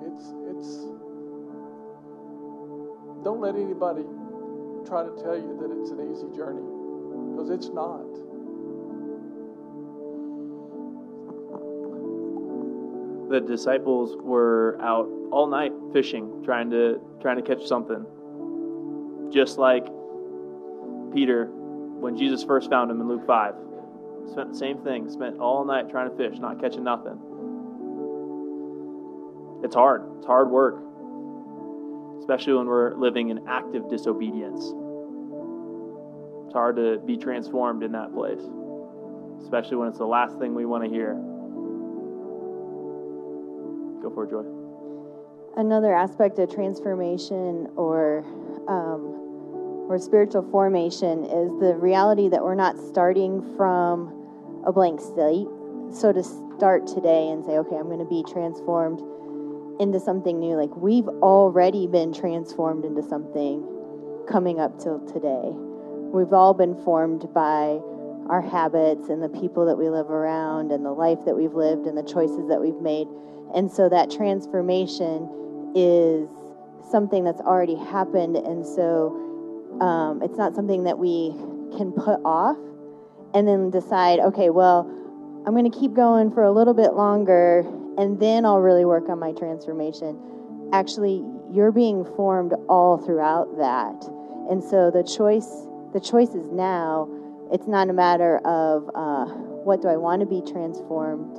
It's 0.03 0.35
it's 0.51 1.10
don't 3.23 3.41
let 3.41 3.55
anybody 3.55 4.05
try 4.87 5.05
to 5.05 5.11
tell 5.23 5.37
you 5.37 5.57
that 5.61 5.71
it's 5.71 5.91
an 5.91 6.01
easy 6.11 6.35
journey 6.37 6.65
because 7.33 7.51
it's 7.51 7.69
not. 7.69 8.09
The 13.31 13.41
disciples 13.41 14.17
were 14.21 14.77
out 14.81 15.09
all 15.31 15.47
night 15.47 15.73
fishing, 15.93 16.43
trying 16.45 16.71
to 16.71 17.01
trying 17.21 17.37
to 17.37 17.43
catch 17.43 17.67
something. 17.67 18.05
Just 19.33 19.59
like 19.59 19.87
Peter 21.15 21.47
when 22.01 22.17
Jesus 22.17 22.43
first 22.43 22.71
found 22.71 22.91
him 22.91 23.01
in 23.01 23.09
Luke 23.09 23.27
5. 23.27 23.55
Spent 24.33 24.53
the 24.53 24.59
same 24.59 24.79
thing, 24.83 25.09
spent 25.11 25.39
all 25.39 25.65
night 25.65 25.91
trying 25.91 26.11
to 26.11 26.17
fish, 26.17 26.39
not 26.39 26.61
catching 26.61 26.85
nothing. 26.85 27.19
It's 29.63 29.75
hard. 29.75 30.03
It's 30.19 30.27
hard 30.27 30.51
work, 30.51 30.83
especially 32.31 32.53
when 32.53 32.67
we're 32.69 32.95
living 32.95 33.31
in 33.31 33.41
active 33.49 33.89
disobedience. 33.91 34.61
It's 36.45 36.55
hard 36.55 36.77
to 36.77 37.01
be 37.05 37.17
transformed 37.17 37.83
in 37.83 37.91
that 37.91 38.15
place, 38.15 38.41
especially 39.43 39.79
when 39.79 39.89
it's 39.89 39.99
the 39.99 40.07
last 40.07 40.39
thing 40.39 40.55
we 40.55 40.65
want 40.65 40.85
to 40.85 40.91
hear. 40.91 41.15
Go 44.01 44.15
for 44.15 44.25
it, 44.25 44.31
Joy. 44.31 44.45
Another 45.61 45.93
aspect 45.93 46.39
of 46.39 46.55
transformation 46.55 47.67
or 47.75 48.25
um, 48.69 49.89
or 49.91 49.99
spiritual 49.99 50.49
formation 50.53 51.25
is 51.25 51.51
the 51.59 51.75
reality 51.81 52.29
that 52.29 52.45
we're 52.45 52.55
not 52.55 52.79
starting 52.79 53.43
from 53.57 54.63
a 54.65 54.73
blank 54.73 55.01
slate. 55.01 55.49
So 55.93 56.13
to 56.13 56.23
start 56.23 56.87
today 56.87 57.29
and 57.31 57.45
say, 57.45 57.59
okay, 57.59 57.75
I'm 57.75 57.89
going 57.89 57.99
to 57.99 58.05
be 58.05 58.23
transformed 58.23 59.01
into 59.81 59.99
something 59.99 60.39
new. 60.39 60.55
Like 60.55 60.77
we've 60.77 61.09
already 61.09 61.87
been 61.87 62.13
transformed 62.13 62.85
into 62.85 63.03
something 63.03 63.67
coming 64.29 64.61
up 64.61 64.79
till 64.79 65.01
today. 65.07 65.51
We've 66.13 66.33
all 66.33 66.55
been 66.55 66.77
formed 66.85 67.33
by 67.33 67.81
our 68.29 68.43
habits 68.43 69.09
and 69.09 69.23
the 69.23 69.29
people 69.29 69.65
that 69.67 69.77
we 69.77 69.89
live 69.89 70.11
around 70.11 70.71
and 70.71 70.85
the 70.85 70.93
life 70.93 71.25
that 71.25 71.35
we've 71.35 71.55
lived 71.55 71.87
and 71.87 71.97
the 71.97 72.03
choices 72.03 72.47
that 72.49 72.61
we've 72.61 72.81
made. 72.81 73.09
And 73.55 73.73
so 73.73 73.89
that 73.89 74.11
transformation 74.11 75.73
is 75.75 76.29
something 76.91 77.25
that's 77.25 77.41
already 77.41 77.75
happened. 77.75 78.37
And 78.37 78.65
so 78.67 79.17
um, 79.81 80.21
it's 80.23 80.37
not 80.37 80.55
something 80.55 80.85
that 80.85 80.99
we 80.99 81.35
can 81.77 81.91
put 81.93 82.21
off 82.25 82.59
and 83.35 83.49
then 83.49 83.71
decide, 83.71 84.21
okay, 84.21 84.51
well, 84.51 84.87
I'm 85.47 85.55
going 85.55 85.71
to 85.71 85.77
keep 85.77 85.95
going 85.95 86.31
for 86.31 86.43
a 86.43 86.53
little 86.53 86.75
bit 86.75 86.93
longer 86.93 87.65
and 87.99 88.21
then 88.21 88.45
I'll 88.45 88.61
really 88.61 88.85
work 88.85 89.09
on 89.09 89.19
my 89.19 89.33
transformation. 89.33 90.19
Actually, 90.73 91.25
you're 91.53 91.73
being 91.73 92.05
formed 92.17 92.55
all 92.69 92.99
throughout 92.99 93.57
that. 93.59 94.05
And 94.51 94.63
so 94.63 94.91
the 94.91 95.03
choice 95.03 95.67
the 95.93 96.01
choice 96.01 96.35
is 96.35 96.51
now. 96.53 97.09
It's 97.53 97.67
not 97.67 97.91
a 97.91 97.93
matter 97.93 98.39
of 98.47 98.89
uh, 98.95 99.25
what 99.65 99.83
do 99.83 99.89
I 99.89 99.97
want 99.97 100.21
to 100.21 100.27
be 100.27 100.41
transformed 100.41 101.37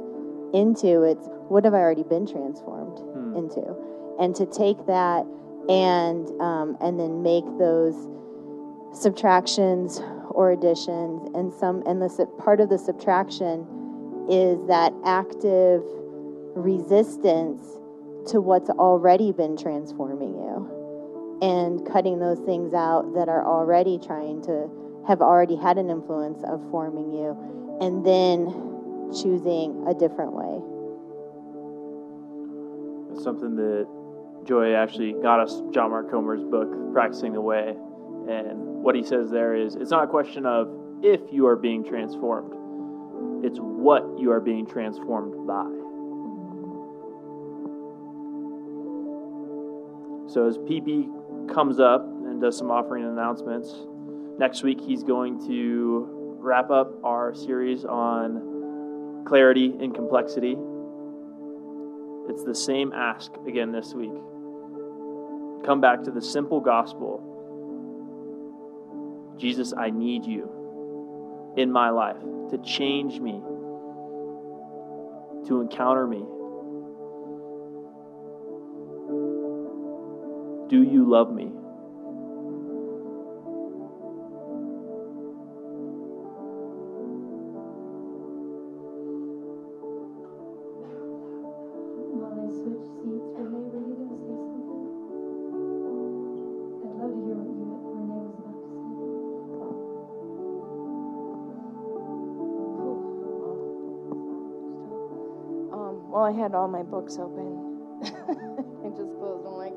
into. 0.53 1.03
It's 1.03 1.27
what 1.47 1.63
have 1.63 1.73
I 1.73 1.77
already 1.77 2.03
been 2.03 2.27
transformed 2.27 2.99
hmm. 2.99 3.35
into, 3.37 3.75
and 4.19 4.35
to 4.35 4.45
take 4.45 4.85
that 4.87 5.25
and 5.69 6.27
um, 6.41 6.77
and 6.81 6.99
then 6.99 7.23
make 7.23 7.45
those 7.57 7.95
subtractions 8.93 10.01
or 10.31 10.51
additions 10.51 11.29
and 11.33 11.53
some 11.53 11.83
and 11.85 12.01
the 12.01 12.25
part 12.37 12.59
of 12.59 12.69
the 12.69 12.77
subtraction 12.77 13.65
is 14.29 14.59
that 14.67 14.93
active 15.05 15.83
resistance 16.55 17.61
to 18.27 18.39
what's 18.39 18.69
already 18.69 19.31
been 19.31 19.57
transforming 19.57 20.35
you 20.35 21.39
and 21.41 21.85
cutting 21.91 22.19
those 22.19 22.39
things 22.39 22.73
out 22.73 23.13
that 23.15 23.27
are 23.27 23.45
already 23.45 23.97
trying 23.97 24.41
to 24.43 24.69
have 25.07 25.21
already 25.21 25.55
had 25.55 25.77
an 25.77 25.89
influence 25.89 26.43
of 26.43 26.61
forming 26.69 27.11
you 27.11 27.35
and 27.81 28.05
then 28.05 28.45
choosing 29.11 29.83
a 29.87 29.93
different 29.93 30.33
way. 30.33 30.61
It's 33.11 33.23
something 33.23 33.55
that 33.55 33.87
Joy 34.45 34.73
actually 34.73 35.13
got 35.13 35.39
us 35.39 35.61
John 35.71 35.89
Mark 35.89 36.11
Comer's 36.11 36.43
book, 36.43 36.93
Practicing 36.93 37.33
the 37.33 37.41
Way. 37.41 37.75
And 38.29 38.83
what 38.83 38.95
he 38.95 39.03
says 39.03 39.31
there 39.31 39.55
is 39.55 39.75
it's 39.75 39.91
not 39.91 40.03
a 40.03 40.07
question 40.07 40.45
of 40.45 40.69
if 41.03 41.19
you 41.31 41.47
are 41.47 41.55
being 41.55 41.83
transformed, 41.83 42.53
it's 43.43 43.57
what 43.59 44.03
you 44.19 44.31
are 44.31 44.39
being 44.39 44.67
transformed 44.67 45.47
by. 45.47 45.65
So 50.31 50.47
as 50.47 50.57
PP 50.59 51.53
comes 51.53 51.81
up 51.81 52.05
and 52.05 52.39
does 52.39 52.57
some 52.57 52.71
offering 52.71 53.03
announcements, 53.03 53.69
next 54.39 54.63
week 54.63 54.79
he's 54.79 55.03
going 55.03 55.45
to 55.47 56.07
wrap 56.39 56.69
up 56.69 57.03
our 57.03 57.35
series 57.35 57.83
on 57.83 59.25
clarity 59.27 59.75
and 59.81 59.93
complexity. 59.93 60.55
It's 62.29 62.45
the 62.45 62.55
same 62.55 62.93
ask 62.93 63.29
again 63.45 63.73
this 63.73 63.93
week. 63.93 64.13
Come 65.65 65.81
back 65.81 66.01
to 66.03 66.11
the 66.11 66.21
simple 66.21 66.61
gospel. 66.61 67.27
Jesus, 69.37 69.73
I 69.77 69.89
need 69.89 70.23
you 70.23 71.53
in 71.57 71.69
my 71.69 71.89
life 71.89 72.21
to 72.51 72.57
change 72.59 73.19
me, 73.19 73.41
to 75.49 75.59
encounter 75.59 76.07
me, 76.07 76.23
Do 80.71 80.83
you 80.83 81.03
love 81.03 81.33
me? 81.35 81.51
There 91.83 92.23
were 92.23 92.47
such 92.55 92.83
sweets 92.95 93.29
for 93.35 93.43
neighborhood 93.51 93.99
this. 94.31 94.47
I 96.71 96.87
love 97.03 97.19
you 97.19 97.23
dear. 97.27 97.75
My 97.91 97.99
name 98.07 98.31
is 98.31 98.39
Elizabeth. 98.39 98.79
I'm 102.07 102.23
Chloe. 102.79 103.11
Um, 105.73 105.95
well, 106.09 106.23
I 106.23 106.31
had 106.31 106.55
all 106.55 106.69
my 106.69 106.83
books 106.83 107.17
open. 107.19 107.59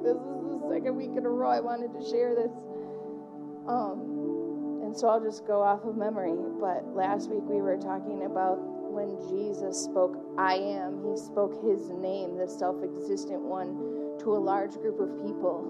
this 0.05 0.21
is 0.21 0.61
the 0.61 0.69
second 0.71 0.97
week 0.97 1.17
in 1.17 1.25
a 1.25 1.31
row 1.31 1.49
I 1.49 1.61
wanted 1.61 1.93
to 1.99 2.05
share 2.05 2.35
this. 2.35 2.53
Um, 3.67 4.85
and 4.85 4.95
so 4.95 5.09
I'll 5.09 5.25
just 5.25 5.47
go 5.47 5.63
off 5.63 5.83
of 5.85 5.97
memory. 5.97 6.37
But 6.61 6.95
last 6.95 7.31
week 7.31 7.43
we 7.49 7.63
were 7.63 7.79
talking 7.79 8.25
about 8.25 8.61
when 8.61 9.17
Jesus 9.29 9.83
spoke, 9.83 10.15
I 10.37 10.55
am. 10.55 11.03
He 11.09 11.17
spoke 11.17 11.57
his 11.65 11.89
name, 11.89 12.37
the 12.37 12.47
self 12.47 12.85
existent 12.85 13.41
one, 13.41 14.21
to 14.21 14.37
a 14.37 14.39
large 14.39 14.73
group 14.75 15.01
of 15.01 15.09
people. 15.25 15.65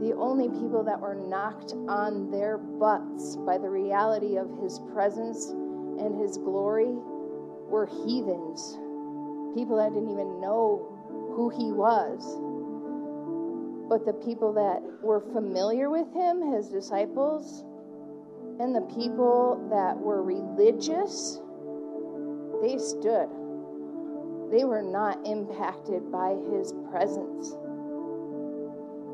The 0.00 0.14
only 0.14 0.48
people 0.48 0.82
that 0.84 1.00
were 1.00 1.14
knocked 1.14 1.74
on 1.88 2.30
their 2.30 2.56
butts 2.56 3.36
by 3.36 3.58
the 3.58 3.68
reality 3.68 4.36
of 4.36 4.48
his 4.62 4.80
presence 4.94 5.50
and 5.50 6.14
his 6.20 6.38
glory 6.38 6.94
were 7.66 7.86
heathens, 7.86 8.78
people 9.54 9.76
that 9.76 9.92
didn't 9.92 10.10
even 10.10 10.40
know 10.40 10.86
who 11.34 11.50
he 11.50 11.72
was. 11.72 12.38
But 13.92 14.06
the 14.06 14.14
people 14.14 14.54
that 14.54 14.80
were 15.02 15.20
familiar 15.20 15.90
with 15.90 16.10
him, 16.14 16.50
his 16.50 16.68
disciples, 16.68 17.62
and 18.58 18.74
the 18.74 18.88
people 18.96 19.68
that 19.68 19.98
were 19.98 20.22
religious, 20.22 21.42
they 22.62 22.78
stood. 22.78 23.28
They 24.50 24.64
were 24.64 24.80
not 24.80 25.26
impacted 25.26 26.10
by 26.10 26.40
his 26.50 26.72
presence. 26.90 27.52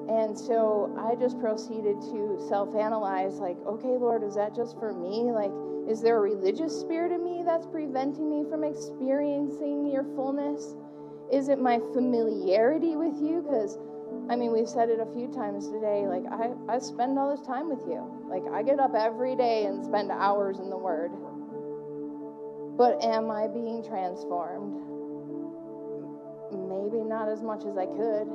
And 0.08 0.38
so 0.38 0.94
I 0.96 1.16
just 1.16 1.40
proceeded 1.40 2.00
to 2.14 2.38
self 2.48 2.76
analyze 2.76 3.40
like, 3.40 3.58
okay, 3.66 3.98
Lord, 3.98 4.22
is 4.22 4.36
that 4.36 4.54
just 4.54 4.78
for 4.78 4.94
me? 4.94 5.32
Like, 5.32 5.50
is 5.90 6.02
there 6.02 6.18
a 6.18 6.20
religious 6.20 6.78
spirit 6.78 7.10
in 7.10 7.24
me 7.24 7.42
that's 7.44 7.66
preventing 7.66 8.30
me 8.30 8.48
from 8.48 8.62
experiencing 8.62 9.90
your 9.90 10.04
fullness? 10.14 10.76
Is 11.32 11.48
it 11.48 11.58
my 11.58 11.80
familiarity 11.92 12.94
with 12.94 13.20
you? 13.20 13.42
Because 13.42 13.76
I 14.30 14.36
mean, 14.36 14.52
we've 14.52 14.68
said 14.68 14.90
it 14.90 15.00
a 15.00 15.06
few 15.14 15.28
times 15.28 15.68
today. 15.68 16.06
Like, 16.06 16.24
I, 16.30 16.50
I 16.68 16.78
spend 16.78 17.18
all 17.18 17.34
this 17.34 17.46
time 17.46 17.70
with 17.70 17.80
you. 17.88 18.04
Like, 18.28 18.44
I 18.52 18.62
get 18.62 18.78
up 18.78 18.94
every 18.94 19.34
day 19.34 19.64
and 19.64 19.82
spend 19.82 20.10
hours 20.10 20.58
in 20.58 20.68
the 20.68 20.76
Word. 20.76 21.10
But 22.76 23.02
am 23.02 23.30
I 23.30 23.48
being 23.48 23.82
transformed? 23.82 24.76
Maybe 26.52 27.02
not 27.02 27.28
as 27.28 27.42
much 27.42 27.64
as 27.64 27.76
I 27.78 27.86
could. 27.86 28.28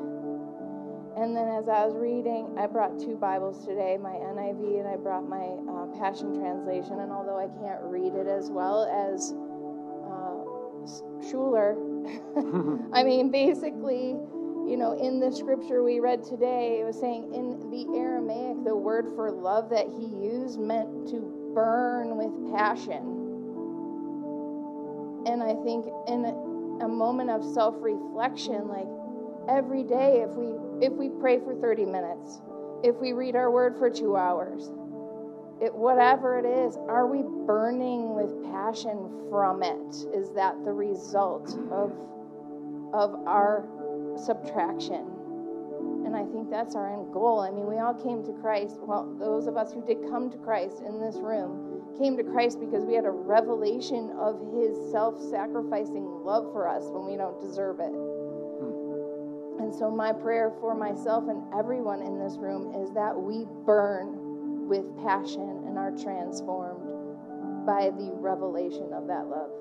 And 1.15 1.37
then 1.37 1.47
as 1.47 1.69
I 1.69 1.85
was 1.85 1.95
reading, 1.95 2.57
I 2.57 2.65
brought 2.65 2.99
two 2.99 3.15
Bibles 3.15 3.63
today 3.63 3.99
my 4.01 4.17
NIV 4.17 4.79
and 4.79 4.87
I 4.87 4.95
brought 4.95 5.29
my 5.29 5.61
uh, 5.69 5.85
Passion 5.99 6.33
Translation. 6.33 6.99
And 6.99 7.11
although 7.11 7.37
I 7.37 7.47
can't 7.61 7.81
read 7.83 8.15
it 8.15 8.25
as 8.25 8.49
well 8.49 8.89
as 8.89 9.31
uh, 10.09 11.29
Schuler, 11.29 11.77
I 12.93 13.03
mean, 13.03 13.29
basically, 13.29 14.17
you 14.67 14.77
know, 14.77 14.93
in 14.93 15.19
the 15.19 15.31
scripture 15.31 15.83
we 15.83 15.99
read 15.99 16.23
today, 16.23 16.79
it 16.79 16.85
was 16.85 16.99
saying 16.99 17.33
in 17.33 17.69
the 17.69 17.97
Aramaic, 17.97 18.63
the 18.63 18.75
word 18.75 19.07
for 19.15 19.29
love 19.29 19.69
that 19.69 19.87
he 19.87 20.05
used 20.05 20.59
meant 20.59 21.09
to 21.09 21.51
burn 21.53 22.15
with 22.15 22.55
passion. 22.55 23.03
And 25.25 25.43
I 25.43 25.55
think 25.63 25.85
in 26.07 26.25
a, 26.25 26.87
moment 26.87 27.29
of 27.29 27.43
self-reflection, 27.53 28.67
like 28.67 28.87
every 29.49 29.83
day, 29.83 30.25
if 30.27 30.31
we 30.35 30.85
if 30.85 30.91
we 30.93 31.09
pray 31.09 31.39
for 31.39 31.55
30 31.55 31.85
minutes, 31.85 32.41
if 32.83 32.95
we 32.97 33.13
read 33.13 33.35
our 33.35 33.49
word 33.49 33.77
for 33.77 33.89
two 33.89 34.17
hours, 34.17 34.69
it, 35.61 35.73
whatever 35.73 36.37
it 36.37 36.45
is, 36.45 36.75
are 36.89 37.07
we 37.07 37.23
burning 37.45 38.15
with 38.15 38.43
passion 38.51 39.27
from 39.29 39.63
it? 39.63 39.95
Is 40.13 40.29
that 40.35 40.55
the 40.65 40.73
result 40.73 41.57
of 41.71 41.93
of 42.93 43.15
our 43.25 43.65
subtraction. 44.17 45.05
And 46.05 46.15
I 46.15 46.25
think 46.25 46.49
that's 46.49 46.75
our 46.75 46.93
end 46.93 47.13
goal. 47.13 47.39
I 47.39 47.49
mean, 47.49 47.65
we 47.67 47.79
all 47.79 47.93
came 47.93 48.23
to 48.25 48.33
Christ. 48.41 48.77
Well, 48.81 49.15
those 49.19 49.47
of 49.47 49.57
us 49.57 49.73
who 49.73 49.83
did 49.85 49.97
come 50.09 50.29
to 50.31 50.37
Christ 50.37 50.81
in 50.85 50.99
this 50.99 51.15
room 51.17 51.81
came 51.97 52.17
to 52.17 52.23
Christ 52.23 52.59
because 52.59 52.85
we 52.85 52.93
had 52.93 53.05
a 53.05 53.11
revelation 53.11 54.11
of 54.19 54.39
his 54.53 54.75
self 54.91 55.19
sacrificing 55.19 56.05
love 56.23 56.51
for 56.51 56.67
us 56.67 56.83
when 56.89 57.05
we 57.05 57.15
don't 57.15 57.39
deserve 57.39 57.79
it. 57.79 57.93
Hmm. 57.93 59.63
And 59.63 59.73
so, 59.73 59.89
my 59.89 60.11
prayer 60.11 60.51
for 60.59 60.75
myself 60.75 61.25
and 61.29 61.41
everyone 61.53 62.01
in 62.01 62.19
this 62.19 62.37
room 62.37 62.73
is 62.81 62.91
that 62.93 63.15
we 63.15 63.45
burn 63.65 64.67
with 64.67 64.85
passion 65.03 65.63
and 65.67 65.77
are 65.77 65.91
transformed 65.91 66.93
by 67.65 67.91
the 67.95 68.11
revelation 68.13 68.91
of 68.93 69.07
that 69.07 69.27
love. 69.27 69.51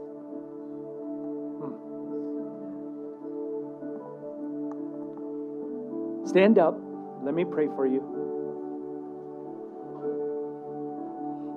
Stand 6.25 6.59
up. 6.59 6.79
Let 7.23 7.35
me 7.35 7.45
pray 7.45 7.67
for 7.67 7.87
you. 7.87 8.01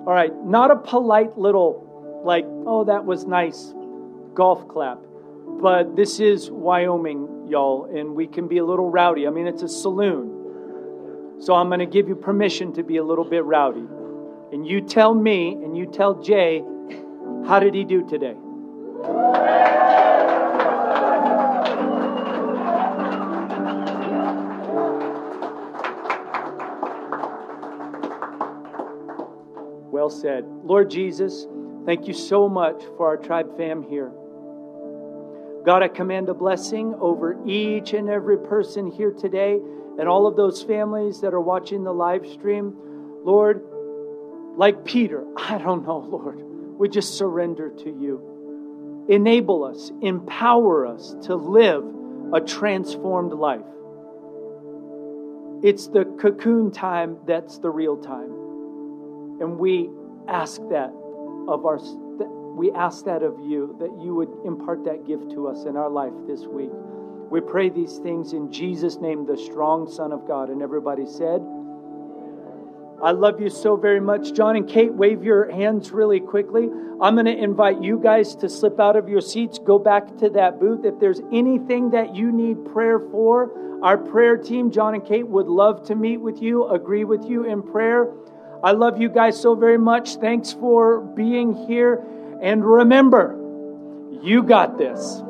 All 0.06 0.12
right, 0.12 0.32
not 0.44 0.70
a 0.70 0.76
polite 0.76 1.36
little, 1.36 2.22
like, 2.24 2.44
oh, 2.66 2.84
that 2.84 3.04
was 3.04 3.26
nice 3.26 3.74
golf 4.34 4.68
clap, 4.68 4.98
but 5.60 5.96
this 5.96 6.20
is 6.20 6.48
Wyoming, 6.48 7.48
y'all, 7.48 7.86
and 7.86 8.14
we 8.14 8.28
can 8.28 8.46
be 8.46 8.58
a 8.58 8.64
little 8.64 8.88
rowdy. 8.88 9.26
I 9.26 9.30
mean, 9.30 9.48
it's 9.48 9.62
a 9.62 9.68
saloon. 9.68 11.40
So 11.40 11.54
I'm 11.54 11.68
going 11.68 11.80
to 11.80 11.86
give 11.86 12.08
you 12.08 12.14
permission 12.14 12.72
to 12.74 12.84
be 12.84 12.98
a 12.98 13.02
little 13.04 13.24
bit 13.24 13.44
rowdy. 13.44 13.86
And 14.52 14.66
you 14.66 14.80
tell 14.80 15.12
me 15.12 15.54
and 15.54 15.76
you 15.76 15.86
tell 15.86 16.22
Jay, 16.22 16.62
how 17.46 17.58
did 17.58 17.74
he 17.74 17.84
do 17.84 18.06
today? 18.08 18.36
Said. 30.10 30.44
Lord 30.64 30.90
Jesus, 30.90 31.46
thank 31.84 32.08
you 32.08 32.14
so 32.14 32.48
much 32.48 32.82
for 32.96 33.06
our 33.06 33.16
tribe 33.16 33.56
fam 33.56 33.82
here. 33.82 34.12
God, 35.64 35.82
I 35.82 35.88
command 35.88 36.28
a 36.28 36.34
blessing 36.34 36.94
over 37.00 37.36
each 37.44 37.92
and 37.92 38.08
every 38.08 38.38
person 38.38 38.90
here 38.90 39.10
today 39.10 39.58
and 39.98 40.08
all 40.08 40.26
of 40.26 40.36
those 40.36 40.62
families 40.62 41.20
that 41.22 41.34
are 41.34 41.40
watching 41.40 41.82
the 41.82 41.92
live 41.92 42.26
stream. 42.26 42.72
Lord, 43.24 43.62
like 44.56 44.84
Peter, 44.84 45.24
I 45.36 45.58
don't 45.58 45.84
know, 45.84 45.98
Lord, 45.98 46.40
we 46.78 46.88
just 46.88 47.18
surrender 47.18 47.70
to 47.70 47.90
you. 47.90 49.06
Enable 49.08 49.64
us, 49.64 49.90
empower 50.02 50.86
us 50.86 51.16
to 51.22 51.34
live 51.34 51.84
a 52.32 52.40
transformed 52.40 53.32
life. 53.32 53.60
It's 55.62 55.88
the 55.88 56.04
cocoon 56.20 56.70
time 56.70 57.18
that's 57.26 57.58
the 57.58 57.70
real 57.70 57.96
time. 57.96 58.30
And 59.40 59.58
we 59.58 59.90
ask 60.28 60.60
that 60.70 60.92
of 61.48 61.64
our 61.64 61.78
we 62.56 62.72
ask 62.72 63.04
that 63.04 63.22
of 63.22 63.38
you 63.40 63.76
that 63.78 63.92
you 64.02 64.14
would 64.14 64.30
impart 64.46 64.84
that 64.84 65.06
gift 65.06 65.30
to 65.30 65.46
us 65.46 65.64
in 65.64 65.76
our 65.76 65.90
life 65.90 66.12
this 66.26 66.46
week. 66.46 66.70
We 67.30 67.40
pray 67.40 67.68
these 67.68 67.98
things 67.98 68.32
in 68.32 68.50
Jesus 68.50 68.96
name, 68.96 69.26
the 69.26 69.36
strong 69.36 69.90
son 69.90 70.12
of 70.12 70.26
God 70.26 70.48
and 70.48 70.62
everybody 70.62 71.04
said 71.06 71.42
I 73.02 73.10
love 73.10 73.40
you 73.40 73.50
so 73.50 73.76
very 73.76 74.00
much. 74.00 74.32
John 74.32 74.56
and 74.56 74.66
Kate, 74.66 74.92
wave 74.92 75.22
your 75.22 75.50
hands 75.50 75.92
really 75.92 76.18
quickly. 76.18 76.68
I'm 77.00 77.14
going 77.14 77.26
to 77.26 77.36
invite 77.36 77.82
you 77.82 78.00
guys 78.02 78.34
to 78.36 78.48
slip 78.48 78.80
out 78.80 78.96
of 78.96 79.08
your 79.08 79.20
seats, 79.20 79.58
go 79.58 79.78
back 79.78 80.16
to 80.18 80.30
that 80.30 80.58
booth. 80.58 80.84
If 80.84 80.98
there's 80.98 81.20
anything 81.30 81.90
that 81.90 82.16
you 82.16 82.32
need 82.32 82.64
prayer 82.72 82.98
for, 82.98 83.80
our 83.82 83.98
prayer 83.98 84.38
team, 84.38 84.70
John 84.70 84.94
and 84.94 85.04
Kate, 85.04 85.28
would 85.28 85.46
love 85.46 85.86
to 85.88 85.94
meet 85.94 86.16
with 86.16 86.40
you, 86.40 86.66
agree 86.68 87.04
with 87.04 87.24
you 87.26 87.44
in 87.44 87.62
prayer. 87.62 88.10
I 88.62 88.72
love 88.72 89.00
you 89.00 89.08
guys 89.08 89.40
so 89.40 89.54
very 89.54 89.78
much. 89.78 90.16
Thanks 90.16 90.52
for 90.52 91.00
being 91.00 91.52
here. 91.66 92.02
And 92.42 92.64
remember, 92.64 93.36
you 94.22 94.42
got 94.42 94.78
this. 94.78 95.22